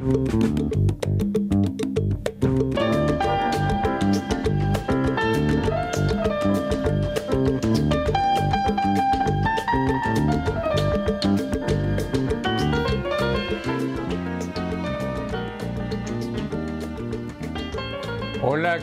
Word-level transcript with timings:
Hola, 0.00 0.14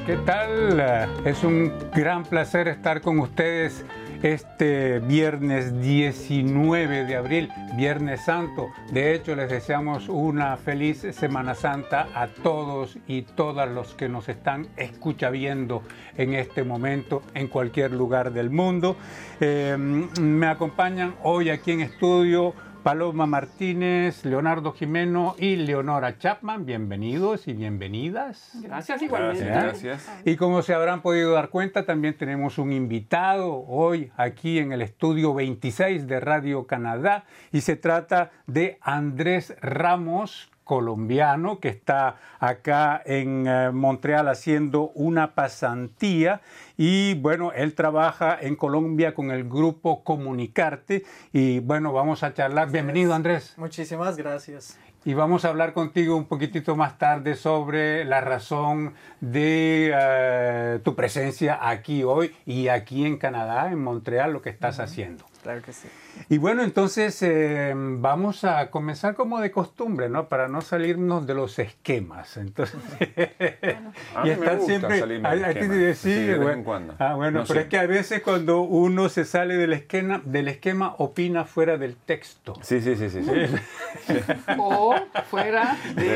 ¿qué 0.06 0.18
tal? 0.26 0.82
Es 1.24 1.46
un 1.46 1.72
gran 1.94 2.24
placer 2.24 2.68
estar 2.68 3.00
con 3.00 3.20
ustedes 3.20 3.86
este 4.26 5.00
viernes 5.00 5.80
19 5.82 7.06
de 7.06 7.16
abril, 7.16 7.52
Viernes 7.78 8.26
Santo. 8.26 8.70
De 8.92 9.14
hecho, 9.14 9.36
les 9.36 9.50
deseamos 9.50 10.10
una 10.10 10.58
feliz 10.58 11.06
Semana 11.12 11.54
Santa 11.54 12.08
a 12.16 12.28
todos 12.28 12.98
y 13.08 13.22
todas 13.22 13.70
los 13.70 13.94
que 13.94 14.10
nos 14.10 14.28
están 14.28 14.68
escuchando 14.78 15.84
en 16.18 16.34
este 16.34 16.64
momento 16.64 17.22
en 17.36 17.48
cualquier 17.48 17.92
lugar 17.92 18.34
del 18.34 18.50
mundo. 18.50 18.98
Eh, 19.40 19.78
me 19.78 20.48
acompañan 20.48 21.16
hoy 21.24 21.50
aquí 21.50 21.72
en 21.72 21.82
estudio 21.82 22.54
Paloma 22.86 23.26
Martínez, 23.26 24.24
Leonardo 24.26 24.72
Jimeno 24.72 25.36
y 25.40 25.56
Leonora 25.56 26.20
Chapman. 26.20 26.68
Bienvenidos 26.68 27.48
y 27.48 27.54
bienvenidas. 27.54 28.52
Gracias 28.62 29.02
igualmente. 29.02 29.44
Gracias. 29.44 30.08
Y 30.24 30.36
como 30.36 30.62
se 30.62 30.76
habrán 30.76 31.02
podido 31.02 31.32
dar 31.32 31.50
cuenta, 31.50 31.88
también 31.88 32.16
tenemos 32.16 32.60
un 32.60 32.72
invitado 32.72 33.66
hoy 33.68 34.12
aquí 34.18 34.60
en 34.60 34.72
el 34.72 34.84
estudio 34.84 35.34
26 35.34 36.06
de 36.06 36.20
Radio 36.20 36.68
Canadá 36.68 37.24
y 37.52 37.62
se 37.62 37.76
trata 37.76 38.30
de 38.46 38.78
Andrés 38.82 39.56
Ramos, 39.62 40.52
colombiano 40.66 41.60
que 41.62 41.70
está 41.70 42.18
acá 42.40 43.02
en 43.06 43.48
eh, 43.48 43.72
Montreal 43.72 44.28
haciendo 44.28 44.92
una 44.96 45.34
pasantía 45.36 46.42
y 46.76 47.14
bueno, 47.14 47.54
él 47.54 47.74
trabaja 47.74 48.38
en 48.42 48.58
Colombia 48.58 49.14
con 49.14 49.32
el 49.32 49.46
grupo 49.46 50.04
Comunicarte 50.04 51.06
y 51.32 51.60
bueno, 51.60 51.94
vamos 51.94 52.24
a 52.24 52.34
charlar. 52.34 52.70
Bienvenido 52.72 53.14
Andrés. 53.14 53.54
Muchísimas 53.58 54.18
gracias. 54.18 54.78
Y 55.06 55.14
vamos 55.14 55.46
a 55.46 55.50
hablar 55.50 55.74
contigo 55.74 56.18
un 56.18 56.26
poquitito 56.26 56.76
más 56.76 56.98
tarde 56.98 57.36
sobre 57.36 58.06
la 58.06 58.22
razón 58.22 58.96
de 59.22 59.92
eh, 59.94 60.80
tu 60.84 60.96
presencia 60.96 61.60
aquí 61.62 62.04
hoy 62.04 62.36
y 62.48 62.70
aquí 62.70 63.06
en 63.06 63.18
Canadá, 63.18 63.72
en 63.72 63.84
Montreal, 63.84 64.34
lo 64.34 64.42
que 64.42 64.50
estás 64.50 64.80
haciendo. 64.80 65.24
Claro 65.46 65.62
que 65.62 65.74
sí. 65.74 65.88
Y 66.28 66.40
bueno, 66.40 66.64
entonces 66.64 67.22
eh, 67.22 67.72
vamos 67.76 68.44
a 68.46 68.72
comenzar 68.72 69.14
como 69.14 69.40
de 69.40 69.52
costumbre, 69.52 70.10
¿no? 70.10 70.28
Para 70.28 70.48
no 70.48 70.62
salirnos 70.62 71.28
de 71.28 71.36
los 71.36 71.60
esquemas. 71.60 72.38
Entonces, 72.38 72.76
A 74.16 74.24
mí 74.24 74.32
me 74.36 74.56
gusta 74.56 74.90
salirme 74.98 75.30
esquema. 75.36 75.70
te- 75.70 75.94
Sí, 75.94 76.10
de 76.12 76.26
vez 76.30 76.38
bueno. 76.40 76.52
en 76.54 76.64
cuando. 76.64 76.96
Ah, 76.98 77.14
bueno, 77.14 77.42
No 77.42 77.46
pero 77.46 77.60
sé. 77.60 77.64
es 77.66 77.70
que 77.70 77.78
a 77.78 77.86
veces 77.86 78.22
cuando 78.24 78.62
uno 78.62 79.08
se 79.08 79.24
sale 79.24 79.56
del 79.56 79.74
esquema, 79.74 80.20
del 80.26 80.48
esquema 80.48 80.96
opina 80.98 81.46
fuera 81.46 81.78
del 81.78 81.96
texto. 81.96 82.56
Sí, 82.64 82.82
sí, 82.82 82.96
sí, 82.96 83.08
sí. 83.12 83.22
sí. 83.24 84.14
O 84.58 84.96
fuera 85.30 85.78
de... 85.96 86.08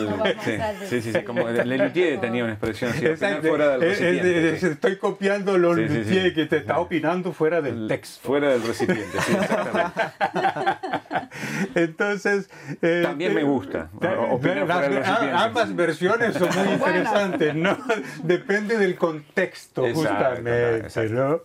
El- 0.00 0.04
No 0.10 0.16
vamos 0.18 0.28
sí, 0.44 0.50
sí, 0.88 1.00
sí, 1.00 1.12
sí, 1.14 1.22
como 1.22 1.48
Lelutier 1.48 2.20
tenía 2.20 2.44
una 2.44 2.52
expresión 2.52 2.90
así, 2.90 2.98
opinar 3.06 3.12
Exacto. 3.14 3.48
fuera 3.48 3.68
del 3.78 3.82
Es- 3.84 3.92
es- 3.92 4.00
recipiente. 4.00 4.54
es- 4.54 4.60
sí. 4.60 4.66
Estoy 4.66 4.96
copiando 4.98 5.56
los 5.56 5.76
Sí, 5.76 5.82
sí, 5.88 5.94
sí. 5.94 5.98
luthiers 6.00 6.34
que 6.34 6.44
te 6.46 6.56
está 6.58 6.78
opinando 6.78 7.32
fuera 7.32 7.62
del 7.62 7.82
El- 7.82 7.88
texto. 7.88 8.26
Fuera 8.26 8.50
del 8.50 8.65
recipiente, 8.66 9.20
sí, 9.20 9.32
exactamente. 9.32 10.02
Entonces. 11.74 12.48
eh, 12.82 13.02
También 13.04 13.34
me 13.34 13.42
gusta, 13.42 13.88
ta- 14.00 14.18
opinar 14.20 14.66
las- 14.66 14.76
fuera 14.78 14.88
del 14.88 14.98
recipiente. 14.98 15.36
ambas 15.36 15.76
versiones 15.76 16.34
son 16.34 16.48
muy 16.64 16.72
interesantes, 16.74 17.54
¿no? 17.54 17.76
Depende 18.22 18.78
del 18.78 18.96
contexto, 18.96 19.86
Exacto, 19.86 20.08
justamente, 20.10 20.76
exacto. 20.78 21.14
¿no? 21.14 21.40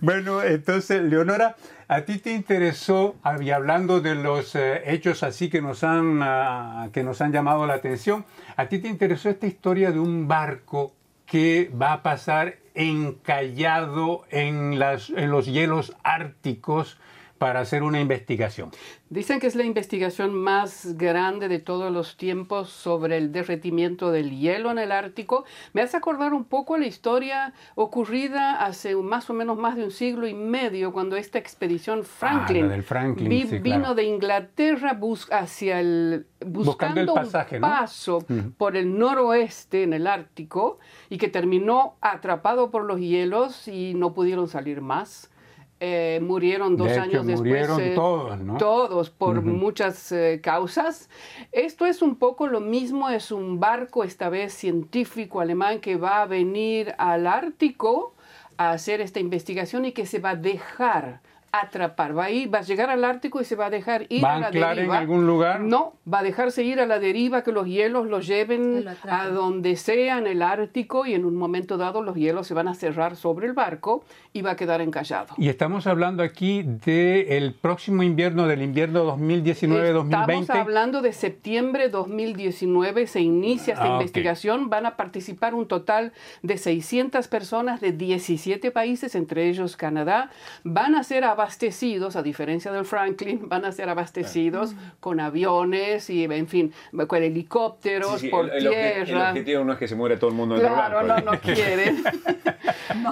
Bueno, 0.00 0.42
entonces, 0.42 1.02
Leonora, 1.02 1.56
a 1.88 2.00
ti 2.02 2.18
te 2.18 2.32
interesó, 2.32 3.16
ah, 3.22 3.36
y 3.40 3.50
hablando 3.50 4.00
de 4.00 4.14
los 4.16 4.54
eh, 4.56 4.82
hechos 4.86 5.22
así 5.22 5.48
que 5.48 5.62
nos, 5.62 5.84
han, 5.84 6.20
ah, 6.22 6.88
que 6.92 7.02
nos 7.02 7.20
han 7.20 7.32
llamado 7.32 7.66
la 7.66 7.74
atención, 7.74 8.24
a 8.56 8.66
ti 8.66 8.78
te 8.78 8.88
interesó 8.88 9.28
esta 9.30 9.46
historia 9.46 9.92
de 9.92 10.00
un 10.00 10.26
barco 10.26 10.92
que 11.26 11.70
va 11.80 11.92
a 11.92 12.02
pasar 12.02 12.56
encallado 12.76 14.24
en, 14.30 14.78
las, 14.78 15.10
en 15.10 15.30
los 15.30 15.46
hielos 15.46 15.96
árticos 16.04 16.98
para 17.38 17.60
hacer 17.60 17.82
una 17.82 18.00
investigación. 18.00 18.70
Dicen 19.10 19.38
que 19.40 19.46
es 19.46 19.54
la 19.54 19.64
investigación 19.64 20.34
más 20.34 20.96
grande 20.96 21.48
de 21.48 21.58
todos 21.58 21.92
los 21.92 22.16
tiempos 22.16 22.70
sobre 22.70 23.18
el 23.18 23.30
derretimiento 23.30 24.10
del 24.10 24.30
hielo 24.36 24.70
en 24.70 24.78
el 24.78 24.90
Ártico. 24.90 25.44
Me 25.72 25.82
hace 25.82 25.96
acordar 25.96 26.32
un 26.34 26.44
poco 26.44 26.76
la 26.76 26.86
historia 26.86 27.52
ocurrida 27.76 28.64
hace 28.64 28.96
más 28.96 29.30
o 29.30 29.34
menos 29.34 29.56
más 29.58 29.76
de 29.76 29.84
un 29.84 29.90
siglo 29.90 30.26
y 30.26 30.34
medio 30.34 30.92
cuando 30.92 31.16
esta 31.16 31.38
expedición 31.38 32.02
Franklin, 32.04 32.64
Ah, 32.64 32.68
del 32.68 32.82
Franklin, 32.82 33.28
vi- 33.28 33.46
sí, 33.46 33.58
vino 33.58 33.78
claro. 33.78 33.94
de 33.94 34.04
Inglaterra 34.04 34.94
bus- 34.94 35.28
hacia 35.30 35.78
el 35.80 36.26
buscando, 36.44 37.00
el 37.00 37.06
pasaje, 37.06 37.56
un 37.56 37.62
¿no? 37.62 37.68
paso 37.68 38.24
por 38.56 38.76
el 38.76 38.98
noroeste 38.98 39.82
en 39.84 39.92
el 39.92 40.06
Ártico 40.06 40.78
y 41.10 41.18
que 41.18 41.28
terminó 41.28 41.94
atrapado 42.00 42.70
por 42.70 42.84
los 42.84 42.98
hielos 42.98 43.68
y 43.68 43.94
no 43.94 44.14
pudieron 44.14 44.48
salir 44.48 44.80
más. 44.80 45.30
Eh, 45.78 46.20
murieron 46.22 46.76
dos 46.76 46.88
De 46.88 46.94
hecho, 46.94 47.02
años 47.02 47.26
después. 47.26 47.50
murieron 47.50 47.80
eh, 47.80 47.94
todos, 47.94 48.38
¿no? 48.40 48.56
Todos 48.56 49.10
por 49.10 49.42
muchas 49.42 50.10
eh, 50.10 50.40
causas. 50.42 51.10
Esto 51.52 51.84
es 51.84 52.00
un 52.00 52.16
poco 52.16 52.46
lo 52.46 52.60
mismo, 52.60 53.10
es 53.10 53.30
un 53.30 53.60
barco, 53.60 54.02
esta 54.02 54.30
vez 54.30 54.54
científico 54.54 55.40
alemán, 55.40 55.80
que 55.80 55.96
va 55.96 56.22
a 56.22 56.26
venir 56.26 56.94
al 56.96 57.26
Ártico 57.26 58.14
a 58.56 58.70
hacer 58.70 59.02
esta 59.02 59.20
investigación 59.20 59.84
y 59.84 59.92
que 59.92 60.06
se 60.06 60.18
va 60.18 60.30
a 60.30 60.36
dejar 60.36 61.20
atrapar. 61.52 62.16
Va 62.16 62.24
a 62.24 62.30
ir, 62.30 62.52
va 62.52 62.58
a 62.58 62.62
llegar 62.62 62.90
al 62.90 63.04
Ártico 63.04 63.40
y 63.40 63.44
se 63.44 63.56
va 63.56 63.66
a 63.66 63.70
dejar 63.70 64.06
ir 64.10 64.22
¿Va 64.24 64.32
a 64.32 64.36
a 64.36 64.40
la 64.40 64.46
anclar 64.48 64.70
en 64.72 64.76
deriva. 64.76 64.98
algún 64.98 65.26
lugar? 65.26 65.60
No, 65.60 65.94
va 66.12 66.18
a 66.18 66.22
dejarse 66.22 66.62
ir 66.62 66.80
a 66.80 66.86
la 66.86 66.98
deriva, 66.98 67.42
que 67.42 67.52
los 67.52 67.66
hielos 67.66 68.06
lo 68.08 68.18
Que 68.20 68.24
lleven 68.26 68.84
lo 68.84 68.90
a 69.10 69.28
donde 69.28 69.76
sea 69.76 70.18
en 70.18 70.26
el 70.26 70.42
Ártico 70.42 71.06
y 71.06 71.14
en 71.14 71.24
un 71.24 71.34
momento 71.36 71.76
dado 71.78 72.02
los 72.02 72.14
hielos 72.16 72.46
se 72.46 72.54
van 72.54 72.68
a 72.68 72.74
cerrar 72.74 73.16
sobre 73.16 73.46
el 73.46 73.52
barco 73.54 74.04
y 74.32 74.42
va 74.42 74.52
a 74.52 74.56
quedar 74.56 74.80
encallado. 74.80 75.34
Y 75.38 75.48
estamos 75.48 75.86
hablando 75.86 76.22
aquí 76.22 76.62
del 76.62 77.54
próximo 77.54 78.02
invierno, 78.02 78.46
del 78.46 78.62
invierno 78.62 79.04
2019-2020. 79.16 80.04
Estamos 80.40 80.50
hablando 80.50 81.02
de 81.02 81.12
septiembre 81.12 81.88
2019, 81.88 83.06
se 83.06 83.20
inicia 83.20 83.74
esta 83.74 83.86
Ah, 83.86 83.92
investigación, 83.92 84.68
van 84.68 84.84
a 84.86 84.96
participar 84.96 85.54
un 85.54 85.66
total 85.68 86.12
de 86.42 86.58
600 86.58 87.28
personas 87.28 87.80
de 87.80 87.92
17 87.92 88.70
países, 88.70 89.14
entre 89.14 89.48
ellos 89.48 89.76
Canadá, 89.76 90.30
van 90.64 90.94
a 90.94 91.02
ser 91.02 91.24
abastecidos, 91.46 92.16
a 92.16 92.22
diferencia 92.24 92.72
del 92.72 92.84
Franklin, 92.84 93.48
van 93.48 93.64
a 93.64 93.70
ser 93.72 93.88
abastecidos 93.88 94.74
con 94.98 95.20
aviones 95.20 96.10
y, 96.10 96.24
en 96.24 96.48
fin, 96.48 96.72
con 97.06 97.22
helicópteros, 97.22 98.20
Sí, 98.20 98.26
sí, 98.26 98.28
por 98.30 98.46
el, 98.50 98.66
el 98.66 98.72
obje- 98.72 98.96
el 98.96 99.04
tierra. 99.06 99.28
objetivo 99.30 99.64
no 99.64 99.72
es 99.74 99.78
que 99.78 99.86
se 99.88 99.94
muera 99.94 100.18
todo 100.18 100.30
el 100.30 100.36
mundo 100.36 100.56
en 100.56 100.62
el 100.62 100.66
Claro, 100.66 101.06
barco. 101.06 101.24
no, 101.24 101.32
no 101.32 101.40
quieren. 101.40 102.02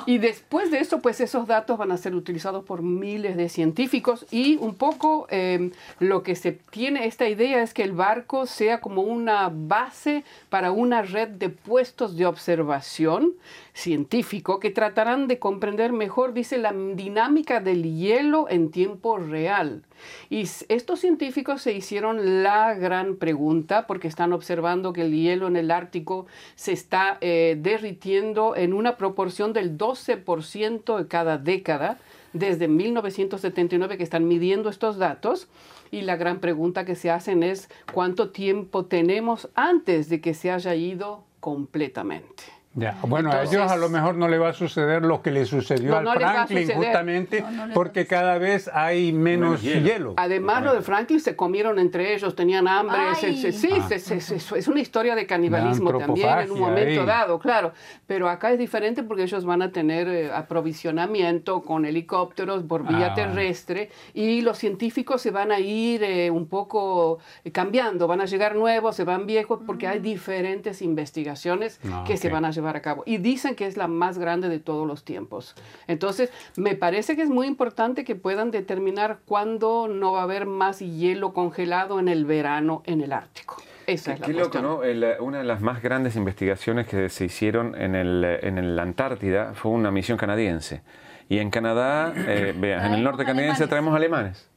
Y 0.06 0.18
después 0.18 0.70
de 0.70 0.78
eso, 0.78 1.00
pues 1.00 1.20
esos 1.20 1.46
datos 1.46 1.76
van 1.78 1.92
a 1.92 1.96
ser 1.96 2.14
utilizados 2.14 2.64
por 2.64 2.82
miles 2.82 3.36
de 3.36 3.48
científicos 3.48 4.26
y 4.30 4.56
un 4.56 4.74
poco 4.74 5.26
eh, 5.30 5.70
lo 5.98 6.22
que 6.22 6.34
se 6.36 6.52
tiene, 6.52 7.06
esta 7.06 7.28
idea 7.28 7.62
es 7.62 7.74
que 7.74 7.82
el 7.82 7.92
barco 7.92 8.46
sea 8.46 8.80
como 8.80 9.02
una 9.02 9.50
base 9.52 10.24
para 10.48 10.72
una 10.72 11.02
red 11.02 11.28
de 11.28 11.48
puestos 11.50 12.16
de 12.16 12.26
observación 12.26 13.32
científico 13.74 14.60
que 14.60 14.70
tratarán 14.70 15.26
de 15.26 15.40
comprender 15.40 15.92
mejor, 15.92 16.32
dice, 16.32 16.58
la 16.58 16.72
dinámica 16.72 17.60
del 17.60 17.82
hielo 17.82 18.46
en 18.48 18.70
tiempo 18.70 19.18
real. 19.18 19.82
Y 20.30 20.42
estos 20.68 21.00
científicos 21.00 21.62
se 21.62 21.72
hicieron 21.72 22.42
la 22.44 22.74
gran 22.74 23.16
pregunta 23.16 23.86
porque 23.86 24.06
están 24.08 24.32
observando 24.32 24.92
que 24.92 25.02
el 25.02 25.12
hielo 25.12 25.48
en 25.48 25.56
el 25.56 25.72
Ártico 25.72 26.26
se 26.54 26.72
está 26.72 27.18
eh, 27.20 27.58
derritiendo 27.60 28.54
en 28.54 28.72
una 28.72 28.96
proporción 28.96 29.52
del 29.52 29.76
12% 29.76 30.96
de 30.96 31.08
cada 31.08 31.36
década 31.36 31.98
desde 32.32 32.68
1979 32.68 33.96
que 33.96 34.04
están 34.04 34.28
midiendo 34.28 34.68
estos 34.68 34.98
datos. 34.98 35.48
Y 35.90 36.02
la 36.02 36.16
gran 36.16 36.38
pregunta 36.38 36.84
que 36.84 36.94
se 36.94 37.10
hacen 37.10 37.42
es 37.42 37.68
cuánto 37.92 38.30
tiempo 38.30 38.84
tenemos 38.84 39.48
antes 39.54 40.08
de 40.08 40.20
que 40.20 40.34
se 40.34 40.50
haya 40.50 40.74
ido 40.74 41.24
completamente. 41.40 42.53
Ya, 42.76 42.96
bueno, 43.02 43.30
Entonces- 43.30 43.56
a 43.56 43.60
ellos 43.62 43.72
a 43.72 43.76
lo 43.76 43.88
mejor 43.88 44.16
no 44.16 44.26
le 44.26 44.36
va 44.36 44.48
a 44.48 44.52
suceder 44.52 45.02
lo 45.02 45.22
que 45.22 45.30
le 45.30 45.44
sucedió 45.46 45.90
No, 45.92 45.96
al 45.98 46.04
no 46.04 46.12
Franklin, 46.14 46.68
justamente 46.72 47.40
No, 47.42 47.72
porque 47.72 48.04
cada 48.06 48.36
vez 48.38 48.68
hay 48.74 49.12
menos, 49.12 49.62
Menos 49.62 49.62
hielo. 49.62 49.86
hielo. 49.86 50.14
Además, 50.16 50.64
lo 50.64 50.74
de 50.74 50.82
Franklin 50.82 51.20
se 51.20 51.36
comieron 51.36 51.78
entre 51.78 52.14
ellos, 52.14 52.34
tenían 52.34 52.66
hambre. 52.66 52.96
se- 53.14 53.52
sí, 53.52 53.68
Ah. 53.80 53.86
se- 53.88 53.98
se- 54.00 54.20
se- 54.20 54.58
es 54.58 54.66
una 54.68 54.80
historia 54.80 55.14
de 55.14 55.24
canibalismo 55.24 55.96
también 55.96 56.28
en 56.40 56.50
un 56.50 56.58
momento 56.58 57.00
ahí. 57.02 57.06
dado, 57.06 57.38
claro. 57.38 57.72
Pero 58.08 58.28
acá 58.28 58.50
es 58.50 58.58
diferente 58.58 59.04
porque 59.04 59.22
ellos 59.22 59.44
van 59.44 59.62
a 59.62 59.70
tener 59.70 60.08
eh, 60.08 60.30
aprovisionamiento 60.32 61.62
con 61.62 61.84
helicópteros 61.84 62.64
por 62.64 62.86
vía 62.86 63.12
Ah. 63.12 63.14
terrestre 63.14 63.90
y 64.14 64.40
los 64.40 64.58
científicos 64.58 65.22
se 65.22 65.30
van 65.30 65.52
a 65.52 65.60
ir 65.60 66.02
eh, 66.02 66.30
un 66.30 66.46
poco 66.48 67.18
eh, 67.44 67.52
cambiando, 67.52 68.08
van 68.08 68.20
a 68.20 68.24
llegar 68.24 68.56
nuevos, 68.56 68.96
se 68.96 69.04
van 69.04 69.26
viejos 69.26 69.60
porque 69.64 69.86
hay 69.86 70.00
diferentes 70.00 70.82
investigaciones 70.82 71.78
Ah, 71.90 72.02
que 72.06 72.16
se 72.16 72.28
van 72.30 72.44
a 72.44 72.50
llevar 72.50 72.63
a 72.68 72.82
cabo. 72.82 73.02
Y 73.06 73.18
dicen 73.18 73.54
que 73.54 73.66
es 73.66 73.76
la 73.76 73.88
más 73.88 74.18
grande 74.18 74.48
de 74.48 74.58
todos 74.58 74.86
los 74.86 75.04
tiempos. 75.04 75.54
Entonces, 75.86 76.30
me 76.56 76.74
parece 76.74 77.16
que 77.16 77.22
es 77.22 77.28
muy 77.28 77.46
importante 77.46 78.04
que 78.04 78.14
puedan 78.14 78.50
determinar 78.50 79.18
cuándo 79.26 79.88
no 79.88 80.12
va 80.12 80.20
a 80.20 80.22
haber 80.24 80.46
más 80.46 80.80
hielo 80.80 81.32
congelado 81.32 82.00
en 82.00 82.08
el 82.08 82.24
verano 82.24 82.82
en 82.86 83.00
el 83.00 83.12
Ártico. 83.12 83.62
Esa 83.86 84.14
es 84.14 84.20
la 84.20 84.26
qué 84.26 84.32
loco, 84.32 84.50
cuestión. 84.50 84.64
¿no? 84.64 84.82
El, 84.82 85.04
una 85.20 85.38
de 85.38 85.44
las 85.44 85.60
más 85.60 85.82
grandes 85.82 86.16
investigaciones 86.16 86.86
que 86.86 87.08
se 87.08 87.26
hicieron 87.26 87.74
en, 87.80 87.94
el, 87.94 88.24
en 88.24 88.58
el 88.58 88.78
Antártida 88.78 89.52
fue 89.54 89.72
una 89.72 89.90
misión 89.90 90.16
canadiense. 90.16 90.82
Y 91.28 91.38
en 91.38 91.50
Canadá, 91.50 92.12
eh, 92.16 92.54
vean, 92.58 92.86
en 92.86 92.94
el 92.94 93.04
norte 93.04 93.24
canadiense 93.24 93.64
alemanes. 93.64 93.68
traemos 93.68 93.94
alemanes. 93.94 94.48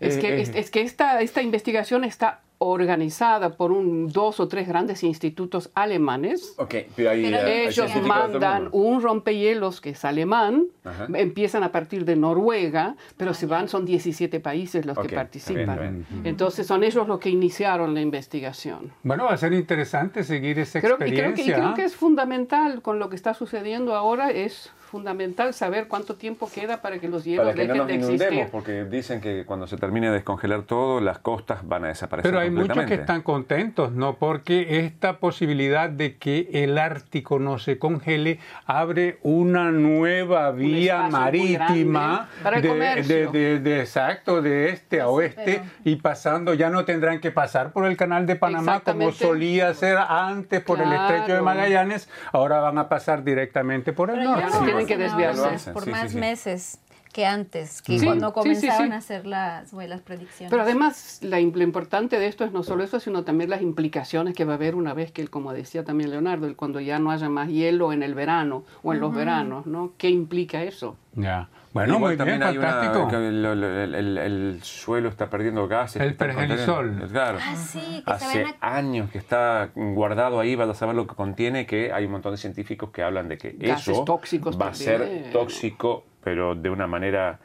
Es 0.00 0.16
Eh, 0.16 0.20
que, 0.20 0.28
eh, 0.36 0.40
es, 0.40 0.48
es 0.54 0.70
que 0.70 0.82
esta, 0.82 1.20
esta 1.20 1.42
investigación 1.42 2.04
está 2.04 2.40
organizada 2.58 3.56
por 3.56 3.72
un, 3.72 4.08
dos 4.08 4.40
o 4.40 4.48
tres 4.48 4.66
grandes 4.68 5.02
institutos 5.02 5.70
alemanes. 5.74 6.54
Ok, 6.56 6.74
pero 6.94 7.10
hay, 7.10 7.22
Pero 7.24 7.38
eh, 7.38 7.68
Ellos 7.68 7.90
mandan 8.06 8.68
un 8.72 9.02
rompehielos 9.02 9.80
que 9.80 9.90
es 9.90 10.04
alemán, 10.04 10.64
Ajá. 10.84 11.06
empiezan 11.14 11.62
a 11.64 11.72
partir 11.72 12.04
de 12.04 12.16
Noruega, 12.16 12.96
pero 13.16 13.34
se 13.34 13.46
van, 13.46 13.68
son 13.68 13.84
17 13.84 14.40
países 14.40 14.86
los 14.86 14.96
Ok, 14.96 15.06
que 15.06 15.14
participan. 15.14 15.78
bien, 15.78 16.06
está 16.16 16.28
Entonces 16.28 16.66
son 16.66 16.82
ellos 16.84 17.06
los 17.08 17.18
que 17.20 17.28
iniciaron 17.28 17.94
la 17.94 18.00
investigación. 18.00 18.92
Bueno, 19.02 19.24
va 19.24 19.32
a 19.32 19.36
ser 19.36 19.52
interesante 19.52 20.24
seguir 20.24 20.58
esa 20.58 20.80
Creo, 20.80 20.96
y 20.96 20.96
creo, 20.96 21.08
que, 21.08 21.08
y 21.08 21.18
experiencia. 21.18 21.54
creo 21.56 21.68
¿ah? 21.68 21.74
que 21.74 21.84
es 21.84 21.94
fundamental 21.96 22.82
con 22.82 22.98
lo 22.98 23.08
que 23.08 23.16
está 23.16 23.34
sucediendo 23.34 23.94
ahora, 23.94 24.30
es 24.30 24.70
fundamental 24.86 25.52
saber 25.54 25.88
cuánto 25.88 26.14
tiempo 26.16 26.48
queda 26.52 26.80
para 26.80 26.98
que 26.98 27.08
los 27.08 27.24
hielos 27.24 27.44
Para 27.46 27.54
que 27.56 27.66
no 27.68 27.74
nos 27.74 27.86
de 27.86 27.94
inundemos, 27.94 28.22
existir. 28.22 28.48
porque 28.50 28.84
dicen 28.84 29.20
que 29.20 29.44
cuando 29.44 29.66
se 29.66 29.76
termine 29.76 30.06
de 30.08 30.14
descongelar 30.14 30.62
todo, 30.62 31.00
las 31.00 31.18
costas 31.18 31.66
van 31.66 31.84
a 31.84 31.88
desaparecer 31.88 32.30
Pero 32.30 32.40
hay 32.40 32.50
muchos 32.50 32.84
que 32.86 32.94
están 32.94 33.22
contentos, 33.22 33.92
¿no? 33.92 34.14
Porque 34.16 34.78
esta 34.86 35.18
posibilidad 35.18 35.90
de 35.90 36.16
que 36.16 36.48
el 36.52 36.78
Ártico 36.78 37.38
no 37.38 37.58
se 37.58 37.78
congele 37.78 38.38
abre 38.66 39.18
una 39.22 39.70
nueva 39.72 40.50
vía 40.52 41.08
marítima 41.08 42.28
grande 42.28 42.42
para 42.42 42.56
el 42.56 42.62
de, 42.62 42.68
comercio. 42.68 43.30
de- 43.32 43.38
de- 43.38 43.58
de- 43.60 43.80
exacto 43.80 44.42
de 44.42 44.70
este 44.70 45.00
a 45.00 45.08
oeste 45.08 45.42
pero- 45.44 45.64
y 45.84 45.96
pasando 45.96 46.54
ya 46.54 46.70
no 46.70 46.84
tendrán 46.84 47.20
que 47.20 47.30
pasar 47.30 47.72
por 47.72 47.86
el 47.86 47.96
canal 47.96 48.26
de 48.26 48.36
Panamá 48.36 48.80
como 48.80 49.12
solía 49.12 49.74
ser 49.74 49.96
antes 49.98 50.60
por 50.62 50.80
el 50.80 50.92
estrecho 50.92 51.34
de. 51.34 51.40
Magallanes, 51.46 52.08
ahora 52.32 52.60
van 52.60 52.78
a 52.78 52.88
pasar 52.88 53.22
directamente 53.24 53.92
por 53.92 54.10
el 54.10 54.16
Pero 54.18 54.30
norte. 54.32 54.46
Tienen 54.78 54.86
que 54.86 54.96
desviarse. 54.96 55.72
por 55.72 55.84
sí, 55.84 55.90
más 55.90 56.12
sí. 56.12 56.18
meses 56.18 56.78
que 57.12 57.24
antes, 57.24 57.80
que 57.80 57.98
Sí, 57.98 58.04
cuando 58.04 58.26
sí, 58.28 58.32
sí, 58.34 58.40
sí. 58.56 58.66
comenzaban 58.66 58.92
a 58.92 58.96
hacer 58.98 59.26
las, 59.26 59.72
bueno, 59.72 59.88
las 59.88 60.02
predicciones. 60.02 60.50
Pero 60.50 60.62
además, 60.62 61.20
la, 61.22 61.40
lo 61.40 61.62
importante 61.62 62.18
de 62.18 62.26
esto 62.26 62.44
es 62.44 62.52
no 62.52 62.62
solo 62.62 62.84
eso, 62.84 63.00
sino 63.00 63.24
también 63.24 63.48
las 63.48 63.62
implicaciones 63.62 64.34
que 64.34 64.44
va 64.44 64.52
a 64.52 64.56
haber 64.56 64.74
una 64.74 64.92
vez 64.92 65.12
que, 65.12 65.26
como 65.28 65.54
decía 65.54 65.82
también 65.82 66.10
Leonardo, 66.10 66.46
el 66.46 66.56
cuando 66.56 66.78
ya 66.78 66.98
no 66.98 67.10
haya 67.10 67.30
más 67.30 67.48
hielo 67.48 67.94
en 67.94 68.02
el 68.02 68.14
verano 68.14 68.64
o 68.82 68.92
en 68.92 69.00
los 69.00 69.14
veranos, 69.14 69.64
¿no? 69.64 69.92
¿Qué 69.96 70.10
implica 70.10 70.62
eso? 70.62 70.96
Ya. 71.14 71.48
Bueno, 71.76 71.96
Igual 71.96 72.16
muy 72.16 72.24
bien, 72.26 72.42
hay 72.42 72.56
fantástico. 72.56 73.08
que 73.08 73.16
el, 73.16 73.44
el- 73.44 73.94
el- 73.94 74.18
el 74.18 74.58
suelo 74.62 75.08
está 75.08 75.28
perdiendo 75.30 75.68
gases. 75.68 76.00
El 76.02 76.14
pergelisol. 76.14 76.86
conteniendo- 76.88 77.12
Claro. 77.12 77.38
Ah, 77.40 77.54
sí, 77.56 78.02
que 78.04 78.10
Hace 78.12 78.44
a- 78.60 78.76
años 78.76 79.10
que 79.10 79.18
está 79.18 79.70
guardado 79.74 80.40
ahí, 80.40 80.54
vas 80.56 80.68
a 80.68 80.74
saber 80.74 80.94
lo 80.94 81.06
que 81.06 81.14
contiene, 81.14 81.66
que 81.66 81.92
hay 81.92 82.06
un 82.06 82.12
montón 82.12 82.32
de 82.32 82.38
científicos 82.38 82.90
que 82.90 83.02
hablan 83.02 83.28
de 83.28 83.38
que 83.38 83.52
Gases 83.58 83.88
eso 83.88 84.04
tóxicos 84.04 84.60
va 84.60 84.68
a 84.68 84.74
ser 84.74 85.30
tóxico, 85.32 86.04
pero 86.24 86.54
de 86.54 86.70
una 86.70 86.86
manera 86.86 87.38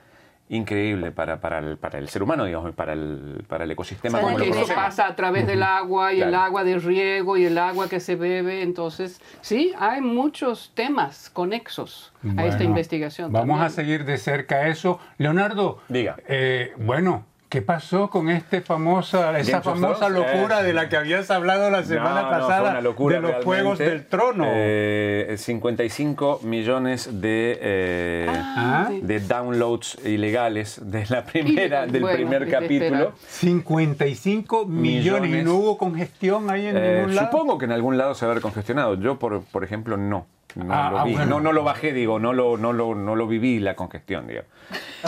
increíble 0.52 1.12
para, 1.12 1.40
para, 1.40 1.60
el, 1.60 1.78
para 1.78 1.98
el 1.98 2.10
ser 2.10 2.22
humano, 2.24 2.44
digamos, 2.46 2.74
para 2.76 2.94
el, 2.94 3.44
para 3.48 3.64
el 3.64 3.72
ecosistema 3.72 4.18
O 4.18 4.22
sea, 4.22 4.26
como 4.28 4.38
lo 4.38 4.44
Porque 4.46 4.50
eso 4.50 4.68
conocemos. 4.68 4.84
pasa 4.86 5.08
a 5.08 5.16
través 5.16 5.48
del 5.48 5.64
agua 5.64 6.14
y 6.14 6.22
el 6.22 6.28
Claro. 6.30 6.44
agua 6.46 6.64
de 6.66 6.78
riego 6.78 7.38
y 7.38 7.46
el 7.46 7.58
agua 7.58 7.88
que 7.88 8.00
se 8.00 8.16
bebe. 8.16 8.62
Entonces, 8.62 9.22
sí, 9.42 9.74
hay 9.80 10.02
muchos 10.02 10.74
temas 10.76 11.30
conexos 11.30 12.12
a 12.24 12.28
esta 12.46 12.58
Bueno, 12.58 12.64
investigación. 12.66 13.32
Vamos 13.32 13.48
también. 13.60 13.66
a 13.66 13.70
seguir 13.70 14.06
de 14.06 14.18
cerca 14.18 14.68
eso. 14.68 15.00
Leonardo, 15.18 15.80
Diga. 15.88 16.18
eh, 16.28 16.74
bueno, 16.78 17.26
¿qué 17.52 17.62
pasó 17.62 18.10
con 18.10 18.30
este 18.30 18.62
famosa, 18.62 19.38
esa 19.38 19.60
Game 19.60 19.64
famosa 19.82 20.08
locura 20.08 20.62
Eh, 20.62 20.64
de 20.64 20.74
la 20.74 20.88
que 20.88 20.96
habías 20.96 21.30
hablado 21.30 21.70
la 21.70 21.84
semana 21.84 22.22
No, 22.22 22.22
no, 22.22 22.30
fue 22.30 22.40
pasada 22.40 22.72
una 22.72 22.82
locura 22.82 23.16
de 23.18 23.22
los 23.22 23.32
realmente. 23.32 23.46
Juegos 23.46 23.78
del 23.80 24.06
Trono? 24.06 24.46
Eh, 24.48 25.36
55 25.38 26.40
millones 26.44 27.10
de, 27.22 27.60
eh, 27.62 28.28
Ah. 28.30 28.86
sí. 28.90 29.02
de 29.02 29.20
downloads 29.20 29.98
ilegales 30.06 30.80
de 30.82 31.06
la 31.10 31.26
primera, 31.26 31.86
Y, 31.88 31.92
del 31.92 32.02
bueno, 32.04 32.16
primer 32.18 32.50
capítulo. 32.50 32.86
esperar. 32.86 33.12
55 33.28 34.66
millones. 34.66 35.22
Millones. 35.24 35.42
y 35.42 35.46
no 35.46 35.56
hubo 35.56 35.78
congestión 35.78 36.50
ahí 36.50 36.68
en 36.68 36.78
Eh, 36.78 36.94
ningún 36.96 37.16
lado. 37.16 37.32
supongo 37.32 37.58
que 37.58 37.66
en 37.66 37.74
algún 37.74 37.98
lado 37.98 38.16
se 38.16 38.26
va 38.26 38.30
a 38.30 38.32
haber 38.32 38.42
congestionado. 38.42 38.96
Yo, 38.96 39.20
por, 39.20 39.44
por 39.44 39.66
ejemplo, 39.66 39.98
no. 39.98 40.26
No 40.56 40.74
Ah, 40.74 40.90
lo 40.92 41.00
ah, 41.00 41.04
vi. 41.06 41.14
bueno. 41.14 41.26
No, 41.30 41.40
no 41.40 41.52
lo 41.54 41.64
bajé, 41.64 41.94
digo, 41.94 42.20
no 42.20 42.34
lo, 42.34 42.58
no 42.58 42.74
lo, 42.74 42.94
no 42.96 43.16
lo 43.16 43.28
viví 43.28 43.60
la 43.60 43.76
congestión, 43.76 44.28
digo. 44.28 44.42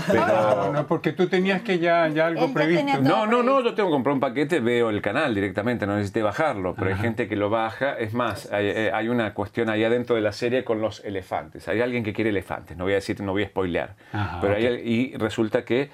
Pero, 0.08 0.22
Ah, 0.24 0.70
no, 0.74 0.88
porque 0.88 1.12
tú 1.12 1.28
tenías 1.28 1.62
que 1.62 1.80
ya, 1.80 2.08
ya 2.08 2.28
algo 2.28 2.46
Él 2.46 2.54
previsto. 2.54 3.02
No, 3.02 3.26
no, 3.28 3.44
no, 3.44 3.62
yo 3.62 3.74
tengo 3.76 3.90
que 3.90 3.94
comprar 3.94 4.14
un 4.14 4.20
paquete, 4.20 4.60
veo 4.60 4.90
el 4.90 5.02
canal 5.02 5.36
directamente, 5.36 5.86
no 5.86 5.96
necesité 5.96 6.22
bajarlo, 6.22 6.74
pero 6.76 6.90
hay 6.90 6.96
gente 6.96 7.28
que 7.28 7.36
lo 7.36 7.50
baja. 7.50 7.98
Es 8.00 8.14
más, 8.14 8.52
hay, 8.52 8.68
eh, 8.68 8.92
hay 8.94 9.10
una 9.10 9.34
cuestión 9.34 9.70
ahí 9.70 9.84
adentro 9.84 10.16
de 10.16 10.22
la 10.22 10.32
serie 10.32 10.64
con 10.64 10.82
los 10.82 11.04
elefantes. 11.06 11.68
Hay 11.68 11.82
alguien 11.82 12.04
que 12.04 12.14
quiere 12.14 12.30
elefantes, 12.30 12.78
no 12.78 12.86
voy 12.86 12.94
a 12.94 12.96
decir, 12.96 13.20
no 13.22 13.32
voy 13.34 13.44
a 13.44 13.48
spoilear. 13.48 13.96
Ajá, 14.14 14.40
pero 14.42 14.56
hay- 14.56 14.66
y 14.84 15.18
resulta 15.18 15.64
que 15.66 15.90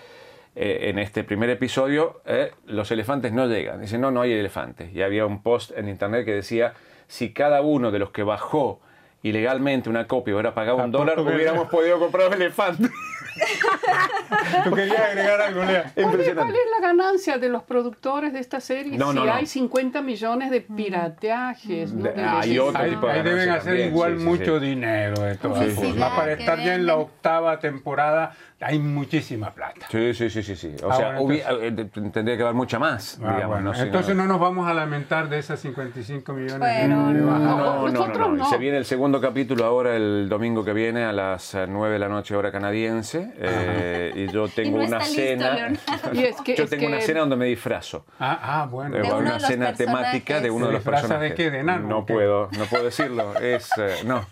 eh, 0.55 0.89
en 0.89 0.99
este 0.99 1.23
primer 1.23 1.49
episodio 1.49 2.21
eh, 2.25 2.51
los 2.65 2.91
elefantes 2.91 3.31
no 3.33 3.47
llegan. 3.47 3.81
Dicen, 3.81 4.01
no, 4.01 4.11
no 4.11 4.21
hay 4.21 4.33
elefantes. 4.33 4.93
Y 4.93 5.01
había 5.01 5.25
un 5.25 5.41
post 5.41 5.71
en 5.77 5.87
internet 5.89 6.25
que 6.25 6.33
decía, 6.33 6.73
si 7.07 7.33
cada 7.33 7.61
uno 7.61 7.91
de 7.91 7.99
los 7.99 8.11
que 8.11 8.23
bajó 8.23 8.79
ilegalmente 9.23 9.89
una 9.89 10.07
copia 10.07 10.33
hubiera 10.33 10.53
pagado 10.53 10.77
un 10.77 10.91
dólar, 10.91 11.19
hubiéramos 11.19 11.67
podido 11.71 11.99
comprar 11.99 12.27
un 12.27 12.33
elefante. 12.33 12.89
Tú 14.63 14.71
querías 14.71 14.99
agregar 14.99 15.41
algo, 15.41 15.63
Lea. 15.63 15.83
¿Cuál 15.83 15.93
es, 15.95 16.03
Impresionante. 16.05 16.51
cuál 16.51 16.55
es 16.55 16.71
la 16.81 16.87
ganancia 16.87 17.37
de 17.37 17.49
los 17.49 17.63
productores 17.63 18.33
de 18.33 18.39
esta 18.39 18.59
serie 18.59 18.97
No, 18.97 19.11
si 19.11 19.15
no, 19.15 19.25
no. 19.25 19.33
hay 19.33 19.45
50 19.45 20.01
millones 20.01 20.51
de 20.51 20.61
pirateajes? 20.61 21.93
Ahí, 22.17 22.51
tipo 22.51 22.71
de 23.07 23.13
ahí 23.13 23.21
deben 23.23 23.49
hacer 23.49 23.63
también, 23.63 23.87
igual 23.89 24.13
sí, 24.13 24.19
sí, 24.19 24.25
mucho 24.25 24.59
sí. 24.59 24.65
dinero 24.65 25.21
de 25.21 25.35
todas 25.35 25.59
Publicidad 25.59 25.89
formas. 25.89 26.11
Para 26.19 26.33
estar 26.33 26.59
ya 26.59 26.75
en 26.75 26.85
la 26.85 26.95
octava 26.97 27.59
temporada 27.59 28.35
hay 28.61 28.77
muchísima 28.79 29.51
plata. 29.51 29.87
Sí, 29.89 30.13
sí, 30.13 30.29
sí, 30.29 30.43
sí, 30.43 30.55
sí. 30.55 30.75
O 30.83 30.91
Ah, 30.91 30.95
sea, 30.95 31.05
bueno, 31.19 31.21
hubi- 31.23 31.41
eh, 31.61 31.71
de- 31.71 31.85
tendría 32.09 32.35
que 32.35 32.43
haber 32.43 32.55
mucha 32.55 32.77
más, 32.79 33.17
Ah, 33.23 33.33
digamos. 33.35 33.47
bueno, 33.47 33.73
no 33.73 33.79
entonces 33.79 34.15
no- 34.15 34.23
no 34.23 34.33
nos 34.33 34.39
vamos 34.41 34.67
a 34.67 34.73
lamentar 34.73 35.29
de 35.29 35.39
esas 35.39 35.59
55 35.61 36.33
millones 36.33 36.59
Pero 36.59 37.07
de, 37.07 37.13
de 37.13 37.19
no. 37.21 37.27
bajadas. 37.27 37.47
No, 37.47 37.57
no, 37.57 37.87
no, 37.87 37.91
Nosotros 37.91 38.37
no. 38.37 38.49
Se 38.49 38.57
viene 38.57 38.77
el 38.77 38.85
segundo 38.85 39.21
capítulo 39.21 39.65
ahora 39.65 39.95
el 39.95 40.27
domingo 40.29 40.65
que 40.65 40.73
viene 40.73 41.05
a 41.05 41.13
las 41.13 41.55
eh, 41.55 41.65
9 41.69 41.93
de 41.93 41.99
la 41.99 42.09
noche 42.09 42.35
hora 42.35 42.51
canadiense 42.51 43.31
eh, 43.37 44.11
y 44.15 44.27
yo 44.31 44.47
tengo 44.49 44.77
no 44.79 44.83
una 44.85 44.99
listo, 44.99 45.13
cena. 45.15 45.51
Leonardo. 45.53 45.79
Y 46.13 46.23
es 46.25 46.35
que- 46.41 46.55
yo 46.55 46.63
es 46.65 46.69
tengo 46.69 46.81
que- 46.81 46.87
una 46.87 47.01
cena 47.01 47.19
donde 47.21 47.35
me 47.37 47.45
disfrazo. 47.45 48.05
Ah, 48.19 48.39
ah, 48.41 48.67
bueno. 48.69 48.97
Eh, 48.97 49.01
De 49.01 49.11
una 49.13 49.33
de 49.35 49.39
cena 49.39 49.73
temática 49.73 50.41
de 50.41 50.49
uno 50.51 50.65
de 50.65 50.71
¿Se 50.71 50.73
los 50.73 50.83
de 50.85 50.91
personajes. 50.91 51.33
qué? 51.35 51.49
¿De 51.51 51.59
enano 51.59 51.87
No 51.87 52.05
qué? 52.05 52.13
puedo, 52.13 52.49
no 52.57 52.65
puedo 52.65 52.83
decirlo. 52.83 53.35
Es 53.39 53.69
eh, 53.77 53.95
no. 54.05 54.25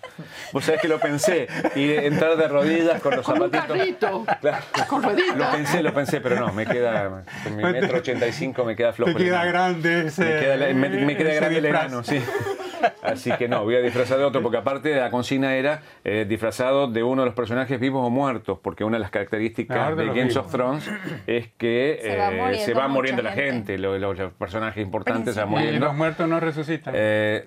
Vos 0.51 0.65
sabés 0.65 0.81
que 0.81 0.87
lo 0.89 0.99
pensé 0.99 1.47
y 1.75 1.91
entrar 1.93 2.35
de 2.35 2.47
rodillas 2.47 3.01
con 3.01 3.15
los 3.15 3.25
zapatitos. 3.25 4.16
Carrito, 4.25 4.41
Claro. 4.41 4.63
con 4.89 5.01
Lo 5.37 5.51
pensé, 5.51 5.83
lo 5.83 5.93
pensé, 5.93 6.21
pero 6.21 6.39
no, 6.39 6.51
me 6.53 6.65
queda 6.65 7.23
con 7.43 7.55
mi 7.55 7.63
metro 7.63 7.97
ochenta 7.97 8.27
y 8.27 8.31
cinco 8.33 8.63
me 8.65 8.75
queda 8.75 8.93
flojo. 8.93 9.13
Te 9.13 9.17
queda 9.23 9.45
grande 9.45 10.07
ese. 10.07 10.23
Me 10.25 10.39
queda, 10.39 10.57
me, 10.73 10.89
me 10.89 11.17
queda 11.17 11.29
ese 11.29 11.39
grande 11.39 11.57
el 11.59 11.65
enano, 11.65 12.03
sí. 12.03 12.21
Así 13.03 13.31
que 13.33 13.47
no, 13.47 13.63
voy 13.63 13.75
a 13.75 13.79
disfrazar 13.81 14.17
de 14.17 14.23
otro, 14.23 14.41
porque 14.41 14.57
aparte 14.57 14.95
la 14.95 15.09
consigna 15.09 15.55
era 15.55 15.81
eh, 16.03 16.25
disfrazado 16.27 16.87
de 16.87 17.03
uno 17.03 17.21
de 17.21 17.27
los 17.27 17.35
personajes 17.35 17.79
vivos 17.79 18.05
o 18.05 18.09
muertos, 18.09 18.59
porque 18.61 18.83
una 18.83 18.97
de 18.97 19.01
las 19.01 19.11
características 19.11 19.95
de 19.95 20.03
de 20.03 20.07
Games 20.09 20.27
vivos. 20.29 20.37
of 20.45 20.51
Thrones 20.51 20.89
es 21.27 21.47
que 21.57 21.99
Se 22.01 22.17
va 22.17 22.27
eh, 22.31 22.37
muriendo 22.37 22.65
se 22.65 22.73
va 22.73 22.81
mucha 22.87 22.93
muriendo 22.93 23.21
la 23.23 23.31
gente. 23.31 23.51
gente, 23.51 23.77
lo- 23.77 23.97
lo- 23.97 24.13
los, 24.13 24.33
personajes 24.33 24.81
importantes 24.83 25.33
se 25.33 25.39
van 25.41 25.49
Y 25.49 25.51
muriendo. 25.55 25.85
los 25.85 25.95
muertos 25.95 26.27
no 26.27 26.39
resucitan. 26.39 26.93
Eh, 26.97 27.43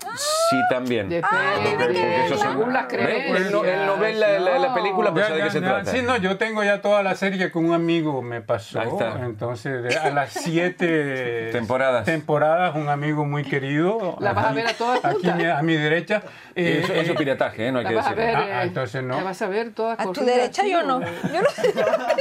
Sí, 0.50 0.56
también. 0.68 1.08
Porque 1.08 2.34
según 2.36 2.72
las 2.72 2.86
creencias. 2.86 3.40
Él 3.40 3.52
no, 3.52 3.64
él 3.64 3.86
no 3.86 3.96
ve 3.98 4.14
la, 4.14 4.38
la- 4.40 4.58
la 4.58 4.74
película, 4.74 5.12
pero 5.14 5.20
Ya, 5.26 5.28
sabe 5.28 5.34
de 5.34 5.38
ya, 5.40 5.44
qué 5.46 5.50
se 5.52 5.60
trata. 5.60 5.90
Sí, 5.90 6.02
no, 6.02 6.16
yo 6.16 6.36
tengo 6.38 6.64
ya 6.64 6.80
toda 6.80 7.02
la 7.04 7.14
serie 7.14 7.50
que 7.50 7.58
un 7.58 7.72
amigo 7.72 8.20
me 8.22 8.40
pasó. 8.40 8.80
Ahí 8.80 8.88
está. 8.88 9.20
Entonces, 9.24 9.96
a 9.96 10.10
las 10.10 10.32
siete 10.32 11.50
Temporadas. 11.52 12.04
temporadas, 12.04 12.74
un 12.74 12.88
amigo 12.88 13.24
muy 13.24 13.44
querido. 13.44 14.16
La 14.20 14.32
vas 14.32 14.46
a 14.46 14.52
ver 14.52 14.66
a 14.66 14.72
todas 14.74 15.04
Aquí 15.28 15.44
a 15.44 15.62
mi 15.62 15.74
derecha. 15.76 16.22
eh, 16.54 16.80
eso, 16.82 16.92
eso 16.92 17.02
eh, 17.10 17.12
es 17.12 17.18
pirataje, 17.18 17.66
¿eh? 17.68 17.72
no 17.72 17.80
hay 17.80 17.86
que 17.86 17.94
decirlo. 17.94 18.16
ver, 18.16 18.36
Ah, 18.36 18.62
eh, 18.62 18.66
entonces 18.66 19.02
no. 19.02 19.16
La 19.16 19.22
vas 19.24 19.42
a 19.42 19.48
ver 19.48 19.72
toda 19.72 19.94
A 19.94 20.12
tu 20.12 20.24
derecha 20.24 20.64
yo 20.66 20.82
no. 20.82 21.00
Yo 21.00 21.42
no 21.42 21.50
sé 21.50 21.74
nada 21.74 22.14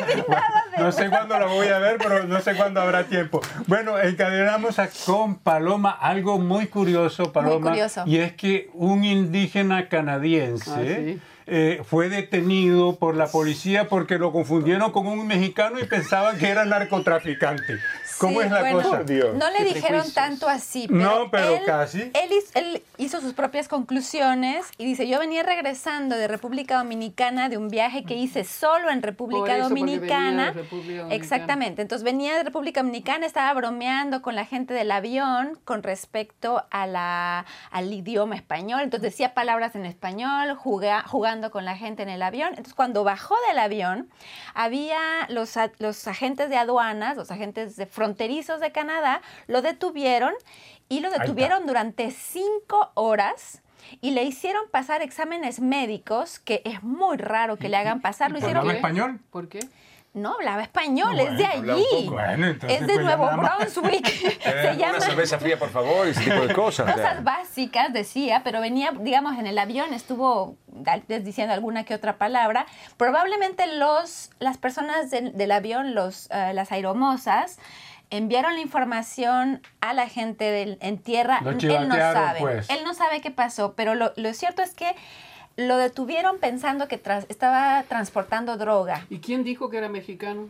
de 0.75 0.84
No 0.84 0.91
sé 0.91 1.10
cuándo 1.10 1.39
la 1.39 1.46
voy 1.48 1.68
a 1.68 1.79
ver, 1.79 1.98
pero 1.98 2.24
no 2.24 2.39
sé 2.41 2.56
cuándo 2.56 2.82
habrá 2.82 3.03
tiempo. 3.06 3.41
Bueno, 3.68 4.00
encadenamos 4.00 4.79
a- 4.79 4.89
con 5.06 5.36
Paloma 5.39 5.91
algo 5.91 6.39
muy 6.39 6.68
curioso, 6.68 7.32
Paloma. 7.32 7.70
curioso. 7.70 8.03
Y 8.06 8.18
es 8.18 8.34
que 8.34 8.70
un 8.74 9.03
indígena 9.03 9.88
canadiense 9.89 10.72
Ah, 10.72 10.82
sí. 10.84 11.20
Eh, 11.50 11.82
fue 11.84 12.10
detenido 12.10 12.96
por 12.98 13.15
la 13.15 13.27
policía 13.27 13.88
porque 13.89 14.18
lo 14.18 14.32
confundieron 14.32 14.91
con 14.91 15.08
un 15.08 15.25
mexicano 15.27 15.79
y 15.79 15.86
pensaban 15.86 16.38
que 16.38 16.48
era 16.50 16.65
narcotraficante. 16.65 17.79
¿Cómo 18.20 18.41
Sí, 18.41 18.48
es 18.48 18.51
la 18.51 18.60
bueno, 18.60 18.77
cosa? 18.82 18.98
No 19.00 19.50
le 19.51 19.63
dijeron 19.63 19.74
prejuicios. 20.01 20.13
tanto 20.13 20.50
así, 20.50 20.88
pero, 20.89 21.00
No, 21.00 21.32
pero 21.32 21.56
él, 21.56 21.62
casi. 21.65 22.01
Él 22.01 22.29
hizo, 22.38 22.51
él 22.60 22.84
hizo 22.98 23.22
sus 23.22 23.34
propias 23.34 23.70
conclusiones 23.70 24.65
y 24.77 24.84
dice, 24.86 25.08
yo 25.08 25.20
venía 25.20 25.41
regresando 25.44 26.18
de 26.18 26.27
República 26.27 26.77
Dominicana 26.79 27.48
de 27.48 27.58
un 27.58 27.70
viaje 27.70 28.03
que 28.03 28.15
hice 28.15 28.44
solo 28.44 28.89
en 28.89 29.00
Por 29.00 29.10
República 29.10 29.56
eso, 29.56 29.70
porque 29.70 29.74
venía 29.82 29.94
de 29.94 30.08
Dominicana. 30.08 30.51
República 30.51 30.84
Dominicana. 30.84 31.15
Exactamente, 31.15 31.82
entonces 31.82 32.03
venía 32.03 32.36
de 32.36 32.44
República 32.44 32.82
Dominicana, 32.82 33.25
estaba 33.25 33.53
bromeando 33.53 34.22
con 34.22 34.36
la 34.36 34.44
gente 34.46 34.74
del 34.74 34.91
avión 34.91 35.58
con 35.63 35.82
respecto 35.84 36.65
a 36.72 36.88
la, 36.88 37.46
al 37.72 37.94
idioma 37.94 38.36
español, 38.36 38.82
entonces 38.82 39.12
decía 39.13 39.34
palabras 39.34 39.75
en 39.75 39.86
español, 39.86 40.56
juga- 40.58 41.03
jugando 41.08 41.38
con 41.50 41.65
la 41.65 41.75
gente 41.77 42.03
en 42.03 42.10
el 42.10 42.22
avión. 42.22 42.50
Entonces 42.50 42.74
cuando 42.74 43.03
bajó 43.03 43.36
del 43.48 43.60
avión, 43.60 44.10
había 44.53 45.00
los, 45.29 45.55
los 45.79 46.08
agentes 46.08 46.50
de 46.50 46.58
aduanas, 46.58 47.17
los 47.17 47.31
agentes 47.31 47.75
de 47.75 47.86
fronterizos 47.86 48.60
de 48.60 48.72
Canadá, 48.72 49.22
lo 49.48 49.62
detuvieron 49.62 50.34
y 50.89 51.00
lo 51.00 51.10
detuvieron 51.10 51.65
durante 51.65 52.12
cinco 52.12 52.91
horas. 52.96 53.62
Y 54.01 54.12
le 54.12 54.24
hicieron 54.24 54.69
pasar 54.69 55.01
exámenes 55.01 55.60
médicos, 55.62 56.38
que 56.38 56.62
es 56.63 56.84
muy 56.84 57.17
raro 57.17 57.58
que 57.58 57.69
le 57.69 57.77
hagan 57.77 58.01
pasar. 58.01 58.29
Lo 58.29 58.36
¿Por 58.36 58.43
hicieron 58.43 58.62
¿Hablaba 58.62 58.77
español? 58.77 59.19
¿Por 59.31 59.48
qué? 59.48 59.62
No 60.13 60.34
hablaba 60.34 60.63
español, 60.63 61.16
Bueno, 61.16 61.32
es 61.32 61.38
de 61.38 61.46
allí. 61.46 62.10
Bueno, 62.10 62.48
es 62.48 62.60
de 62.62 62.78
pues, 62.86 63.00
Nuevo. 63.01 63.30
Brunswick. 63.38 64.06
Se 64.44 64.75
llama 64.78 64.98
Una 64.98 65.01
cerveza 65.01 65.38
fría, 65.39 65.58
por 65.60 65.70
favor, 65.70 66.08
y 66.08 66.12
ese 66.12 66.24
tipo 66.24 66.46
de 66.48 66.54
cosas. 66.54 66.92
cosas 66.94 67.24
básicas, 67.24 67.94
decía, 67.94 68.42
pero 68.44 68.60
venía, 68.62 68.92
digamos, 69.00 69.38
en 69.38 69.46
el 69.48 69.58
avión, 69.58 69.94
estuvo 69.94 70.58
diciendo 71.08 71.54
alguna 71.54 71.84
que 71.84 71.94
otra 71.94 72.18
palabra. 72.18 72.66
Probablemente 72.98 73.68
los, 73.78 74.32
las 74.39 74.58
personas 74.58 75.12
del, 75.12 75.38
del 75.38 75.51
avión, 75.51 75.94
los, 75.96 76.28
eh, 76.32 76.51
las 76.54 76.72
aeromosas, 76.72 77.60
enviaron 78.10 78.56
la 78.56 78.62
información 78.62 79.62
a 79.82 79.94
la 79.94 80.10
gente 80.10 80.46
del- 80.46 80.80
en 80.82 80.98
tierra. 80.98 81.39
Él 81.46 81.88
no 81.88 81.96
sabe. 81.96 82.39
pues. 82.39 82.70
Él 82.72 82.80
no 82.84 82.94
sabe 82.96 83.22
qué 83.22 83.30
pasó, 83.30 83.74
pero 83.75 83.94
lo, 83.94 84.12
lo 84.16 84.34
cierto 84.34 84.63
es 84.63 84.74
que 84.74 84.96
lo 85.60 85.78
detuvieron 85.78 86.38
pensando 86.39 86.88
que 86.88 87.01
estaba 87.30 87.84
transportando 87.88 88.58
droga. 88.58 89.06
¿Y 89.10 89.20
quién 89.20 89.44
dijo 89.44 89.70
que 89.70 89.78
era 89.78 89.89
mexicano? 89.89 90.48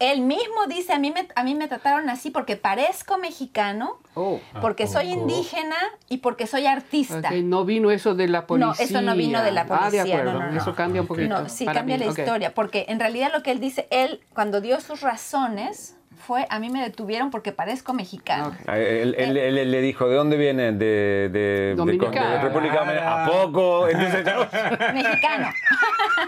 Él 0.00 0.20
mismo 0.20 0.66
dice, 0.68 0.92
a 0.92 0.98
mí 1.00 1.10
me, 1.10 1.26
a 1.34 1.42
mí 1.42 1.56
me 1.56 1.66
trataron 1.66 2.08
así 2.08 2.30
porque 2.30 2.56
parezco 2.56 3.18
mexicano, 3.18 3.98
Oh. 4.14 4.38
porque 4.60 4.86
soy 4.86 5.08
poco? 5.12 5.20
indígena 5.22 5.74
y 6.08 6.18
porque 6.18 6.46
soy 6.46 6.66
artista. 6.66 7.18
Ok, 7.30 7.32
no 7.42 7.64
vino 7.64 7.90
eso 7.90 8.14
de 8.14 8.28
la 8.28 8.46
policía. 8.46 8.66
No, 8.68 8.72
eso 8.80 9.02
no 9.02 9.16
vino 9.16 9.42
de 9.42 9.50
la 9.50 9.62
Ah, 9.62 9.64
de 9.64 9.76
policía, 9.76 10.02
acuerdo. 10.02 10.32
no, 10.34 10.38
no, 10.46 10.52
no. 10.52 10.60
Eso 10.60 10.74
cambia 10.76 11.00
un 11.00 11.08
poquito. 11.08 11.28
No, 11.28 11.48
sí, 11.48 11.64
para 11.64 11.80
cambia 11.80 11.98
mí, 11.98 12.04
la 12.04 12.12
ok. 12.12 12.18
historia, 12.18 12.54
porque 12.54 12.86
en 12.88 13.00
realidad 13.00 13.30
lo 13.34 13.42
que 13.42 13.50
él 13.50 13.58
dice, 13.58 13.88
él 13.90 14.20
cuando 14.34 14.60
dio 14.60 14.80
sus 14.80 15.00
razones 15.00 15.96
fue, 16.18 16.46
a 16.50 16.58
mí 16.58 16.68
me 16.68 16.82
detuvieron 16.82 17.30
porque 17.30 17.52
parezco 17.52 17.94
mexicano. 17.94 18.54
Ah, 18.66 18.76
Él, 18.78 19.14
él- 19.18 19.36
él- 19.36 19.58
él 19.58 19.70
le 19.70 19.80
dijo, 19.80 20.08
¿de 20.08 20.16
dónde 20.16 20.36
viene? 20.36 20.72
De, 20.72 20.74
de, 20.76 21.28
de- 21.30 21.74
Dominicana. 21.76 22.30
de 22.32 22.38
República 22.42 22.80
Dominicana. 22.80 23.24
¿A 23.24 23.30
poco? 23.30 23.88
Entonces, 23.88 24.24
Mexicano. 24.94 25.48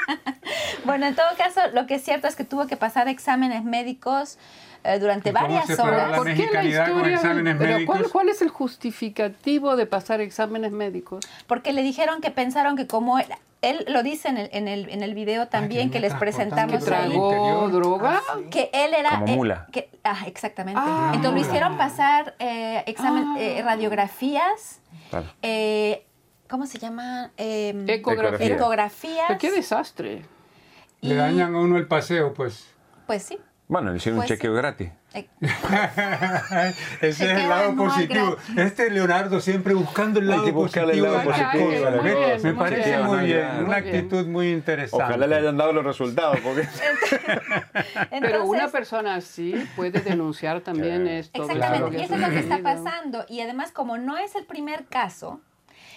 bueno, 0.84 1.06
en 1.06 1.14
todo 1.14 1.26
caso, 1.36 1.60
lo 1.74 1.86
que 1.86 1.96
es 1.96 2.02
cierto 2.02 2.26
es 2.28 2.36
que 2.36 2.44
tuvo 2.44 2.66
que 2.66 2.76
pasar 2.76 3.08
exámenes 3.08 3.64
médicos 3.64 4.38
eh, 4.84 4.98
durante 4.98 5.30
¿Y 5.30 5.32
cómo 5.32 5.46
varias 5.46 5.78
horas. 5.78 6.16
¿Por 6.16 6.32
qué 6.34 6.48
la 6.52 6.64
historia? 6.64 7.20
pero? 7.58 7.86
¿cuál, 7.86 8.08
cuál 8.10 8.28
es 8.28 8.40
el 8.42 8.48
justificativo 8.48 9.76
de 9.76 9.86
pasar 9.86 10.20
exámenes 10.20 10.72
médicos? 10.72 11.24
Porque 11.46 11.72
le 11.72 11.82
dijeron 11.82 12.20
que 12.20 12.30
pensaron 12.30 12.76
que 12.76 12.86
como 12.86 13.18
él, 13.62 13.84
lo 13.88 14.02
dice 14.02 14.28
en 14.28 14.38
el, 14.38 14.48
en 14.52 14.68
el, 14.68 14.88
en 14.88 15.02
el 15.02 15.14
video 15.14 15.48
también 15.48 15.88
que 15.90 15.94
que 15.94 16.00
les 16.00 16.14
presentamos 16.14 16.82
transportando 16.84 17.12
ahí. 17.12 17.12
droga. 17.12 17.40
¿Tragó 17.40 17.64
interior. 17.66 17.82
droga? 17.82 18.22
que 18.50 18.70
él 18.72 18.94
era 18.94 19.10
Como 19.10 19.26
eh, 19.26 19.36
mula. 19.36 19.66
que- 19.70 19.90
ah, 20.04 20.22
exactamente 20.26 20.80
Ah. 20.82 21.12
entonces 21.14 21.42
lo 21.42 21.46
hicieron 21.48 21.76
pasar 21.76 22.34
eh, 22.38 22.82
examen 22.86 23.24
Ah. 23.28 23.36
eh, 23.40 23.62
radiografías 23.62 24.80
Claro. 25.10 25.26
eh, 25.42 26.06
cómo 26.48 26.66
se 26.66 26.78
llama 26.78 27.30
Eh, 27.36 27.84
Ecografía. 27.88 28.46
ecografías 28.54 29.38
qué 29.38 29.50
desastre. 29.50 30.22
Le 31.02 31.14
dañan 31.14 31.54
a 31.54 31.58
uno 31.58 31.76
el 31.78 31.86
paseo, 31.86 32.34
pues. 32.34 32.66
pues 33.06 33.22
sí 33.22 33.38
Bueno, 33.70 33.92
le 33.92 33.98
hicieron 33.98 34.18
un 34.18 34.26
Pues 34.26 34.36
chequeo 34.36 34.52
gratis. 34.52 34.90
Eh, 35.14 35.28
Ese 37.00 37.08
es 37.08 37.20
el 37.20 37.48
lado 37.48 37.76
positivo. 37.76 38.36
gratis. 38.36 38.58
Este 38.58 38.90
Leonardo 38.90 39.40
siempre 39.40 39.74
buscando 39.74 40.18
el 40.18 40.26
Hay 40.28 40.30
lado 40.32 40.44
que 40.44 40.50
buscarle 40.50 40.94
el 40.94 41.04
positivo. 41.22 41.70
Me 42.42 42.54
parece 42.54 42.88
bien. 42.90 43.04
muy 43.04 43.24
bien, 43.26 43.54
Muy 43.54 43.64
una 43.64 43.78
bien. 43.80 43.94
actitud 43.96 44.26
muy 44.26 44.50
interesante. 44.50 45.04
Ojalá 45.04 45.26
le 45.28 45.36
hayan 45.36 45.56
dado 45.56 45.72
los 45.72 45.84
resultados, 45.84 46.38
porque... 46.40 46.66
Pero 48.20 48.44
una 48.44 48.66
persona 48.68 49.14
así 49.14 49.54
puede 49.76 50.00
denunciar 50.00 50.62
también 50.62 51.06
esto. 51.06 51.40
Exactamente, 51.40 51.98
y 51.98 52.02
eso 52.02 52.14
es 52.14 52.20
lo 52.20 52.28
que 52.30 52.38
está 52.40 52.58
pasando. 52.58 53.24
Y 53.28 53.40
además, 53.40 53.70
como 53.70 53.98
no 53.98 54.18
es 54.18 54.34
el 54.34 54.46
primer 54.46 54.86
caso, 54.86 55.40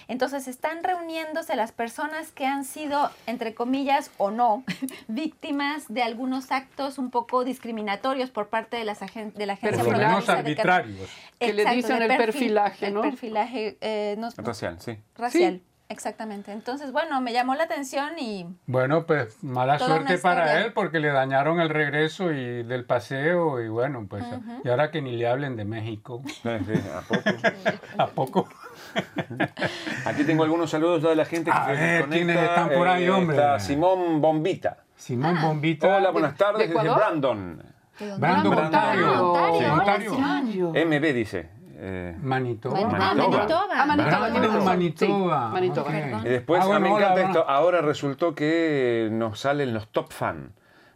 entonces 0.07 0.47
están 0.47 0.83
reuniéndose 0.83 1.55
las 1.55 1.71
personas 1.71 2.31
que 2.31 2.45
han 2.45 2.65
sido, 2.65 3.09
entre 3.27 3.53
comillas 3.53 4.11
o 4.17 4.31
no, 4.31 4.63
víctimas 5.07 5.85
de 5.87 6.03
algunos 6.03 6.51
actos 6.51 6.97
un 6.97 7.11
poco 7.11 7.43
discriminatorios 7.43 8.29
por 8.31 8.47
parte 8.49 8.77
de, 8.77 8.85
las 8.85 9.01
agen- 9.01 9.33
de 9.33 9.45
la 9.45 9.53
agencia 9.53 9.83
de 9.83 9.89
Canadá. 9.91 10.23
arbitrarios. 10.39 11.09
Que 11.39 11.53
le 11.53 11.65
dicen 11.75 11.99
de 11.99 12.05
el 12.05 12.17
perfilaje, 12.17 12.87
el 12.87 12.93
¿no? 12.93 13.01
perfilaje 13.01 13.77
eh, 13.81 14.15
no- 14.17 14.29
Racial, 14.37 14.79
sí. 14.79 14.97
racial. 15.15 15.61
Exactamente. 15.89 16.51
Entonces, 16.51 16.91
bueno, 16.91 17.21
me 17.21 17.33
llamó 17.33 17.53
la 17.53 17.65
atención 17.65 18.17
y 18.17 18.47
Bueno, 18.65 19.05
pues 19.05 19.43
mala 19.43 19.77
suerte 19.77 20.17
para 20.17 20.61
él 20.61 20.73
porque 20.73 20.99
le 20.99 21.09
dañaron 21.09 21.59
el 21.59 21.69
regreso 21.69 22.31
y 22.31 22.63
del 22.63 22.85
paseo 22.85 23.61
y 23.61 23.67
bueno, 23.67 24.07
pues 24.09 24.23
y 24.63 24.69
ahora 24.69 24.89
que 24.89 25.01
ni 25.03 25.15
le 25.17 25.27
hablen 25.27 25.55
de 25.55 25.65
México, 25.65 26.23
sí, 26.41 26.49
¿a 26.49 27.01
poco? 27.01 27.29
¿a 27.99 28.07
poco? 28.07 28.49
Aquí 30.05 30.23
tengo 30.23 30.43
algunos 30.43 30.69
saludos 30.69 31.01
ya 31.01 31.09
de 31.09 31.15
la 31.15 31.25
gente 31.25 31.51
que 31.51 31.57
A 31.57 31.65
se 31.65 31.71
ver, 31.71 32.01
conecta. 32.03 32.09
¿quiénes 32.15 32.37
están 32.37 32.69
por 32.69 32.87
ahí, 32.87 33.03
Eh, 33.05 33.09
hombre? 33.11 33.35
está 33.37 33.59
Simón 33.59 34.21
Bombita. 34.21 34.77
Simón 34.95 35.41
Bombita. 35.41 35.97
Hola, 35.97 36.11
buenas 36.11 36.35
tardes. 36.35 36.69
de 36.69 36.73
Desde? 36.75 36.89
Brandon. 36.95 37.63
Brando 38.17 38.51
Ah, 38.51 38.55
Montario. 38.55 39.07
Montario. 39.07 39.57
Sí, 39.59 39.63
Hola, 39.65 39.75
Montario. 39.75 40.11
Simón. 40.15 40.87
MB 40.87 41.13
dice. 41.13 41.49
eh, 41.85 42.15
Manitoba. 42.21 42.79
Ah, 42.79 42.81
Manitoba. 43.13 43.37
Manitoba. 43.37 43.67
Ah, 43.73 43.85
Manitoba, 43.85 44.31
tiene 44.31 44.47
razón. 44.47 44.65
Manitoba. 44.65 45.47
Sí, 45.47 45.53
Manitoba. 45.53 45.81
Ok. 45.87 45.91
Perdón. 45.93 46.21
Y 46.25 46.29
después, 46.29 46.61
Ah, 46.61 46.63
a 46.63 46.65
mí 46.65 46.71
bueno, 46.71 46.81
me 46.81 46.89
encanta 47.01 47.13
hola. 47.19 47.27
esto. 47.27 47.49
Ahora 47.49 47.81
resultó 47.81 48.35
que 48.35 49.09
nos 49.11 49.39
salen 49.39 49.73
los 49.73 49.87
top 49.89 50.11
fan. 50.13 50.53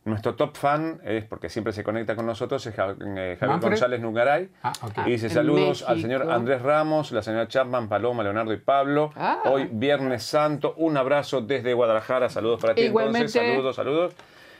Nuestro 0.07 0.35
top 0.35 0.55
fan 0.55 0.99
es 1.03 1.23
porque 1.25 1.49
siempre 1.49 1.73
se 1.73 1.83
conecta 1.83 2.15
con 2.15 2.25
nosotros, 2.25 2.65
es 2.65 2.73
Ja- 2.75 2.91
eh, 2.91 3.35
Javier 3.39 3.39
¿Manfred? 3.49 3.69
González 3.71 3.99
Nungaray. 4.01 4.49
Ah, 4.63 4.73
ok. 4.81 4.99
Y 5.05 5.11
dice 5.11 5.27
En 5.27 5.33
saludos 5.33 5.83
al 5.87 6.01
señor 6.01 6.31
Andrés 6.31 6.61
Ramos, 6.61 7.11
la 7.11 7.21
señora 7.21 7.47
Chapman, 7.47 7.89
Paloma, 7.89 8.23
Leonardo 8.23 8.53
y 8.53 8.57
Pablo. 8.57 9.11
Ah. 9.15 9.41
Hoy 9.45 9.67
Viernes 9.71 10.23
Santo, 10.23 10.73
un 10.77 10.97
abrazo 10.97 11.41
desde 11.41 11.73
Guadalajara. 11.73 12.29
Saludos 12.29 12.59
para 12.61 12.73
ti 12.75 12.81
Igualmente. 12.81 13.19
entonces, 13.37 13.51
saludos, 13.53 13.75
saludos. 13.75 14.13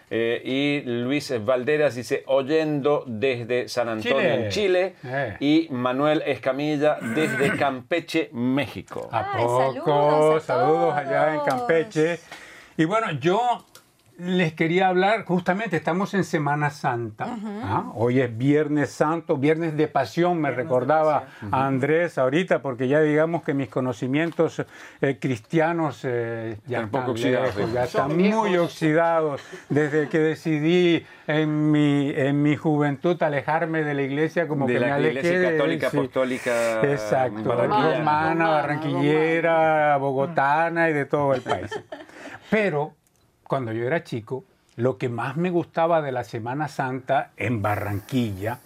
Eh, 0.10 0.42
y 0.46 0.82
Luis 0.90 1.34
Valderas 1.44 1.96
dice 1.96 2.24
oyendo 2.28 3.04
desde 3.08 3.68
San 3.68 3.90
Antonio 3.90 4.18
Chile. 4.20 4.36
en 4.46 4.50
Chile. 4.50 4.96
Eh. 5.04 5.38
Y 5.42 5.68
Manuel 5.70 6.24
Escamilla 6.26 6.98
desde 7.14 7.58
Campeche, 7.60 8.30
México. 8.32 9.10
¿A 9.12 9.32
Ay, 9.34 9.44
poco? 9.44 9.74
saludos 9.74 10.44
a 10.44 10.46
Saludos 10.46 10.94
allá 10.96 11.34
en. 11.36 11.40
Campeche. 11.42 12.20
Y 12.78 12.86
bueno, 12.86 13.12
yo 13.20 13.66
les 14.18 14.54
quería 14.54 14.88
hablar, 14.88 15.26
justamente 15.26 15.78
estamos 15.78 16.16
en 16.16 16.24
Semana 16.24 16.72
Santa. 16.72 17.38
¿ah? 17.64 17.92
Hoy 17.94 18.20
es 18.20 18.36
Viernes 18.36 18.90
Santo, 18.90 19.38
Viernes 19.38 19.78
de 19.78 19.88
Pasión, 19.88 20.42
me 20.42 20.50
recordaba 20.50 21.26
a 21.52 21.68
Andrés 21.68 22.18
ahorita, 22.18 22.62
porque 22.64 22.88
ya 22.88 23.00
digamos 23.02 23.44
que 23.44 23.54
mis 23.54 23.70
conocimientos 23.70 24.66
eh, 25.02 25.18
cristianos 25.20 26.02
eh, 26.04 26.58
ya 26.66 26.80
Están 26.80 26.90
poco 26.90 27.12
oxidados, 27.12 27.56
lejos, 27.56 27.74
ya 27.74 27.84
están 27.84 28.18
muy 28.18 28.58
oxidados 28.58 29.42
desde 29.70 30.10
que 30.10 30.20
decidí 30.20 31.06
en 31.28 31.72
mi, 31.72 32.12
en 32.16 32.42
mi 32.42 32.56
juventud 32.56 33.22
alejarme 33.22 33.84
de 33.84 33.94
la 33.94 34.02
iglesia 34.02 34.48
como 34.48 34.66
de 34.66 34.74
que 34.74 34.80
me 34.80 34.88
la 34.88 34.96
alejé 34.96 35.20
iglesia 35.20 35.52
católica, 35.52 35.90
sí. 35.92 35.98
apostólica, 35.98 36.82
Exacto, 36.82 37.44
barranquillana. 37.44 37.98
romana, 38.00 38.30
Romana, 38.30 38.50
barranquillera, 38.50 39.98
bogotana 39.98 40.90
y 40.90 40.94
de 40.94 41.06
todo 41.06 41.36
el 41.36 41.42
país. 41.42 41.70
Pero 42.50 42.97
cuando 43.48 43.72
yo 43.72 43.86
era 43.86 44.04
chico, 44.04 44.44
lo 44.76 44.98
que 44.98 45.10
más 45.10 45.38
me 45.38 45.50
gustaba 45.50 46.02
de 46.02 46.12
la 46.12 46.24
Semana 46.24 46.68
Santa 46.68 47.32
en 47.38 47.62
Barranquilla 47.62 48.60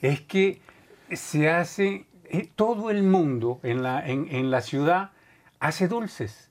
es 0.00 0.20
que 0.22 0.60
se 1.12 1.50
hace, 1.50 2.06
eh, 2.24 2.48
todo 2.54 2.90
el 2.90 3.02
mundo 3.02 3.60
en 3.62 3.82
la, 3.82 4.06
en, 4.06 4.26
en 4.30 4.50
la 4.50 4.60
ciudad 4.62 5.10
hace 5.58 5.88
dulces. 5.88 6.48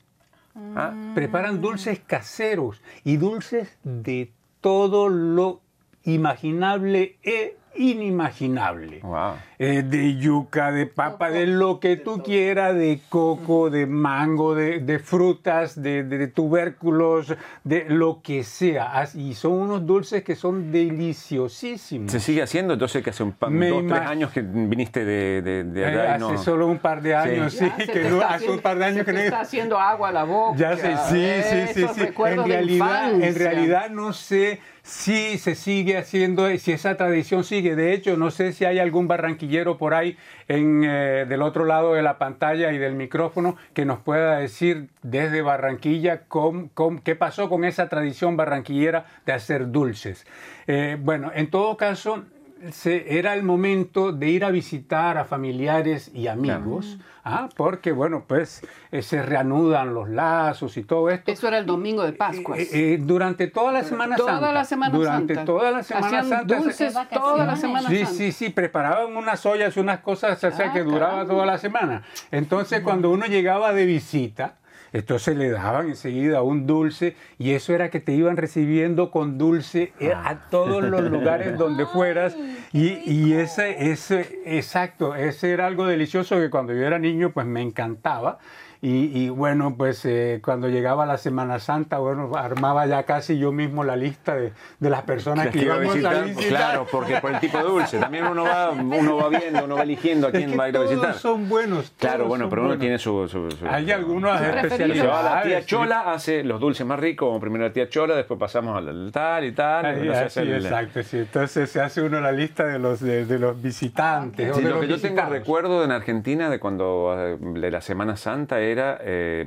Ah, 0.75 0.93
Preparan 1.15 1.61
dulces 1.61 1.99
caseros 2.05 2.81
y 3.05 3.15
dulces 3.17 3.77
de 3.83 4.31
todo 4.61 5.07
lo 5.07 5.61
imaginable 6.03 7.17
e 7.23 7.57
inimaginable. 7.75 8.99
wow. 9.03 9.35
Eh, 9.61 9.83
de 9.83 10.15
yuca, 10.15 10.71
de 10.71 10.85
papa, 10.85 11.29
de 11.29 11.45
lo 11.45 11.81
que 11.81 11.97
tú 11.97 12.23
quieras, 12.23 12.73
de 12.75 13.01
coco, 13.09 13.69
de 13.69 13.85
mango, 13.87 14.55
de, 14.55 14.79
de 14.79 14.99
frutas, 14.99 15.81
de, 15.81 16.03
de- 16.05 16.17
de 16.17 16.27
tubérculos, 16.27 17.35
de 17.65 17.83
lo 17.89 18.21
que 18.23 18.45
sea. 18.45 19.05
Y 19.15 19.33
son 19.33 19.51
unos 19.51 19.85
dulces 19.85 20.23
que 20.23 20.37
son 20.37 20.71
deliciosísimos. 20.71 22.09
Se 22.09 22.21
sigue 22.21 22.41
haciendo, 22.41 22.71
entonces 22.75 23.03
que 23.03 23.09
hace 23.09 23.21
un 23.23 23.33
pa- 23.33 23.49
Me 23.49 23.67
dos, 23.67 23.83
tres 23.85 23.99
años 23.99 24.31
que 24.31 24.41
viniste 24.41 25.03
de, 25.03 25.41
de, 25.41 25.63
de 25.65 25.81
Eh, 25.81 25.85
allá 25.85 26.03
y 26.03 26.07
hace 26.07 26.19
no... 26.19 26.37
solo 26.37 26.65
un 26.67 26.77
par 26.79 27.01
de 27.01 27.15
años, 27.15 27.51
sí, 27.51 27.69
que 27.91 28.09
no- 28.09 28.21
hace 28.21 28.45
un 28.45 28.55
haciendo- 28.55 28.61
par 28.61 28.77
de 28.79 28.85
años 28.85 28.99
se 28.99 29.05
que 29.05 29.11
no 29.13 29.19
está 29.19 29.41
haciendo 29.41 29.77
agua 29.77 30.07
a 30.07 30.11
la 30.13 30.23
boca. 30.23 30.57
Ya 30.57 30.77
sé, 30.77 30.95
sí, 31.09 31.73
sí, 31.73 31.73
sí, 31.73 31.87
sí. 31.95 32.01
En 32.27 32.45
realidad, 32.45 33.13
en 33.21 33.35
realidad 33.35 33.89
no 33.89 34.13
sé 34.13 34.61
si 34.83 35.37
se 35.37 35.53
sigue 35.53 35.97
haciendo, 35.97 36.47
si 36.57 36.71
esa 36.71 36.95
tradición 36.95 37.43
sigue. 37.43 37.75
De 37.75 37.93
hecho, 37.93 38.15
no 38.15 38.31
sé 38.31 38.53
si 38.53 38.63
hay 38.65 38.79
algún 38.79 39.07
barranquillero 39.09 39.48
por 39.77 39.93
ahí 39.93 40.17
en, 40.47 40.83
eh, 40.83 41.25
del 41.27 41.41
otro 41.41 41.65
lado 41.65 41.93
de 41.93 42.01
la 42.01 42.17
pantalla 42.17 42.71
y 42.71 42.77
del 42.77 42.93
micrófono 42.93 43.57
que 43.73 43.83
nos 43.85 43.99
pueda 43.99 44.37
decir 44.37 44.89
desde 45.01 45.41
Barranquilla 45.41 46.21
cómo- 46.27 46.69
cómo- 46.73 47.01
qué 47.03 47.15
pasó 47.15 47.49
con 47.49 47.63
esa 47.65 47.89
tradición 47.89 48.37
barranquillera 48.37 49.05
de 49.25 49.33
hacer 49.33 49.71
dulces. 49.71 50.25
Eh, 50.67 50.97
bueno, 50.99 51.31
en 51.33 51.49
todo 51.49 51.75
caso, 51.77 52.23
se- 52.71 53.17
era 53.17 53.33
el 53.33 53.43
momento 53.43 54.11
de 54.11 54.29
ir 54.29 54.45
a 54.45 54.51
visitar 54.51 55.17
a 55.17 55.25
familiares 55.25 56.11
y 56.13 56.27
amigos, 56.27 56.97
¿ah? 57.23 57.49
porque 57.55 57.91
bueno, 57.91 58.25
pues 58.27 58.61
eh, 58.91 59.01
se 59.01 59.21
reanudan 59.21 59.93
los 59.93 60.09
lazos 60.09 60.77
y 60.77 60.83
todo 60.83 61.09
esto. 61.09 61.31
Eso 61.31 61.47
era 61.47 61.57
el 61.57 61.65
domingo 61.65 62.03
de 62.03 62.13
Pascuas. 62.13 62.59
Eh, 62.59 62.67
eh, 62.93 62.97
durante 63.01 63.47
toda 63.47 63.71
la 63.71 63.83
Semana 63.83 64.15
toda 64.15 64.33
Santa. 64.33 64.51
la 64.53 64.65
Semana 64.65 64.95
durante 64.97 65.35
Santa. 65.35 65.45
toda 65.45 65.71
la 65.71 65.83
Semana 65.83 66.07
Hacían 66.07 66.29
Santa. 66.29 66.55
dulces 66.55 66.93
toda 67.13 67.45
la. 67.45 67.55
Semana 67.55 67.89
Sí, 67.89 67.97
Santa. 67.97 68.11
sí, 68.13 68.31
sí, 68.31 68.49
preparaban 68.49 69.15
unas 69.17 69.45
ollas, 69.45 69.75
unas 69.77 69.99
cosas 70.01 70.43
o 70.43 70.51
sea, 70.51 70.67
Ah, 70.69 70.73
que 70.73 70.83
duraba 70.83 71.11
caramba. 71.11 71.33
toda 71.33 71.45
la 71.45 71.57
semana. 71.57 72.03
Entonces, 72.31 72.81
cuando 72.81 73.09
uno 73.09 73.25
llegaba 73.25 73.73
de 73.73 73.85
visita, 73.85 74.55
entonces 74.93 75.37
le 75.37 75.49
daban 75.49 75.87
enseguida 75.87 76.41
un 76.41 76.65
dulce 76.65 77.15
y 77.37 77.51
eso 77.51 77.73
era 77.73 77.89
que 77.89 77.99
te 77.99 78.13
iban 78.13 78.37
recibiendo 78.37 79.11
con 79.11 79.37
dulce 79.37 79.93
eh, 79.99 80.13
a 80.13 80.49
todos 80.49 80.83
los 80.83 81.01
lugares 81.11 81.57
donde 81.57 81.85
fueras. 81.85 82.35
Y, 82.71 82.99
y 83.05 83.33
ese, 83.33 83.91
ese, 83.91 84.39
exacto, 84.45 85.15
ese 85.15 85.51
era 85.51 85.67
algo 85.67 85.85
delicioso 85.85 86.37
que 86.37 86.49
cuando 86.49 86.73
yo 86.73 86.81
era 86.85 86.99
niño, 86.99 87.31
pues 87.31 87.45
me 87.45 87.61
encantaba. 87.61 88.39
Y, 88.81 89.11
y 89.25 89.27
bueno, 89.29 89.75
pues 89.77 90.05
eh, 90.05 90.39
cuando 90.43 90.69
llegaba 90.69 91.05
la 91.05 91.17
Semana 91.17 91.59
Santa, 91.59 91.97
bueno, 91.97 92.31
armaba 92.37 92.85
ya 92.85 93.03
casi 93.03 93.37
yo 93.37 93.51
mismo 93.51 93.83
la 93.83 93.97
lista 93.97 94.35
de, 94.35 94.53
de 94.79 94.89
las 94.89 95.01
personas 95.01 95.47
que 95.47 95.59
que 95.59 95.65
iba 95.65 95.73
a 95.75 95.77
íbamos 95.79 95.95
visitar, 95.95 96.15
a 96.15 96.21
visitar. 96.21 96.47
claro, 96.47 96.87
porque 96.89 97.15
por 97.19 97.31
el 97.33 97.39
tipo 97.41 97.57
de 97.57 97.63
dulce. 97.65 97.99
También 97.99 98.25
uno 98.25 98.43
va, 98.45 98.69
uno 98.71 99.17
va 99.17 99.27
viendo, 99.27 99.65
uno 99.65 99.75
va 99.75 99.83
eligiendo 99.83 100.27
a 100.27 100.29
Es 100.29 100.37
quién 100.37 100.51
que 100.51 100.55
va 100.55 100.63
a 100.63 100.69
ir 100.69 100.75
a 100.75 100.79
todos 100.79 100.91
visitar. 100.91 101.13
son 101.15 101.49
buenos. 101.49 101.91
Claro, 101.99 102.17
todos 102.19 102.29
bueno, 102.29 102.49
pero 102.49 102.61
uno 102.61 102.69
buenos. 102.69 102.81
tiene 102.81 102.97
su... 102.99 103.27
su- 103.27 103.51
su- 103.51 103.67
Hay 103.67 103.91
algunos 103.91 104.39
la 104.39 105.41
tía. 105.43 105.65
Chola, 105.65 106.11
hace 106.13 106.43
los 106.45 106.61
dulces 106.61 106.85
más 106.87 106.99
ricos, 106.99 107.27
como 107.27 107.39
primero 107.41 107.65
la 107.65 107.73
tía 107.73 107.89
Chola, 107.89 108.15
después 108.15 108.39
pasamos 108.39 108.77
al 108.77 109.11
tal 109.11 109.43
y 109.43 109.51
tal. 109.51 109.85
Ahí, 109.85 110.07
así, 110.07 110.39
el- 110.39 110.53
exacto, 110.63 111.03
sí. 111.03 111.17
Entonces 111.17 111.69
se 111.69 111.81
hace 111.81 112.01
uno 112.01 112.21
la 112.21 112.31
lista 112.31 112.65
de 112.65 112.79
los, 112.79 113.01
de, 113.01 113.25
de 113.25 113.39
los 113.39 113.61
visitantes. 113.61 114.51
o 114.51 114.53
Sí, 114.55 114.61
de 114.63 114.69
lo 114.69 114.75
los 114.77 114.85
que 114.85 114.87
yo 114.91 115.01
tengo 115.01 115.21
recuerdo 115.29 115.83
en 115.83 115.91
Argentina 115.91 116.49
de 116.49 116.59
cuando 116.59 117.13
eh, 117.17 117.37
de 117.39 117.71
la 117.71 117.81
Semana 117.81 118.15
Santa 118.15 118.61
era 118.71 118.99
eh, 119.01 119.45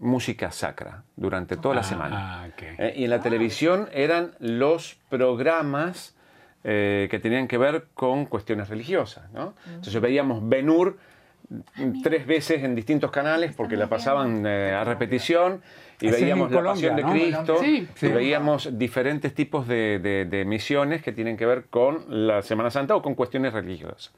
música 0.00 0.50
sacra 0.50 1.02
durante 1.16 1.56
toda 1.56 1.74
la 1.76 1.80
Ah, 1.80 1.84
semana. 1.84 2.48
ok. 2.52 2.62
Eh, 2.78 2.94
y 2.96 3.04
en 3.04 3.10
la 3.10 3.20
televisión 3.20 3.88
eran 3.92 4.32
los 4.38 4.98
programas 5.08 6.14
eh, 6.62 7.08
que 7.10 7.18
tenían 7.18 7.46
que 7.48 7.58
ver 7.58 7.86
con 7.94 8.26
cuestiones 8.26 8.68
religiosas. 8.68 9.30
¿no? 9.32 9.54
Entonces 9.66 10.00
veíamos 10.00 10.46
Benur 10.48 10.98
tres 12.02 12.26
veces 12.26 12.62
en 12.64 12.74
distintos 12.74 13.10
canales 13.10 13.52
porque 13.54 13.76
la 13.76 13.86
pasaban 13.86 14.44
eh, 14.46 14.72
a 14.72 14.82
repetición 14.84 15.60
y 16.00 16.08
Así 16.08 16.22
veíamos 16.22 16.50
la 16.50 16.56
Colombia, 16.58 16.90
Pasión 16.90 16.96
de 16.96 17.02
¿no? 17.02 17.10
Cristo 17.12 17.56
Sí, 17.60 17.88
y 17.94 17.98
sí. 17.98 18.08
veíamos 18.08 18.78
diferentes 18.78 19.34
tipos 19.34 19.66
de, 19.68 19.98
de- 19.98 20.24
de 20.24 20.44
misiones 20.44 21.02
que 21.02 21.12
tienen 21.12 21.36
que 21.36 21.46
ver 21.46 21.66
con 21.70 22.04
la 22.08 22.42
Semana 22.42 22.70
Santa 22.70 22.94
o 22.96 23.02
con 23.02 23.14
cuestiones 23.14 23.52
religiosas. 23.52 24.12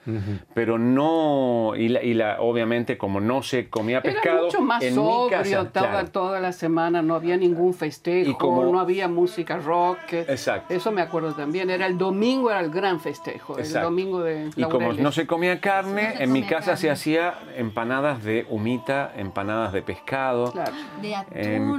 Pero 0.54 0.78
no, 0.78 1.72
y, 1.76 1.88
la, 1.88 2.02
y 2.02 2.14
la- 2.14 2.40
obviamente 2.40 2.96
como 2.98 3.20
no 3.20 3.42
se 3.42 3.68
comía 3.68 3.98
Era 3.98 4.12
pescado, 4.12 4.46
mucho 4.46 4.60
más 4.60 4.82
en 4.82 4.90
mi 4.90 4.94
sobrio 4.96 5.38
casa, 5.38 5.70
toda, 5.72 5.90
claro. 5.90 6.08
toda 6.10 6.40
la 6.40 6.52
semana, 6.52 7.02
no 7.02 7.14
había 7.14 7.36
ningún 7.36 7.74
festejo, 7.74 8.30
Y 8.30 8.34
como- 8.34 8.64
no 8.72 8.80
había 8.80 9.08
música 9.08 9.58
rock. 9.58 9.98
Exacto. 10.12 10.72
Eso 10.74 10.92
me 10.92 11.02
acuerdo 11.02 11.32
también. 11.34 11.70
Era 11.70 11.86
el 11.86 11.98
domingo, 11.98 12.50
era 12.50 12.60
el 12.60 12.70
gran 12.70 13.00
festejo, 13.00 13.58
el 13.58 13.64
Exacto. 13.64 13.88
domingo 13.90 14.22
de 14.22 14.50
Y 14.56 14.62
como 14.64 14.92
no 14.92 15.12
se 15.12 15.26
comía 15.26 15.60
carne, 15.60 16.10
No 16.12 16.16
se 16.16 16.24
en 16.24 16.32
mi 16.32 16.40
comía 16.42 16.56
casa 16.58 16.76
se 16.76 16.88
carne. 16.88 16.92
hacía 16.92 17.34
empanadas 17.56 18.22
de 18.24 18.46
humita, 18.48 19.12
empanadas 19.16 19.72
de 19.72 19.82
pescado. 19.82 20.52
Claro. 20.52 20.72
De 21.02 21.14
atún. 21.14 21.34